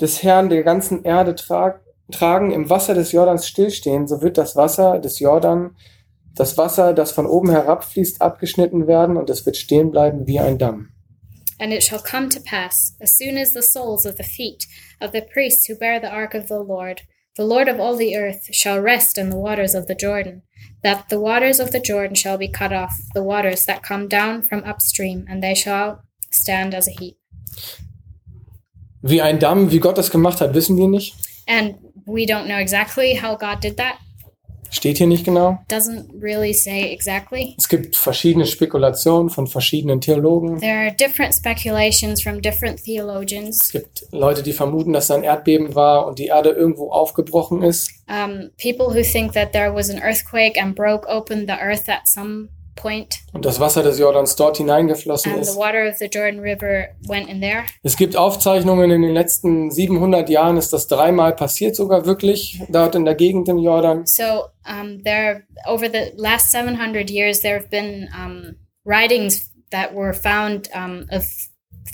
des 0.00 0.22
Herrn 0.22 0.48
der 0.48 0.62
ganzen 0.62 1.04
Erde 1.04 1.34
trag, 1.34 1.82
tragen, 2.10 2.52
im 2.52 2.70
Wasser 2.70 2.94
des 2.94 3.12
Jordans 3.12 3.46
stillstehen, 3.46 4.08
so 4.08 4.22
wird 4.22 4.38
das 4.38 4.56
Wasser 4.56 4.98
des 4.98 5.18
Jordan, 5.18 5.76
das 6.34 6.56
Wasser, 6.56 6.94
das 6.94 7.12
von 7.12 7.26
oben 7.26 7.50
herabfließt, 7.50 8.22
abgeschnitten 8.22 8.86
werden 8.86 9.18
und 9.18 9.28
es 9.28 9.44
wird 9.44 9.58
stehen 9.58 9.90
bleiben 9.90 10.26
wie 10.26 10.40
ein 10.40 10.56
Damm. 10.56 10.88
And 11.62 11.72
it 11.72 11.84
shall 11.84 12.00
come 12.00 12.28
to 12.30 12.40
pass, 12.40 12.96
as 13.00 13.16
soon 13.16 13.38
as 13.38 13.52
the 13.52 13.62
soles 13.62 14.04
of 14.04 14.16
the 14.16 14.24
feet 14.24 14.66
of 15.00 15.12
the 15.12 15.22
priests 15.22 15.66
who 15.66 15.76
bear 15.76 16.00
the 16.00 16.10
ark 16.10 16.34
of 16.34 16.48
the 16.48 16.58
Lord, 16.58 17.02
the 17.36 17.44
Lord 17.44 17.68
of 17.68 17.78
all 17.78 17.94
the 17.94 18.16
earth, 18.16 18.48
shall 18.50 18.80
rest 18.80 19.16
in 19.16 19.30
the 19.30 19.36
waters 19.36 19.72
of 19.76 19.86
the 19.86 19.94
Jordan, 19.94 20.42
that 20.82 21.08
the 21.08 21.20
waters 21.20 21.60
of 21.60 21.70
the 21.70 21.78
Jordan 21.78 22.16
shall 22.16 22.36
be 22.36 22.48
cut 22.48 22.72
off, 22.72 22.92
the 23.14 23.22
waters 23.22 23.64
that 23.66 23.84
come 23.84 24.08
down 24.08 24.42
from 24.42 24.64
upstream, 24.64 25.24
and 25.28 25.40
they 25.40 25.54
shall 25.54 26.02
stand 26.32 26.74
as 26.74 26.88
a 26.88 26.90
heap. 26.90 27.16
Wie 29.02 29.20
ein 29.20 29.38
Damm, 29.38 29.70
wie 29.70 29.78
Gott 29.78 29.96
das 29.96 30.10
gemacht 30.10 30.40
hat, 30.40 30.54
wissen 30.54 30.76
wir 30.76 30.88
nicht. 30.88 31.14
And 31.46 31.76
we 32.06 32.26
don't 32.26 32.48
know 32.48 32.58
exactly 32.58 33.14
how 33.14 33.36
God 33.36 33.60
did 33.60 33.76
that. 33.76 33.98
Steht 34.72 34.96
hier 34.96 35.06
nicht 35.06 35.26
genau. 35.26 35.58
Doesn't 35.70 36.06
really 36.18 36.54
say 36.54 36.90
exactly. 36.92 37.54
Es 37.58 37.68
gibt 37.68 37.94
verschiedene 37.94 38.46
Spekulationen 38.46 39.28
von 39.28 39.46
verschiedenen 39.46 40.00
Theologen. 40.00 40.60
There 40.60 40.86
are 40.86 40.90
different 40.90 41.34
speculations 41.34 42.22
from 42.22 42.40
different 42.40 42.78
Es 42.78 42.84
theologians. 42.84 43.70
gibt 43.70 44.06
Leute, 44.12 44.42
die 44.42 44.54
vermuten, 44.54 44.94
dass 44.94 45.08
da 45.08 45.14
ein 45.16 45.24
Erdbeben 45.24 45.74
war 45.74 46.06
und 46.06 46.18
die 46.18 46.26
Erde 46.26 46.48
irgendwo 46.50 46.90
aufgebrochen 46.90 47.62
ist. 47.62 47.90
Um, 48.08 48.50
people 48.56 48.86
who 48.86 49.02
think 49.02 49.32
that 49.34 49.52
there 49.52 49.74
was 49.74 49.90
an 49.90 49.98
earthquake 50.02 50.58
and 50.58 50.74
broke 50.74 51.06
open 51.06 51.46
the 51.46 51.52
earth 51.52 51.88
at 51.90 52.08
some 52.08 52.48
point, 52.74 53.16
und 53.32 53.44
das 53.44 53.60
Wasser 53.60 53.82
des 53.82 53.98
Jordans 53.98 54.36
dort 54.36 54.56
hineingeflossen 54.56 55.32
and 55.32 55.44
the 55.44 55.50
ist. 55.50 55.56
water 55.58 55.88
of 55.88 55.96
the 55.98 56.06
Jordan 56.06 56.40
River 56.40 56.88
went 57.06 57.28
in 57.28 57.40
there. 57.40 57.64
Es 57.82 57.96
gibt 57.96 58.16
Aufzeichnungen 58.16 58.90
in 58.90 59.02
den 59.02 59.12
letzten 59.14 59.70
700 59.70 60.28
Jahren, 60.28 60.56
ist 60.56 60.72
das 60.72 60.86
dreimal 60.88 61.34
passiert 61.34 61.76
sogar 61.76 62.06
wirklich, 62.06 62.60
dort 62.68 62.94
in 62.94 63.04
der 63.04 63.14
Gegend 63.14 63.48
im 63.48 63.58
Jordan. 63.58 64.06
So 64.06 64.46
um, 64.66 65.02
there, 65.04 65.42
over 65.66 65.86
the 65.90 66.12
last 66.16 66.50
700 66.50 67.10
years, 67.10 67.40
there 67.40 67.56
have 67.58 67.68
been 67.68 68.08
um, 68.14 68.56
writings 68.84 69.50
that 69.70 69.94
were 69.94 70.12
found 70.12 70.68
um, 70.74 71.06
of 71.10 71.24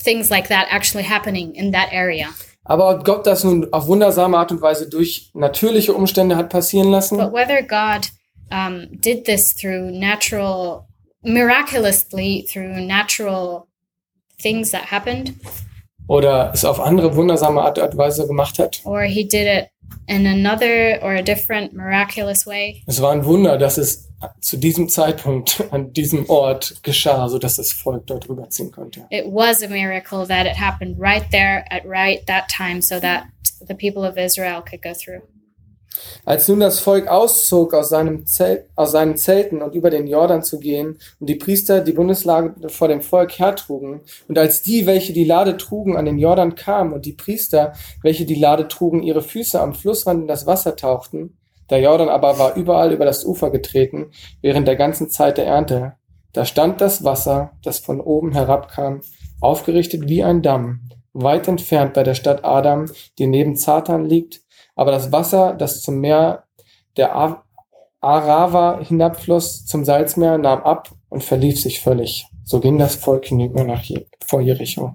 things 0.03 0.31
like 0.31 0.49
that 0.49 0.67
actually 0.71 1.05
happening 1.05 1.55
in 1.55 1.73
that 1.73 1.93
area. 1.93 2.29
Aber 2.65 2.91
ob 2.91 3.05
Gott 3.05 3.27
das 3.27 3.45
nun 3.45 3.73
auf 3.73 3.87
wundersame 3.87 4.37
Art 4.37 4.51
und 4.53 4.61
Weise 4.61 4.91
durch 4.91 5.31
natürliche 5.33 5.95
Umstände 5.95 6.37
hat 6.37 6.51
passieren 6.51 6.91
lassen, 6.91 7.17
But 7.17 7.33
whether 7.33 7.63
God 7.63 8.11
um, 8.51 8.89
did 9.01 9.25
this 9.25 9.53
through 9.53 9.91
natural, 9.91 10.87
miraculously 11.25 12.47
through 12.49 12.81
natural 12.81 13.69
things 14.41 14.71
that 14.71 14.87
happened, 14.87 15.35
oder 16.09 16.51
es 16.55 16.65
auf 16.65 16.81
andere 16.81 17.15
wundersame 17.17 17.61
Art 17.61 17.79
und 17.79 17.97
Weise 17.97 18.27
gemacht 18.27 18.59
hat, 18.59 18.81
or 18.85 19.03
he 19.03 19.25
did 19.25 19.47
it 19.47 19.69
in 20.07 20.27
another 20.27 20.99
or 21.03 21.15
a 21.15 21.23
different 21.23 21.73
miraculous 21.73 22.47
way, 22.47 22.83
es 22.87 23.01
war 23.01 23.13
ein 23.13 23.25
Wunder, 23.25 23.59
dass 23.59 23.79
es 23.79 24.09
zu 24.41 24.57
diesem 24.57 24.89
Zeitpunkt 24.89 25.63
an 25.71 25.93
diesem 25.93 26.29
Ort 26.29 26.83
geschah, 26.83 27.29
sodass 27.29 27.57
das 27.57 27.73
Volk 27.73 28.07
dort 28.07 28.29
rüberziehen 28.29 28.71
konnte. 28.71 29.07
it 29.11 29.27
was 29.27 29.63
a 29.63 29.69
miracle 29.69 30.27
that 30.27 30.47
it 30.47 30.57
happened 30.57 30.97
right 30.99 31.31
there 31.31 31.65
at 31.71 31.85
right 31.85 32.27
that 32.27 32.49
time 32.49 32.81
so 32.81 32.99
that 32.99 33.25
the 33.67 33.75
people 33.75 34.05
of 34.05 34.17
Israel 34.17 34.63
could 34.63 34.83
go 34.83 34.93
through. 34.95 35.21
Als 36.25 36.49
nun 36.49 36.61
das 36.61 36.81
Volk 36.81 37.09
auszog 37.09 37.75
aus, 37.75 37.89
seinem 37.89 38.27
Zelt, 38.27 38.67
aus 38.77 38.93
seinen 38.93 39.17
Zelten 39.17 39.63
und 39.63 39.75
über 39.75 39.91
den 39.91 40.07
Jordan 40.07 40.43
zu 40.43 40.59
gehen 40.59 40.99
und 41.21 41.29
die 41.29 41.37
Priester 41.37 41.81
die 41.81 41.93
Bundeslade 41.93 42.69
vor 42.69 42.89
dem 42.89 43.03
Volk 43.03 43.39
hertrugen 43.39 44.03
und 44.29 44.39
als 44.39 44.63
die, 44.63 44.87
welche 44.87 45.13
die 45.13 45.25
Lade 45.25 45.57
trugen, 45.57 45.97
an 45.97 46.05
den 46.05 46.19
Jordan 46.19 46.55
kamen 46.55 46.93
und 46.93 47.07
die 47.07 47.13
Priester, 47.13 47.73
welche 48.03 48.25
die 48.25 48.35
Lade 48.35 48.69
trugen, 48.69 49.03
ihre 49.03 49.23
Füße 49.23 49.61
am 49.61 49.75
Flussrand 49.75 50.23
in 50.23 50.29
das 50.29 50.47
Wasser 50.47 50.77
tauchten, 50.77 51.37
der 51.71 51.81
Jordan 51.81 52.09
aber 52.09 52.39
war 52.39 52.57
überall 52.57 52.93
über 52.93 53.05
das 53.05 53.25
Ufer 53.25 53.51
getreten 53.51 54.11
während 54.41 54.67
der 54.67 54.77
ganzen 54.77 55.11
Zeit 55.11 55.39
der 55.39 55.47
Ernte, 55.47 55.95
da 56.33 56.45
stand 56.45 56.81
das 56.81 57.05
Wasser, 57.05 57.53
das 57.63 57.79
von 57.79 58.01
oben 58.01 58.33
herabkam, 58.33 59.01
aufgerichtet 59.41 60.09
wie 60.09 60.23
ein 60.23 60.43
Damm, 60.43 60.89
weit 61.13 61.49
entfernt 61.49 61.95
bei 61.95 62.03
der 62.03 62.15
Stadt 62.15 62.45
Adam, 62.45 62.87
die 63.19 63.27
neben 63.27 63.57
Zatan 63.57 64.05
liegt, 64.05 64.43
aber 64.79 64.93
das 64.93 65.11
Wasser, 65.13 65.55
das 65.55 65.83
zum 65.83 66.01
Meer 66.01 66.45
der 66.97 67.15
A- 67.15 67.43
Arava 68.01 68.81
hinabfloss, 68.81 69.67
zum 69.67 69.85
Salzmeer, 69.85 70.39
nahm 70.39 70.63
ab 70.63 70.91
und 71.09 71.25
verlief 71.25 71.61
sich 71.61 71.81
völlig. 71.81 72.27
So 72.45 72.61
ging 72.61 72.79
das 72.79 72.95
Volk 72.95 73.27
hinüber 73.27 73.65
nach 73.65 73.83
Je 73.83 74.07
vor 74.25 74.41
Jericho. 74.41 74.95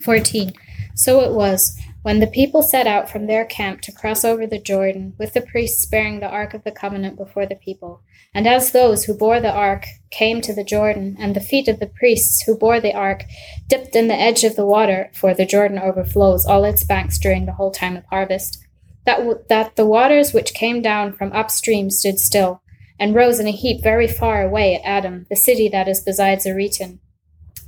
14. 0.00 0.52
So 0.94 1.20
it 1.20 1.34
was, 1.34 1.76
when 2.04 2.20
the 2.20 2.26
people 2.28 2.62
set 2.62 2.86
out 2.86 3.08
from 3.10 3.26
their 3.26 3.44
camp 3.44 3.80
to 3.82 3.92
cross 3.92 4.24
over 4.24 4.46
the 4.48 4.60
Jordan, 4.62 5.14
with 5.18 5.32
the 5.32 5.40
priests 5.40 5.84
bearing 5.90 6.20
the 6.20 6.30
ark 6.30 6.54
of 6.54 6.62
the 6.64 6.70
covenant 6.70 7.16
before 7.16 7.46
the 7.46 7.56
people. 7.56 8.00
And 8.32 8.46
as 8.46 8.70
those 8.70 9.04
who 9.04 9.16
bore 9.18 9.40
the 9.40 9.52
ark 9.52 9.86
came 10.10 10.40
to 10.42 10.54
the 10.54 10.64
Jordan, 10.64 11.16
and 11.18 11.34
the 11.34 11.40
feet 11.40 11.66
of 11.68 11.80
the 11.80 11.90
priests 11.98 12.42
who 12.42 12.56
bore 12.56 12.80
the 12.80 12.94
ark 12.94 13.24
dipped 13.68 13.96
in 13.96 14.06
the 14.08 14.14
edge 14.20 14.44
of 14.44 14.54
the 14.54 14.66
water, 14.66 15.10
for 15.12 15.34
the 15.34 15.46
Jordan 15.46 15.78
overflows 15.78 16.46
all 16.46 16.64
its 16.64 16.84
banks 16.84 17.18
during 17.18 17.46
the 17.46 17.54
whole 17.54 17.72
time 17.72 17.96
of 17.96 18.04
harvest, 18.10 18.63
that, 19.06 19.18
w- 19.18 19.42
that 19.48 19.76
the 19.76 19.86
waters 19.86 20.32
which 20.32 20.54
came 20.54 20.82
down 20.82 21.12
from 21.12 21.32
upstream 21.32 21.90
stood 21.90 22.18
still, 22.18 22.62
and 22.98 23.14
rose 23.14 23.40
in 23.40 23.46
a 23.46 23.52
heap 23.52 23.82
very 23.82 24.08
far 24.08 24.42
away 24.42 24.74
at 24.74 24.84
Adam, 24.84 25.26
the 25.28 25.36
city 25.36 25.68
that 25.68 25.88
is 25.88 26.00
beside 26.00 26.38
Zeriton. 26.38 26.98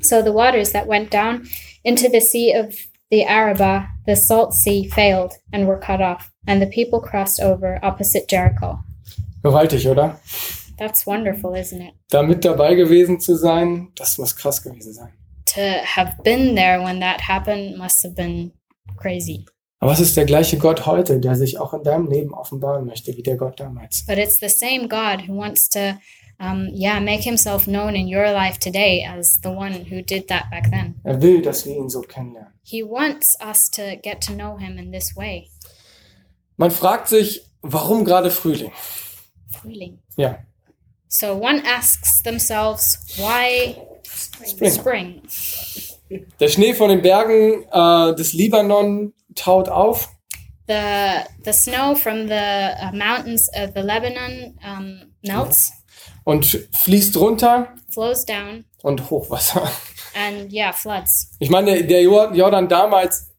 So 0.01 0.23
the 0.23 0.33
waters 0.33 0.73
that 0.73 0.87
went 0.87 1.11
down 1.11 1.47
into 1.85 2.09
the 2.09 2.21
sea 2.21 2.53
of 2.53 2.77
the 3.11 3.25
Arabah, 3.25 3.87
the 4.07 4.17
salt 4.17 4.55
sea, 4.55 4.89
failed 4.89 5.35
and 5.53 5.67
were 5.67 5.79
cut 5.79 6.03
off, 6.03 6.33
and 6.47 6.61
the 6.61 6.67
people 6.67 7.01
crossed 7.01 7.41
over 7.41 7.79
opposite 7.83 8.29
Jericho. 8.29 8.81
Gewaltig, 9.43 9.87
oder? 9.87 10.17
That's 10.79 11.07
wonderful, 11.07 11.55
isn't 11.55 11.81
it? 11.81 11.95
Da 12.11 12.23
mit 12.23 12.43
dabei 12.43 12.75
gewesen 12.75 13.21
zu 13.21 13.37
sein, 13.37 13.89
das 13.95 14.19
muss 14.19 14.33
krass 14.35 14.63
gewesen 14.63 14.93
sein. 14.93 15.13
To 15.55 15.61
have 15.85 16.17
been 16.25 16.55
there 16.55 16.83
when 16.83 17.01
that 17.01 17.21
happened 17.21 17.79
must 17.79 18.03
have 18.03 18.15
been 18.15 18.53
crazy. 18.97 19.47
Aber 19.79 19.93
es 19.93 20.01
ist 20.01 20.17
der 20.17 20.25
gleiche 20.25 20.59
Gott 20.59 20.87
heute, 20.87 21.21
der 21.21 21.37
sich 21.37 21.59
auch 21.59 21.75
in 21.75 21.83
deinem 21.83 22.09
Leben 22.11 22.33
offenbaren 22.33 22.87
möchte, 22.87 23.17
wie 23.17 23.23
der 23.23 23.37
Gott 23.37 23.61
damals. 23.61 24.05
But 24.07 24.19
it's 24.19 24.41
the 24.41 24.49
same 24.49 24.89
God 24.89 25.29
who 25.29 25.37
wants 25.37 25.69
to, 25.71 25.99
um, 26.41 26.69
yeah, 26.73 26.99
make 26.99 27.23
himself 27.23 27.65
known 27.67 27.95
in 27.95 28.07
your 28.07 28.31
life 28.33 28.59
today 28.59 29.05
as 29.07 29.39
the 29.43 29.51
one 29.51 29.75
who 29.91 30.03
did 30.03 30.29
that 30.29 30.45
back 30.51 30.71
then. 30.71 30.95
Er 31.05 31.21
will, 31.21 31.43
dass 31.43 31.67
wir 31.67 31.77
ihn 31.77 31.91
so 31.91 32.01
kennenlernen. 32.01 32.53
He 32.63 32.83
wants 32.83 33.37
us 33.41 33.71
to 33.71 33.97
get 34.03 34.21
to 34.27 34.33
know 34.33 34.57
him 34.59 34.79
in 34.79 34.93
this 34.93 35.15
way. 35.17 35.51
Man 36.57 36.71
fragt 36.71 37.09
sich, 37.09 37.43
warum 37.61 38.05
gerade 38.05 38.31
Frühling? 38.31 38.73
Frühling. 39.49 39.99
Ja, 40.17 40.39
So 41.09 41.35
one 41.35 41.63
asks 41.65 42.23
themselves, 42.23 42.99
why 43.19 43.77
Spring. 44.45 44.71
spring? 44.71 45.23
der 46.41 46.49
Schnee 46.49 46.75
von 46.75 46.89
den 46.91 47.03
Bergen 47.03 47.65
äh, 47.71 48.15
des 48.17 48.33
Libanon 48.33 49.13
taut 49.37 49.69
auf 49.69 50.09
the 50.67 51.23
the 51.45 51.53
snow 51.53 51.95
from 51.95 52.27
the 52.27 52.35
uh, 52.35 52.91
mountains 52.93 53.49
of 53.55 53.71
the 53.75 53.81
Lebanon 53.83 54.59
um, 54.65 55.13
melts, 55.23 55.73
und 56.25 56.45
fließt 56.73 57.17
runter 57.19 57.69
flows 57.91 58.25
down, 58.25 58.65
und 58.83 59.09
Hochwasser. 59.11 59.71
and 60.15 60.53
yeah, 60.53 60.73
floods. 60.73 61.31
Ich 61.39 61.51
meine, 61.51 61.85
der 61.85 62.03
Jor- 62.03 62.33
Jordan 62.35 62.69
damals 62.69 63.31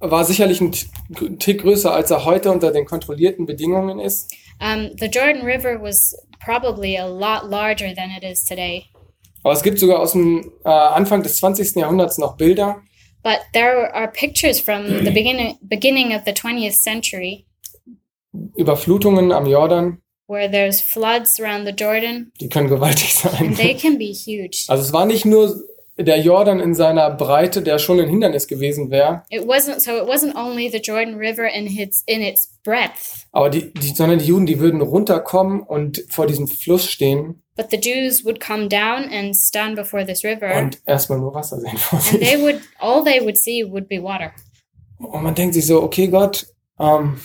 war 0.00 0.24
sicherlich 0.24 0.60
ein 0.60 0.72
Tick 1.38 1.62
größer, 1.62 1.92
als 1.92 2.10
er 2.10 2.24
heute 2.24 2.50
unter 2.50 2.72
den 2.72 2.84
kontrollierten 2.86 3.46
Bedingungen 3.46 3.98
ist. 4.00 4.32
Um, 4.60 4.90
the 4.98 5.06
Jordan 5.06 5.42
River 5.44 5.80
was 5.82 6.14
probably 6.40 6.96
a 6.96 7.06
lot 7.06 7.50
larger 7.50 7.92
than 7.94 8.10
it 8.16 8.22
is 8.22 8.44
today, 8.44 8.84
Aber 9.42 9.52
es 9.52 9.62
gibt 9.62 9.78
sogar 9.78 9.98
aus 10.00 10.12
dem 10.12 10.52
äh, 10.64 10.68
Anfang 10.70 11.22
des 11.22 11.36
20. 11.38 11.76
Jahrhunderts 11.76 12.18
noch 12.18 12.36
Bilder, 12.36 12.80
but 13.24 13.40
there 13.52 13.92
are 13.92 14.06
pictures 14.06 14.60
from 14.60 14.86
the 15.04 15.10
beginning 15.10 15.56
beginning 15.62 16.14
of 16.14 16.22
the 16.24 16.32
20th 16.32 16.74
century 16.80 17.46
Überflutungen 18.56 19.32
am 19.32 19.46
Jordan, 19.46 19.98
where 20.26 20.48
there's 20.50 20.80
floods 20.80 21.38
around 21.40 21.66
the 21.66 21.72
Jordan, 21.72 22.32
die 22.40 22.48
können 22.48 22.68
gewaltig 22.68 23.14
sein. 23.22 23.48
and 23.48 23.56
they 23.56 23.74
can 23.74 23.98
be 23.98 24.12
huge. 24.12 24.64
Also 24.68 24.82
es 24.84 24.92
war 24.92 25.06
nicht 25.06 25.24
nur 25.24 25.54
der 25.96 26.18
Jordan 26.20 26.58
in 26.58 26.74
seiner 26.74 27.08
Breite, 27.10 27.62
der 27.62 27.78
schon 27.78 28.00
ein 28.00 28.08
Hindernis 28.08 28.48
gewesen 28.48 28.90
wäre, 28.90 29.22
It 29.30 29.42
wasn't 29.42 29.78
so. 29.78 29.92
It 29.96 30.08
wasn't 30.08 30.34
only 30.34 30.68
the 30.68 30.80
Jordan 30.80 31.14
River 31.14 31.46
in 31.48 31.66
its 31.68 32.02
in 32.06 32.20
its 32.20 32.48
breadth, 32.64 33.26
aber 33.30 33.48
die, 33.50 33.72
die, 33.72 33.94
sondern 33.94 34.18
die 34.18 34.24
Juden, 34.26 34.46
die 34.46 34.58
würden 34.58 34.80
runterkommen 34.80 35.60
und 35.60 36.02
vor 36.08 36.26
diesem 36.26 36.48
Fluss 36.48 36.90
stehen 36.90 37.43
But 37.56 37.70
the 37.70 37.76
Jews 37.78 38.24
would 38.24 38.40
come 38.40 38.68
down 38.68 39.04
and 39.04 39.34
stand 39.36 39.76
before 39.76 40.04
this 40.04 40.24
river, 40.24 40.52
und 40.56 40.80
erstmal 40.86 41.18
nur 41.20 41.32
Wasser 41.34 41.60
sehen 41.60 41.78
vor 41.78 42.00
and 42.00 42.20
they 42.20 42.34
sich. 42.34 42.42
would 42.42 42.60
all 42.80 43.04
they 43.04 43.20
would 43.20 43.36
see 43.36 43.62
would 43.64 43.88
be 43.88 44.02
water. 44.02 44.32
Und 44.98 45.22
man 45.22 45.34
denkt 45.34 45.54
sich 45.54 45.66
so, 45.66 45.82
okay 45.82 46.08
Gott, 46.08 46.46
ähm, 46.80 47.16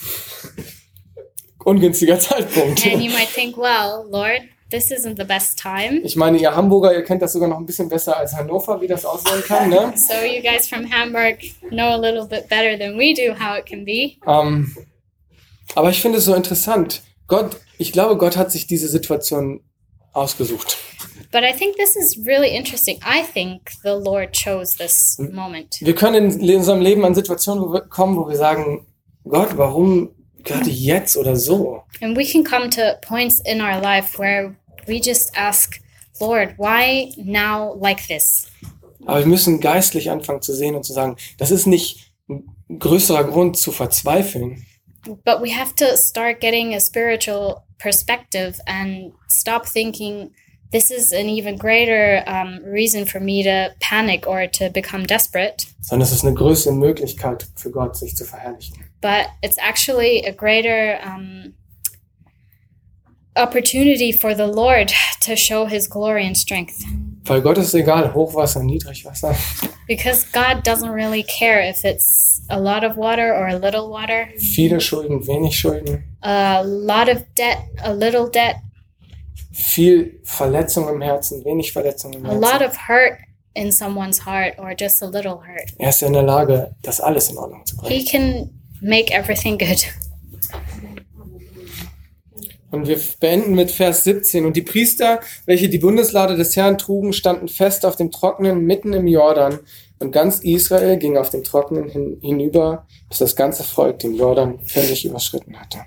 ungünstiger 1.64 2.20
Zeitpunkt. 2.20 2.86
And 2.86 3.02
you 3.02 3.12
might 3.12 3.30
think, 3.34 3.58
well, 3.58 4.06
Lord, 4.10 4.42
this 4.70 4.92
isn't 4.92 5.18
the 5.18 5.24
best 5.26 5.58
time. 5.60 6.02
Ich 6.04 6.16
meine, 6.16 6.38
ihr 6.38 6.56
Hamburger, 6.56 6.94
ihr 6.94 7.04
kennt 7.04 7.22
das 7.22 7.34
sogar 7.34 7.50
noch 7.50 7.58
ein 7.58 7.66
bisschen 7.66 7.90
besser 7.90 8.18
als 8.18 8.34
Hannover, 8.34 8.80
wie 8.82 8.88
das 8.88 9.06
aussehen 9.06 9.44
kann, 9.48 9.70
ne? 9.70 9.94
So 9.98 10.14
you 10.26 10.42
guys 10.42 10.68
from 10.68 10.86
Hamburg 10.92 11.40
know 11.72 11.88
a 11.94 11.98
little 11.98 12.26
bit 12.28 12.48
better 12.50 12.78
than 12.78 12.98
we 12.98 13.14
do 13.14 13.34
how 13.34 13.58
it 13.58 13.66
can 13.66 13.84
be. 13.86 14.18
Ähm, 14.28 14.76
aber 15.76 15.90
ich 15.90 16.02
finde 16.02 16.20
es 16.20 16.26
so 16.26 16.34
interessant. 16.36 17.02
Gott, 17.28 17.58
ich 17.78 17.92
glaube, 17.92 18.18
Gott 18.18 18.38
hat 18.38 18.52
sich 18.52 18.68
diese 18.68 18.88
Situation 18.88 19.62
ausgesucht. 20.20 20.78
But 21.32 21.44
I 21.44 21.54
think 21.54 21.76
this 21.78 21.96
is 21.96 22.18
really 22.26 22.56
interesting. 22.56 23.00
I 23.04 23.22
think 23.22 23.72
the 23.84 23.92
Lord 23.92 24.34
chose 24.34 24.76
this 24.78 25.18
moment. 25.32 25.78
Wir 25.80 25.96
können 25.96 26.40
in 26.40 26.56
unserem 26.56 26.82
Leben 26.82 27.06
an 27.06 27.14
Situationen 27.14 27.90
kommen, 27.90 28.18
wo 28.18 28.28
wir 28.28 28.36
sagen, 28.36 28.86
Gott, 29.24 29.58
warum 29.58 30.10
gerade 30.44 30.70
jetzt 30.70 31.18
oder 31.18 31.36
so? 31.36 31.84
And 32.02 32.18
we 32.18 32.26
can 32.26 32.44
come 32.44 32.70
to 32.72 32.98
points 33.02 33.40
in 33.46 33.62
our 33.62 33.80
life 33.82 34.18
where 34.18 34.56
we 34.88 35.00
just 35.00 35.36
ask, 35.38 35.80
Lord, 36.20 36.58
why 36.58 37.14
now 37.18 37.78
like 37.80 38.08
this? 38.08 38.48
Aber 39.06 39.20
wir 39.20 39.28
müssen 39.28 39.60
geistlich 39.60 40.10
anfangen 40.10 40.42
zu 40.42 40.54
sehen 40.54 40.76
und 40.76 40.84
zu 40.84 40.94
sagen, 40.94 41.16
das 41.38 41.52
ist 41.52 41.68
nicht 41.68 42.12
ein 42.28 42.44
größerer 42.80 43.24
Grund 43.26 43.58
zu 43.58 43.72
verzweifeln, 43.72 44.66
But 45.24 45.42
we 45.42 45.52
have 45.52 45.76
to 45.76 45.98
start 45.98 46.40
getting 46.40 46.74
a 46.74 46.80
spiritual 46.80 47.64
perspective 47.80 48.60
and 48.68 49.14
stop 49.28 49.66
thinking 49.66 50.32
this 50.72 50.92
is 50.92 51.12
an 51.12 51.28
even 51.28 51.58
greater 51.58 52.24
um, 52.28 52.64
reason 52.64 53.06
for 53.06 53.20
me 53.20 53.42
to 53.44 53.74
panic 53.80 54.28
or 54.28 54.46
to 54.48 54.70
become 54.70 55.06
desperate. 55.06 55.66
sondern 55.82 56.06
es 56.06 56.12
ist 56.12 56.24
eine 56.24 56.36
größere 56.36 56.74
Möglichkeit 56.74 57.48
für 57.56 57.72
Gott, 57.72 57.98
sich 57.98 58.16
zu 58.16 58.26
verherrlichen. 58.26 58.78
But 59.02 59.28
it's 59.42 59.58
actually 59.58 60.24
a 60.26 60.32
greater 60.32 61.00
um, 61.04 61.54
opportunity 63.36 64.12
for 64.12 64.36
the 64.36 64.46
Lord 64.46 64.94
to 65.22 65.36
show 65.36 65.66
his 65.66 65.88
glory 65.88 66.26
and 66.26 66.38
strength. 66.38 66.84
Weil 67.30 67.42
Gott 67.42 67.60
ist 67.60 67.76
egal, 67.76 68.12
Hochwasser, 68.14 68.64
Niedrigwasser. 68.64 69.36
Because 69.88 70.26
God 70.34 70.64
doesn't 70.64 70.90
really 70.90 71.24
care 71.24 71.62
if 71.62 71.86
it's 71.86 72.42
a 72.50 72.60
lot 72.60 72.84
of 72.84 72.98
water 72.98 73.34
or 73.36 73.48
a 73.48 73.56
little 73.56 73.88
water, 73.90 74.28
Viele 74.40 74.80
Schulden, 74.82 75.26
wenig 75.28 75.54
Schulden, 75.54 76.04
a 76.24 76.64
lot 76.64 77.08
of 77.08 77.24
debt, 77.36 77.60
a 77.84 77.94
little 77.94 78.28
debt, 78.30 78.56
viel 79.52 80.20
Verletzung 80.24 80.90
im 80.90 81.02
Herzen, 81.02 81.44
wenig 81.46 81.72
Verletzung 81.72 82.14
im 82.14 82.26
a 82.26 82.34
lot 82.34 82.62
Herzen. 82.62 82.66
of 82.68 82.78
hurt 82.88 83.20
in 83.54 83.72
someone's 83.72 84.20
heart 84.26 84.56
or 84.58 84.74
just 84.76 85.02
a 85.04 85.08
little 85.08 85.38
hurt. 85.46 85.72
Er 85.78 85.90
ist 85.90 86.02
in 86.02 86.14
der 86.14 86.24
Lage, 86.24 86.76
das 86.82 87.00
alles 87.00 87.30
in 87.30 87.38
Ordnung 87.38 87.64
zu 87.66 87.78
bringen. 87.78 87.92
He 87.92 88.04
can 88.06 88.50
make 88.82 89.12
everything 89.12 89.58
good. 89.60 89.86
Und 92.72 92.88
wir 92.88 93.00
beenden 93.20 93.56
mit 93.56 93.72
Vers 93.72 94.04
17. 94.04 94.46
Und 94.46 94.56
die 94.56 94.62
Priester, 94.62 95.22
welche 95.46 95.70
die 95.70 95.80
Bundeslade 95.80 96.36
des 96.36 96.56
Herrn 96.56 96.78
trugen, 96.78 97.14
standen 97.14 97.48
fest 97.48 97.86
auf 97.86 97.96
dem 97.96 98.12
Trockenen 98.12 98.66
mitten 98.66 98.94
im 98.94 99.08
Jordan. 99.08 99.60
Und 100.00 100.12
ganz 100.12 100.40
Israel 100.40 100.98
ging 100.98 101.18
auf 101.18 101.30
dem 101.30 101.44
Trockenen 101.44 101.90
hin, 101.90 102.18
hinüber, 102.22 102.86
bis 103.10 103.18
das 103.18 103.36
ganze 103.36 103.64
Volk 103.64 104.00
den 104.00 104.16
Jordan 104.16 104.60
völlig 104.66 105.06
überschritten 105.06 105.60
hatte. 105.60 105.80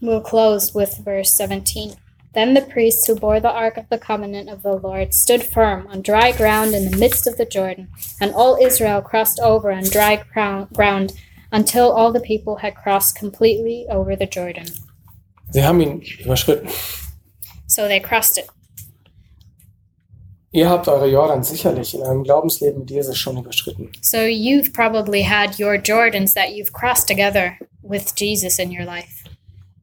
We'll 0.00 0.22
close 0.22 0.74
with 0.74 1.00
verse 1.04 1.36
17. 1.36 1.94
Then 2.34 2.54
the 2.54 2.60
priests 2.60 3.08
who 3.08 3.16
bore 3.16 3.40
the 3.40 3.48
ark 3.48 3.76
of 3.76 3.86
the 3.90 3.98
covenant 3.98 4.48
of 4.48 4.62
the 4.62 4.78
Lord 4.80 5.12
stood 5.12 5.42
firm 5.42 5.88
on 5.88 6.02
dry 6.02 6.30
ground 6.30 6.72
in 6.72 6.90
the 6.90 6.96
midst 6.96 7.26
of 7.26 7.36
the 7.36 7.46
Jordan, 7.46 7.88
and 8.20 8.32
all 8.32 8.56
Israel 8.62 9.02
crossed 9.02 9.40
over 9.40 9.72
on 9.72 9.84
dry 9.84 10.22
ground 10.32 11.14
until 11.50 11.90
all 11.90 12.12
the 12.12 12.20
people 12.20 12.56
had 12.56 12.76
crossed 12.76 13.16
completely 13.16 13.86
over 13.90 14.14
the 14.14 14.26
Jordan. 14.26 14.66
Sie 15.50 15.64
haben 15.64 15.80
ihn 15.80 16.02
überschritten. 16.18 16.68
So 17.66 17.86
they 17.86 18.00
crossed 18.00 18.38
it. 18.38 18.46
Ihr 20.50 20.68
habt 20.68 20.88
eure 20.88 21.06
Jordan 21.06 21.42
sicherlich 21.42 21.94
in 21.94 22.00
eurem 22.00 22.24
Glaubensleben 22.24 22.80
mit 22.80 22.90
Jesus 22.90 23.18
schon 23.18 23.36
überschritten. 23.36 23.92
So 24.00 24.18
you've 24.18 24.72
probably 24.72 25.22
had 25.22 25.58
your 25.60 25.74
Jordans 25.74 26.32
that 26.34 26.50
you've 26.50 26.72
crossed 26.72 27.06
together 27.06 27.52
with 27.82 28.14
Jesus 28.16 28.58
in 28.58 28.70
your 28.70 28.84
life. 28.84 29.24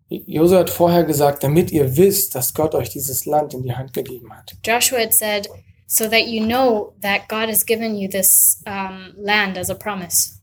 Josua 0.10 0.60
hat 0.60 0.70
vorher 0.70 1.04
gesagt, 1.04 1.44
damit 1.44 1.72
ihr 1.72 1.98
wisst, 1.98 2.36
dass 2.36 2.54
Gott 2.54 2.76
euch 2.76 2.90
dieses 2.90 3.26
Land 3.26 3.54
in 3.54 3.64
die 3.64 3.74
Hand 3.74 3.94
gegeben 3.94 4.32
hat. 4.34 4.56
Joshua 4.64 5.00
had 5.00 5.14
said, 5.14 5.48
so 5.88 6.08
that 6.10 6.28
you 6.28 6.46
know 6.46 6.94
that 7.02 7.28
God 7.28 7.48
has 7.50 7.66
given 7.66 7.96
you 7.96 8.08
this 8.08 8.62
um, 8.66 9.14
land 9.18 9.58
as 9.58 9.70
a 9.70 9.76
promise. 9.76 10.42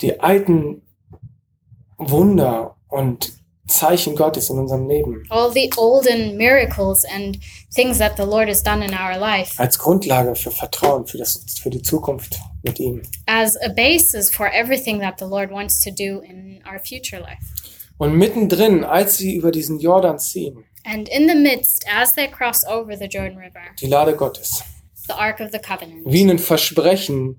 Die 0.00 0.18
alten 0.20 0.82
Wunder 1.96 2.76
und 2.88 3.37
Zeichen 3.68 4.16
Gottes 4.16 4.50
in 4.50 4.58
unserem 4.58 4.88
Leben 4.88 5.22
all 5.30 5.50
the 5.52 5.70
olden 5.76 6.36
miracles 6.36 7.04
and 7.04 7.38
things 7.74 7.98
that 7.98 8.16
the 8.16 8.24
Lord 8.24 8.48
has 8.48 8.62
done 8.62 8.82
in 8.84 8.92
our 8.94 9.16
life 9.18 9.60
als 9.60 9.78
Grundlage 9.78 10.34
für 10.34 10.50
Vertrauen, 10.50 11.06
für, 11.06 11.18
das, 11.18 11.44
für 11.60 11.70
die 11.70 11.82
Zukunft 11.82 12.36
mit 12.62 12.80
ihm. 12.80 13.02
as 13.26 13.56
a 13.62 13.68
basis 13.68 14.30
for 14.30 14.50
everything 14.52 15.00
that 15.00 15.18
the 15.18 15.26
Lord 15.26 15.50
wants 15.50 15.80
to 15.84 15.90
do 15.90 16.20
in 16.20 16.62
our 16.66 16.78
future 16.80 17.20
life. 17.20 17.44
Und 17.98 18.14
mittendrin, 18.14 18.84
als 18.84 19.16
sie 19.16 19.34
über 19.34 19.50
diesen 19.50 19.78
Jordan 19.80 20.18
ziehen, 20.18 20.64
And 20.84 21.08
in 21.08 21.28
the 21.28 21.34
midst, 21.34 21.84
as 21.94 22.14
they 22.14 22.28
cross 22.28 22.64
over 22.66 22.96
the 22.96 23.06
Jordan 23.06 23.36
River, 23.36 23.60
die 23.80 23.86
Lade 23.88 24.14
Gottes, 24.14 24.62
the 25.06 25.12
Ark 25.12 25.40
of 25.40 25.50
the 25.52 25.58
Covenant, 25.58 26.02
wie 26.06 26.22
ein 26.22 26.38
Versprechen, 26.38 27.38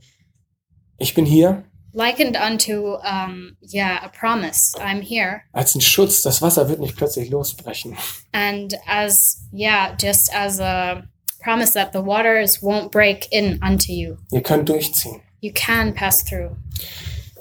ich 0.97 1.13
bin 1.15 1.25
hier, 1.25 1.63
likened 1.93 2.35
unto, 2.35 2.97
um, 3.03 3.57
yeah, 3.61 3.99
a 4.03 4.09
promise. 4.09 4.75
I'm 4.79 5.01
here. 5.01 5.41
als 5.53 5.75
ein 5.75 5.81
Schutz, 5.81 6.21
das 6.21 6.41
Wasser 6.41 6.69
wird 6.69 6.79
nicht 6.79 6.95
plötzlich 6.95 7.29
losbrechen. 7.29 7.97
And 8.31 8.75
as, 8.87 9.41
yeah, 9.53 9.95
just 9.99 10.33
as 10.33 10.59
a 10.59 11.03
promise 11.41 11.73
that 11.73 11.93
the 11.93 12.01
waters 12.01 12.61
won't 12.61 12.91
break 12.91 13.27
in 13.31 13.59
unto 13.63 13.91
you. 13.91 14.17
Ihr 14.31 14.41
könnt 14.43 14.69
durchziehen. 14.69 15.21
You 15.41 15.51
can 15.53 15.93
pass 15.93 16.23
through. 16.23 16.51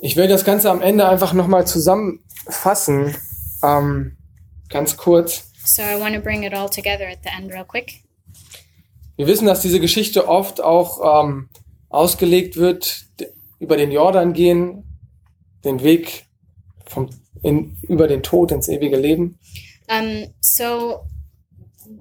Ich 0.01 0.16
will 0.16 0.28
das 0.28 0.44
Ganze 0.44 0.70
am 0.70 0.80
Ende 0.80 1.09
einfach 1.09 1.32
nochmal 1.32 1.66
zusammenfassen, 1.66 3.16
ähm, 3.62 4.16
ganz 4.68 4.96
kurz. 4.96 5.44
So 5.64 5.82
I 5.82 6.01
want 6.01 6.14
to 6.14 6.20
bring 6.20 6.44
it 6.44 6.55
all 6.55 6.70
together 6.70 7.07
at 7.09 7.18
the 7.24 7.30
end, 7.36 7.53
real 7.53 7.64
quick. 7.64 8.05
Wir 9.16 9.26
wissen, 9.26 9.46
dass 9.46 9.61
diese 9.62 9.80
Geschichte 9.80 10.28
oft 10.28 10.61
auch 10.61 11.24
ähm, 11.24 11.49
ausgelegt 11.88 12.57
wird, 12.57 13.07
über 13.59 13.76
den 13.76 13.90
Jordan 13.90 14.32
gehen, 14.32 14.84
den 15.64 15.82
Weg 15.82 16.26
vom, 16.86 17.11
in, 17.42 17.76
über 17.82 18.09
den 18.09 18.22
Tod 18.22 18.52
ins 18.52 18.68
ewige 18.68 18.96
Leben. 18.96 19.38
Um, 19.88 20.34
so 20.40 21.06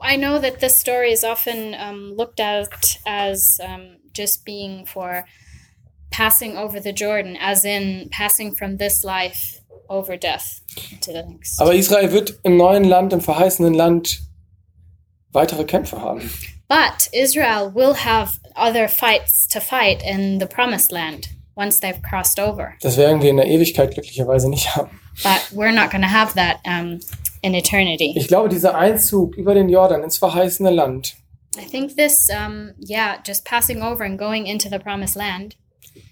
I 0.02 0.18
know 0.18 0.40
that 0.40 0.60
this 0.60 0.80
story 0.80 1.12
is 1.12 1.24
often 1.24 1.74
um, 1.76 2.14
looked 2.16 2.40
at 2.40 2.98
as 3.06 3.60
um, 3.64 3.98
just 4.14 4.46
being 4.46 4.86
for 4.86 5.26
passing 6.12 6.58
over 6.58 6.80
the 6.80 6.94
Jordan, 6.94 7.38
as 7.40 7.66
in 7.66 8.10
passing 8.12 8.54
from 8.54 8.78
this 8.78 9.04
life 9.04 9.62
over 9.90 10.18
death 10.18 10.62
to 11.02 11.12
the 11.12 11.24
next. 11.24 11.60
Aber 11.60 11.74
Israel 11.74 12.12
wird 12.12 12.40
im 12.44 12.58
neuen 12.58 12.84
Land, 12.84 13.14
im 13.14 13.22
verheißenen 13.22 13.74
Land 13.74 14.22
weitere 15.32 15.64
Kämpfe 15.64 16.02
haben. 16.02 16.30
But 16.68 17.08
Israel 17.14 17.72
will 17.74 17.94
have 17.94 18.40
other 18.56 18.90
fights 18.90 19.48
to 19.48 19.62
fight 19.62 20.04
in 20.04 20.40
the 20.40 20.46
promised 20.46 20.92
land 20.92 21.30
once 21.58 21.80
they've 21.82 22.02
crossed 22.08 22.40
over. 22.40 22.74
Das 22.82 22.96
werden 22.98 23.22
wir 23.22 23.30
in 23.32 23.38
der 23.38 23.48
Ewigkeit 23.48 23.94
glücklicherweise 23.94 24.50
nicht 24.50 24.76
haben. 24.76 25.00
But 25.24 25.58
we're 25.58 25.74
not 25.74 25.90
going 25.90 26.04
to 26.04 26.10
have 26.10 26.36
that 26.36 26.58
um, 26.66 27.00
in 27.42 27.54
eternity. 27.56 28.14
Ich 28.16 28.28
glaube, 28.28 28.50
dieser 28.50 28.76
Einzug 28.76 29.36
über 29.36 29.54
den 29.56 29.68
Jordan 29.68 30.04
ins 30.04 30.18
verheißene 30.18 30.70
Land 30.70 31.16
I 31.60 31.66
think 31.66 31.96
this, 31.98 32.30
um, 32.30 32.74
yeah, 32.88 33.16
just 33.26 33.44
passing 33.44 33.82
over 33.82 34.04
and 34.04 34.20
going 34.20 34.46
into 34.46 34.70
the 34.70 34.78
promised 34.78 35.16
land 35.16 35.58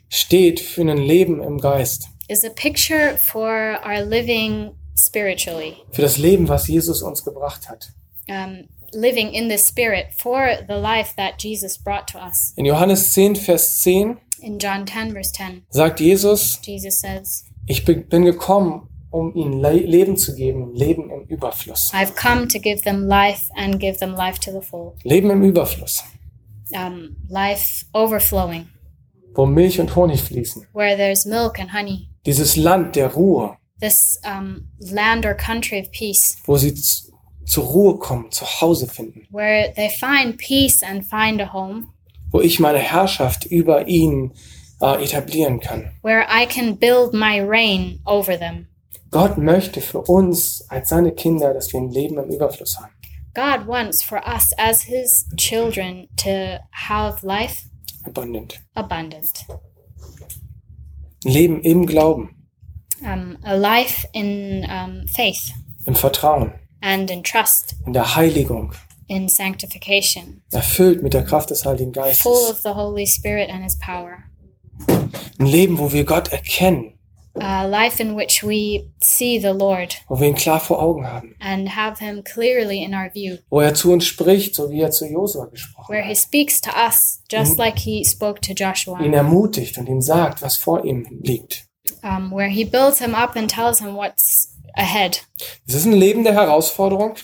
steht 0.10 0.60
für 0.60 0.82
ein 0.82 0.98
Leben 0.98 1.42
im 1.42 1.60
Geist. 1.60 2.08
is 2.28 2.44
a 2.44 2.50
picture 2.50 3.16
for 3.18 3.80
our 3.86 4.02
living 4.04 4.72
spiritually, 4.98 5.76
Für 5.92 6.02
das 6.02 6.18
Leben, 6.18 6.48
was 6.50 6.68
Jesus 6.68 7.04
uns 7.04 7.24
gebracht 7.24 7.70
hat. 7.70 7.90
um, 8.28 8.68
living 8.94 9.34
in 9.34 9.48
the 9.50 9.58
spirit 9.58 10.08
for 10.18 10.58
the 10.68 10.74
life 10.74 11.14
that 11.18 11.36
Jesus 11.38 11.78
brought 11.78 12.08
to 12.08 12.18
us. 12.18 12.54
In 12.56 12.66
Johannes 12.66 13.14
10, 13.14 13.36
Vers 13.36 13.82
10 13.84 14.18
In 14.42 14.60
John 14.60 14.86
10, 14.86 15.12
verse 15.14 15.32
10, 15.32 15.64
sagt 15.70 16.00
Jesus, 16.00 16.60
Jesus 16.64 17.00
says, 17.00 17.46
ich 17.68 17.84
bin 17.86 18.26
gekommen, 18.26 18.90
um 19.12 19.34
ihnen 19.36 19.60
Le 19.62 19.72
Leben 19.74 20.18
zu 20.18 20.36
geben, 20.36 20.74
Leben 20.76 21.10
im 21.10 21.26
Überfluss. 21.28 21.92
I've 21.94 22.16
come 22.16 22.48
to 22.48 22.60
give 22.60 22.82
them 22.84 23.08
life 23.08 23.50
and 23.56 23.80
give 23.80 23.98
them 24.00 24.14
life 24.16 24.40
to 24.42 24.52
the 24.52 24.62
full, 24.66 24.94
Leben 25.04 25.30
im 25.32 25.44
Überfluss, 25.44 26.04
um, 26.74 27.16
life 27.30 27.86
overflowing, 27.94 28.68
wo 29.34 29.46
Milch 29.46 29.80
und 29.80 29.96
Honig 29.96 30.22
fließen. 30.22 30.68
where 30.74 30.96
there's 30.98 31.26
milk 31.26 31.60
and 31.60 31.74
honey. 31.74 32.10
Dieses 32.26 32.56
Land 32.56 32.96
der 32.96 33.14
Ruhe, 33.14 33.58
This 33.80 34.20
um, 34.26 34.70
land 34.80 35.26
or 35.26 35.34
country 35.36 35.80
of 35.82 35.92
peace, 35.92 36.38
wo 36.46 36.58
sie 36.58 36.74
zur 37.46 37.64
Ruhe 37.66 37.98
kommen, 38.00 38.32
zu 38.32 38.46
Hause 38.46 38.88
finden, 38.88 39.28
where 39.32 39.74
they 39.76 39.90
find 39.90 40.38
peace 40.38 40.82
and 40.84 41.06
find 41.06 41.42
a 41.42 41.52
home, 41.54 41.90
wo 42.36 42.42
ich 42.42 42.60
meine 42.60 42.80
Herrschaft 42.80 43.46
über 43.46 43.88
ihn 43.88 44.34
äh, 44.82 45.02
etablieren 45.02 45.62
kann. 45.62 45.92
where 46.02 46.26
I 46.30 46.46
can 46.46 46.78
build 46.78 47.14
my 47.14 47.40
reign 47.40 48.02
over 48.06 48.38
them. 48.38 48.68
Gott 49.10 49.38
möchte 49.38 49.80
für 49.80 50.02
uns 50.02 50.66
als 50.68 50.90
seine 50.90 51.14
Kinder, 51.14 51.54
dass 51.54 51.72
wir 51.72 51.80
ein 51.80 51.92
Leben 51.92 52.18
im 52.18 52.30
Überfluss 52.30 52.78
haben. 52.78 52.92
God 53.34 53.66
wants 53.68 54.04
for 54.04 54.22
us 54.28 54.52
as 54.58 54.82
his 54.82 55.26
children 55.38 56.10
to 56.18 56.60
have 56.74 57.26
life 57.26 57.64
Abundant. 58.04 58.60
abundant, 58.74 59.46
Ein 61.24 61.32
Leben 61.32 61.62
im 61.62 61.86
Glauben, 61.86 62.36
um, 63.02 63.38
a 63.44 63.54
life 63.54 64.06
in 64.12 64.66
um, 64.70 65.08
faith 65.08 65.54
im 65.86 65.96
Vertrauen, 65.96 66.52
and 66.82 67.10
in 67.10 67.24
trust, 67.24 67.78
in 67.86 67.94
der 67.94 68.14
Heiligung, 68.18 68.74
in 69.08 69.28
sanctification, 69.30 70.42
erfüllt 70.52 71.04
mit 71.04 71.14
der 71.14 71.24
Kraft 71.24 71.50
des 71.50 71.66
Heiligen 71.66 71.94
full 71.94 72.04
Geistes. 72.04 72.26
of 72.52 72.60
the 72.64 72.70
Holy 72.70 73.06
Spirit 73.06 73.50
and 73.50 73.64
his 73.64 73.78
power. 73.80 74.18
Ein 75.40 75.46
Leben, 75.46 75.78
wo 75.80 75.92
wir 75.92 76.04
Gott 76.04 76.30
erkennen, 76.32 76.92
A 77.38 77.64
life 77.66 78.02
in 78.02 78.16
which 78.16 78.44
we 78.44 78.90
see 79.02 79.38
the 79.40 79.48
Lord 79.50 79.98
wo 80.08 80.18
wir 80.22 80.28
ihn 80.30 80.36
klar 80.36 80.60
vor 80.62 80.82
Augen 80.82 81.06
haben, 81.06 81.36
and 81.42 81.76
have 81.76 82.00
him 82.04 82.24
clearly 82.24 82.82
in 82.82 82.94
our 82.94 83.10
view, 83.14 83.38
wo 83.50 83.60
er 83.60 83.74
zu 83.74 83.92
uns 83.92 84.06
spricht, 84.06 84.56
so 84.56 84.70
wie 84.72 84.80
er 84.80 84.92
zu 84.92 85.06
Josua 85.06 85.46
gesprochen 85.48 85.92
where 85.94 86.02
he 86.04 86.12
hat. 86.12 86.18
speaks 86.18 86.62
to 86.62 86.70
us 86.72 87.22
just 87.30 87.58
like 87.58 87.78
he 87.78 88.06
spoke 88.06 88.40
to 88.40 88.54
Joshua, 88.54 89.02
Ihn 89.02 89.12
ermutigt 89.14 89.78
und 89.78 89.90
ihm 89.90 90.02
sagt, 90.02 90.42
was 90.42 90.56
vor 90.56 90.86
ihm 90.86 91.06
liegt. 91.24 91.66
um, 92.04 92.32
where 92.32 92.48
he 92.50 92.64
builds 92.64 93.00
him 93.00 93.14
up 93.14 93.36
and 93.36 93.52
tells 93.52 93.80
him 93.82 93.96
what's 93.98 94.56
ahead, 94.76 95.22
Es 95.68 95.76
ist 95.76 95.86
ein 95.86 95.92
Leben 95.94 96.24
der 96.24 96.34
Herausforderung. 96.36 97.16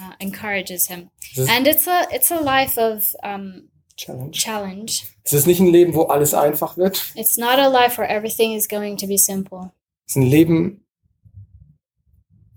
Uh, 0.00 0.14
encourages 0.18 0.86
him, 0.88 1.10
and 1.48 1.66
it's 1.66 1.86
a 1.86 2.06
it's 2.10 2.30
a 2.30 2.40
life 2.40 2.78
of 2.78 3.04
um, 3.22 3.68
Challenge. 3.96 4.32
challenge. 4.32 5.02
Es 5.24 5.32
ist 5.34 5.46
nicht 5.46 5.60
ein 5.60 5.66
Leben, 5.68 5.94
wo 5.94 6.04
alles 6.04 6.32
einfach 6.32 6.76
wird. 6.78 7.12
It's 7.14 7.36
not 7.36 7.58
a 7.58 7.68
life 7.68 7.98
where 7.98 8.08
everything 8.08 8.54
is 8.54 8.66
going 8.66 8.96
to 8.96 9.06
be 9.06 9.18
simple. 9.18 9.72
Es 10.06 10.16
ist 10.16 10.22
ein 10.22 10.22
Leben, 10.30 10.84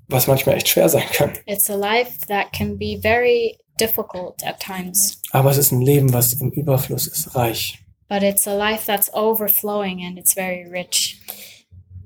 was 0.08 0.28
manchmal 0.28 0.56
echt 0.56 0.70
schwer 0.70 0.90
sein 0.90 1.08
kann. 1.12 1.34
It's 1.46 1.70
a 1.70 1.76
life 1.76 2.26
that 2.28 2.52
can 2.54 2.78
be 2.78 2.98
very 3.02 3.58
difficult 3.80 4.44
at 4.46 4.60
times, 4.60 5.20
Aber 5.32 5.50
es 5.52 5.58
ist 5.58 5.72
ein 5.72 5.82
Leben, 5.82 6.14
was 6.14 6.34
im 6.34 6.52
Überfluss 6.52 7.08
ist, 7.08 7.36
reich. 7.36 7.80
but 8.10 8.22
it's 8.24 8.48
a 8.48 8.54
life 8.56 8.86
that's 8.86 9.12
overflowing 9.14 10.06
and 10.06 10.18
it's 10.18 10.34
very 10.34 10.66
rich. 10.70 11.20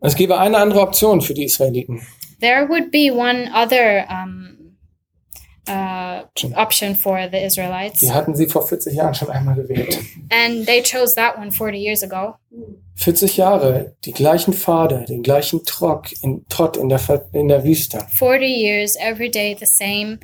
Es 0.02 0.16
gäbe 0.16 0.38
eine 0.40 0.58
andere 0.58 0.82
Option 0.82 1.22
für 1.22 1.34
die 1.34 1.44
Israeliten. 1.44 2.02
There 2.40 2.68
would 2.70 2.92
be 2.92 3.12
one 3.12 3.50
other 3.54 4.06
um, 4.10 4.57
uh, 5.68 6.24
option 6.56 6.96
for 6.96 7.28
the 7.32 7.38
Israelites, 7.46 8.00
Die 8.00 8.12
hatten 8.12 8.36
sie 8.36 8.48
vor 8.48 8.68
40 8.68 8.94
Jahren 8.94 9.14
schon 9.14 9.30
einmal 9.30 9.56
gewählt. 9.56 9.98
and 10.32 10.66
they 10.66 10.82
chose 10.82 11.16
that 11.16 11.38
one 11.38 11.52
40 11.52 11.78
years 11.78 12.04
ago. 12.04 12.36
40 12.96 13.38
Jahre, 13.38 13.96
die 14.06 14.12
gleichen 14.12 14.54
Pfade, 14.54 15.06
den 15.08 15.22
gleichen 15.22 15.64
Trock 15.66 16.12
in, 16.24 16.46
Trott 16.50 16.78
in 16.78 16.90
der, 16.90 17.00
in 17.34 17.48
der 17.48 17.64
Wüste. 17.64 18.00
40 18.18 18.48
years, 18.48 18.96
every 19.00 19.30
day 19.30 19.56
the 19.60 19.66
same. 19.68 20.20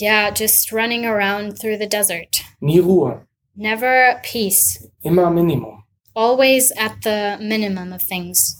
Yeah, 0.00 0.30
just 0.34 0.72
running 0.72 1.06
around 1.06 1.58
through 1.60 1.78
the 1.78 1.86
desert. 1.88 2.42
Nie 2.60 2.80
Ruhe, 2.80 3.20
Never 3.54 4.20
peace. 4.24 4.88
immer 5.02 5.30
Minimum. 5.30 5.84
Always 6.16 6.72
at 6.76 7.02
the 7.04 7.36
minimum 7.40 7.92
of 7.92 8.02
things. 8.02 8.56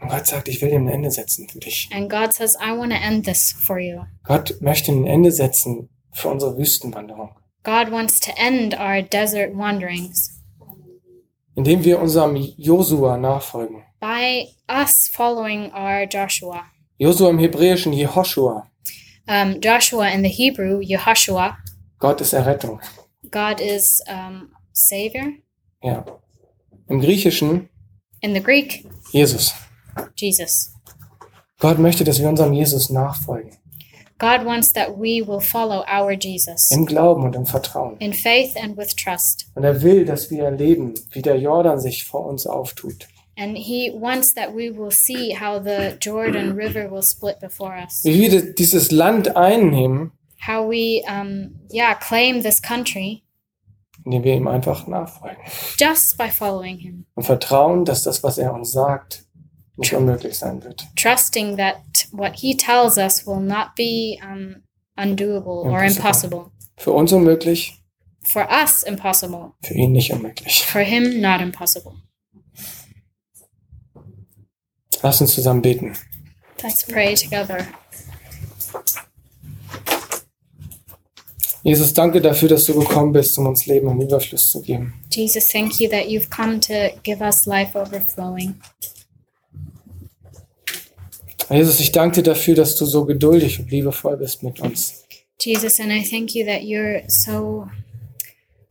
Und 0.00 0.08
Gott 0.10 0.26
sagt, 0.26 0.48
ich 0.48 0.60
will 0.62 0.70
dir 0.70 0.76
ein 0.76 0.88
Ende 0.88 1.10
setzen 1.10 1.48
für 1.48 1.58
dich. 1.58 1.88
And 1.92 2.10
God 2.10 2.32
says, 2.32 2.56
I 2.56 2.76
want 2.76 2.92
to 2.92 2.98
end 2.98 3.24
this 3.26 3.52
for 3.52 3.78
you. 3.78 4.02
Gott 4.24 4.56
möchte 4.60 4.92
ein 4.92 5.06
Ende 5.06 5.32
setzen 5.32 5.88
für 6.12 6.28
unsere 6.28 6.56
Wüstenwanderung, 6.56 7.30
God 7.64 7.90
wants 7.90 8.20
to 8.20 8.30
end 8.36 8.78
our 8.78 9.02
desert 9.02 9.56
wanderings 9.56 10.34
indem 11.54 11.82
wir 11.82 11.98
unserem 11.98 12.36
Josua 12.56 13.16
nachfolgen. 13.16 13.82
by 14.00 14.46
us 14.68 15.08
following 15.08 15.72
our 15.72 16.06
Joshua. 16.06 16.62
Josua 16.98 17.30
im 17.30 17.38
Hebräischen 17.38 17.92
Jehoshua. 17.92 18.70
Um, 19.26 19.60
Joshua 19.60 20.08
in 20.08 20.22
the 20.22 20.30
Hebrew, 20.30 20.80
Yehoshua, 20.80 21.56
Gott 21.98 22.20
ist 22.20 22.32
Errettung. 22.32 22.80
God 23.30 23.60
is 23.60 24.00
um, 24.08 24.50
Savior. 24.72 25.32
Ja. 25.82 26.04
Im 26.88 27.00
Griechischen 27.00 27.68
In 28.20 28.34
the 28.34 28.40
Greek, 28.40 28.84
Jesus. 29.12 29.52
Jesus. 30.16 30.72
Gott 31.60 31.78
möchte, 31.78 32.04
dass 32.04 32.20
wir 32.20 32.28
unserem 32.28 32.52
Jesus 32.52 32.90
nachfolgen. 32.90 33.52
God 34.20 34.44
wants 34.44 34.72
that 34.72 34.90
we 34.98 35.24
will 35.24 35.40
follow 35.40 35.84
our 35.88 36.10
Jesus 36.10 36.70
Im 36.72 36.86
Glauben 36.86 37.22
und 37.22 37.36
im 37.36 37.46
Vertrauen. 37.46 37.96
in 37.98 38.12
faith 38.12 38.56
and 38.56 38.76
with 38.76 38.94
trust. 38.96 39.46
Und 39.54 39.62
er 39.62 39.80
will, 39.82 40.04
dass 40.04 40.30
wir 40.30 40.44
erleben, 40.44 40.94
wie 41.12 41.22
der 41.22 41.36
Jordan 41.38 41.78
sich 41.78 42.04
vor 42.04 42.26
uns 42.26 42.46
auftut. 42.46 43.06
And 43.38 43.56
He 43.56 43.92
wants 43.96 44.34
that 44.34 44.52
we 44.56 44.76
will 44.76 44.90
see 44.90 45.32
how 45.38 45.62
the 45.62 45.96
Jordan 46.00 46.52
River 46.56 46.90
will 46.90 47.02
split 47.04 47.38
before 47.38 47.72
us. 47.80 48.00
Wie 48.02 48.20
wir 48.32 48.54
dieses 48.54 48.90
Land 48.90 49.36
einnehmen, 49.36 50.10
How 50.46 50.68
we, 50.68 51.02
um, 51.08 51.56
yeah, 51.72 51.94
claim 51.94 52.42
this 52.42 52.60
country 52.62 53.22
indem 54.04 54.22
wir 54.24 54.34
ihm 54.36 54.48
einfach 54.48 54.86
nachfolgen. 54.86 55.36
just 55.78 56.16
by 56.18 56.28
following 56.28 56.78
Him. 56.78 57.06
Und 57.14 57.24
vertrauen, 57.24 57.84
dass 57.84 58.02
das, 58.02 58.22
was 58.24 58.38
er 58.38 58.52
uns 58.54 58.72
sagt, 58.72 59.24
nicht 59.78 59.94
unmöglich 59.94 60.36
sein 60.38 60.62
wird. 60.64 60.86
trusting 60.96 61.56
that 61.56 61.76
what 62.12 62.34
he 62.36 62.56
tells 62.56 62.96
us 62.98 63.26
will 63.26 63.40
not 63.40 63.68
be 63.76 64.18
um, 64.22 64.56
undoable 64.96 65.62
or 65.64 65.82
Impossible. 65.82 66.38
impossible. 66.38 66.44
Für 66.76 66.92
uns 66.92 67.12
unmöglich, 67.12 67.74
For 68.22 68.46
us, 68.50 68.82
impossible. 68.82 69.52
für 69.62 69.74
ihn 69.74 69.92
nicht 69.92 70.12
unmöglich. 70.12 70.64
For 70.66 70.80
him, 70.82 71.20
not 71.20 71.40
impossible. 71.40 71.92
Lass 75.02 75.20
uns 75.20 75.34
zusammen 75.34 75.62
beten. 75.62 75.96
Let's 76.62 76.84
pray 76.84 77.14
together. 77.14 77.66
Jesus, 81.62 81.92
danke 81.92 82.20
dafür, 82.20 82.48
dass 82.48 82.64
du 82.64 82.78
gekommen 82.78 83.12
bist, 83.12 83.36
um 83.38 83.46
uns 83.46 83.66
Leben 83.66 83.88
im 83.88 84.00
Überfluss 84.00 84.46
zu 84.48 84.62
geben. 84.62 84.94
Jesus, 85.10 85.48
thank 85.48 85.80
you 85.80 85.88
that 85.90 86.06
you've 86.08 86.30
come 86.30 86.60
to 86.60 86.90
give 87.02 87.20
us 87.22 87.46
life 87.46 87.76
overflowing. 87.78 88.54
Jesus, 91.50 91.80
ich 91.80 91.92
danke 91.92 92.16
dir 92.16 92.30
dafür, 92.30 92.54
dass 92.54 92.76
du 92.76 92.84
so 92.84 93.04
geduldig 93.04 93.58
und 93.58 93.70
liebevoll 93.70 94.16
bist 94.16 94.42
mit 94.42 94.60
uns. 94.60 95.04
Jesus, 95.40 95.80
and 95.80 95.90
I 95.92 96.02
thank 96.02 96.34
you 96.34 96.44
that 96.44 96.62
you're 96.62 97.02
so 97.08 97.68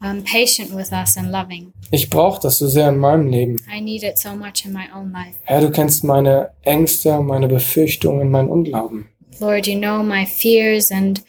um, 0.01 0.23
patient 0.23 0.75
with 0.75 0.91
us 0.91 1.17
and 1.17 1.31
loving. 1.31 1.73
Ich 1.91 2.09
brauche 2.09 2.41
das 2.41 2.59
so 2.59 2.67
sehr 2.67 2.89
in 2.89 2.97
meinem 2.97 3.27
Leben. 3.27 3.55
I 3.73 3.81
need 3.81 4.03
it 4.03 4.17
so 4.17 4.35
much 4.35 4.65
in 4.65 4.73
my 4.73 4.85
own 4.93 5.11
life. 5.11 5.37
Herr, 5.43 5.61
du 5.61 5.71
kennst 5.71 6.03
meine 6.03 6.51
Ängste, 6.63 7.19
meine 7.21 7.47
Befürchtungen, 7.47 8.29
meinen 8.29 8.49
Unglauben. 8.49 9.07
Lord, 9.39 9.67
you 9.67 9.77
know 9.77 10.03
my 10.03 10.25
fears 10.25 10.91
and 10.91 11.23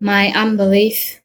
my 0.00 0.32
unbelief. 0.36 1.20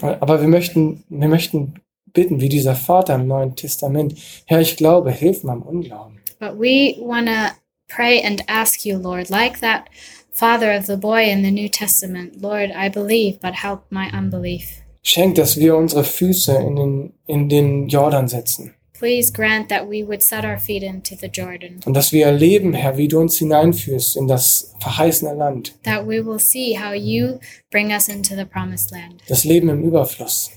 Aber 0.00 0.40
wir 0.40 0.48
möchten, 0.48 1.04
wir 1.08 1.28
möchten 1.28 1.74
bitten, 2.12 2.40
wie 2.40 2.48
dieser 2.48 2.74
Vater 2.74 3.14
im 3.14 3.26
Neuen 3.26 3.56
Testament. 3.56 4.14
Herr, 4.46 4.60
ich 4.60 4.76
glaube, 4.76 5.10
hilf 5.12 5.44
meinem 5.44 5.62
Unglauben. 5.62 6.21
But 6.42 6.56
we 6.58 6.96
want 6.98 7.28
to 7.28 7.54
pray 7.88 8.20
and 8.20 8.42
ask 8.48 8.84
you, 8.84 8.98
Lord, 8.98 9.30
like 9.30 9.60
that 9.60 9.88
father 10.32 10.72
of 10.72 10.86
the 10.86 10.96
boy 10.96 11.22
in 11.30 11.44
the 11.44 11.52
New 11.52 11.68
Testament, 11.68 12.42
Lord, 12.42 12.72
I 12.72 12.88
believe, 12.88 13.38
but 13.40 13.54
help 13.54 13.84
my 13.90 14.10
unbelief. 14.12 14.82
Schenk, 15.04 15.36
dass 15.36 15.56
wir 15.56 15.76
unsere 15.76 16.02
Füße 16.02 16.56
in 16.56 16.74
den, 16.74 17.12
in 17.28 17.48
den 17.48 17.86
Jordan 17.88 18.26
setzen. 18.26 18.74
Please 18.92 19.30
grant 19.32 19.68
that 19.68 19.88
we 19.88 20.02
would 20.04 20.20
set 20.20 20.44
our 20.44 20.58
feet 20.58 20.82
into 20.82 21.14
the 21.14 21.28
Jordan, 21.28 21.78
Und 21.84 21.94
dass 21.94 22.10
wir 22.10 22.26
erleben, 22.26 22.72
Herr, 22.74 22.96
wie 22.96 23.06
du 23.06 23.20
uns 23.20 23.36
hineinführst 23.38 24.16
in 24.16 24.26
das 24.26 24.74
verheißene 24.80 25.34
Land. 25.34 25.74
that 25.84 26.04
we 26.08 26.24
will 26.26 26.40
see 26.40 26.76
how 26.76 26.92
you 26.92 27.38
bring 27.70 27.92
us 27.92 28.08
into 28.08 28.34
the 28.34 28.44
promised 28.44 28.90
land, 28.90 29.22
Das 29.28 29.44
Leben 29.44 29.68
im 29.68 29.84
Überfluss. 29.84 30.50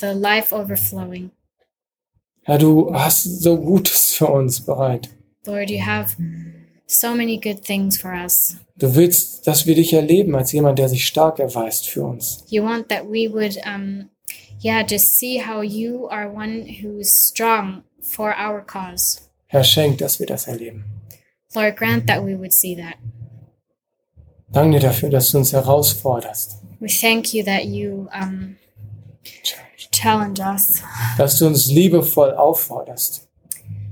the 0.00 0.14
life 0.14 0.54
overflowing. 0.54 1.30
Herr, 2.44 2.56
du 2.58 2.90
hast 2.94 3.24
so 3.42 3.58
Gutes 3.58 4.14
für 4.14 4.28
uns 4.28 4.62
bereit. 4.64 5.10
Lord, 5.46 5.70
you 5.70 5.80
have 5.80 6.16
so 6.86 7.14
many 7.14 7.38
good 7.38 7.62
things 7.64 7.96
for 8.00 8.12
us. 8.12 8.56
Du 8.76 8.94
willst, 8.94 9.46
dass 9.46 9.66
wir 9.66 9.74
dich 9.74 9.92
erleben 9.92 10.34
als 10.34 10.52
jemand, 10.52 10.78
der 10.78 10.88
sich 10.88 11.06
stark 11.06 11.38
erweist 11.38 11.88
für 11.88 12.04
uns. 12.04 12.44
You 12.48 12.62
want 12.62 12.88
that 12.88 13.04
we 13.04 13.32
would, 13.32 13.56
um, 13.66 14.10
yeah, 14.62 14.82
just 14.82 15.18
see 15.18 15.40
how 15.40 15.62
you 15.62 16.08
are 16.08 16.28
one 16.28 16.66
who's 16.82 17.10
strong 17.10 17.82
for 18.00 18.34
our 18.38 18.60
cause. 18.60 19.20
Herr, 19.46 19.64
schenk, 19.64 19.98
dass 19.98 20.18
wir 20.18 20.26
das 20.26 20.46
erleben. 20.46 20.84
Lord, 21.54 21.76
grant 21.76 22.06
that 22.06 22.22
we 22.22 22.38
would 22.38 22.52
see 22.52 22.76
that. 22.76 22.96
Danke 24.52 24.78
dir 24.78 24.88
dafür, 24.88 25.10
dass 25.10 25.30
du 25.30 25.38
uns 25.38 25.52
herausforderst. 25.52 26.58
We 26.80 26.88
thank 26.88 27.32
you 27.32 27.42
that 27.44 27.64
you 27.64 28.08
um, 28.12 28.56
challenge 29.90 30.40
us 30.40 30.82
Dass 31.16 31.38
du 31.38 31.46
uns 31.46 31.66
liebevoll 31.66 32.34
aufforderst. 32.34 33.25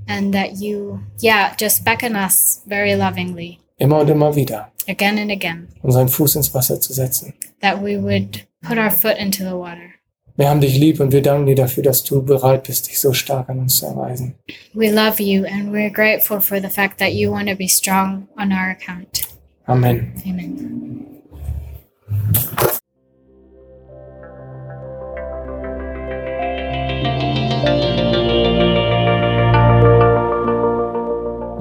And 0.09 0.33
that 0.35 0.57
you, 0.61 1.01
yeah, 1.21 1.55
just 1.59 1.85
beckon 1.85 2.15
us 2.17 2.63
very 2.67 2.95
lovingly. 2.95 3.59
immer 3.79 4.01
und 4.01 4.09
immer 4.11 4.35
wieder, 4.37 4.71
again 4.89 5.19
and 5.19 5.31
again, 5.31 5.69
unseren 5.83 6.09
Fuß 6.09 6.37
ins 6.37 6.53
Wasser 6.55 6.81
zu 6.81 6.93
setzen. 6.93 7.35
that 7.61 7.81
we 7.83 7.97
would 7.97 8.47
put 8.63 8.79
our 8.79 8.91
foot 8.91 9.17
into 9.19 9.43
the 9.45 9.57
water. 9.57 9.91
Wir 10.37 10.49
haben 10.49 10.61
dich 10.61 10.77
lieb 10.77 10.99
und 10.99 11.13
wir 11.13 11.23
danken 11.23 11.47
dir 11.47 11.55
dafür, 11.55 11.85
dass 11.85 12.03
du 12.03 12.21
bereit 12.21 12.65
bist, 12.65 12.89
dich 12.89 13.01
so 13.01 13.13
stark 13.13 13.49
an 13.49 13.61
uns 13.61 13.77
zu 13.77 13.87
erweisen. 13.87 14.35
We 14.75 14.91
love 14.91 15.23
you 15.23 15.45
and 15.45 15.73
we're 15.73 15.91
grateful 15.93 16.41
for 16.41 16.61
the 16.61 16.69
fact 16.69 16.99
that 16.99 17.13
you 17.13 17.31
want 17.31 17.49
to 17.49 17.55
be 17.55 17.69
strong 17.69 18.27
on 18.37 18.51
our 18.53 18.71
account. 18.71 19.29
Amen. 19.69 20.13
Amen. 20.27 21.07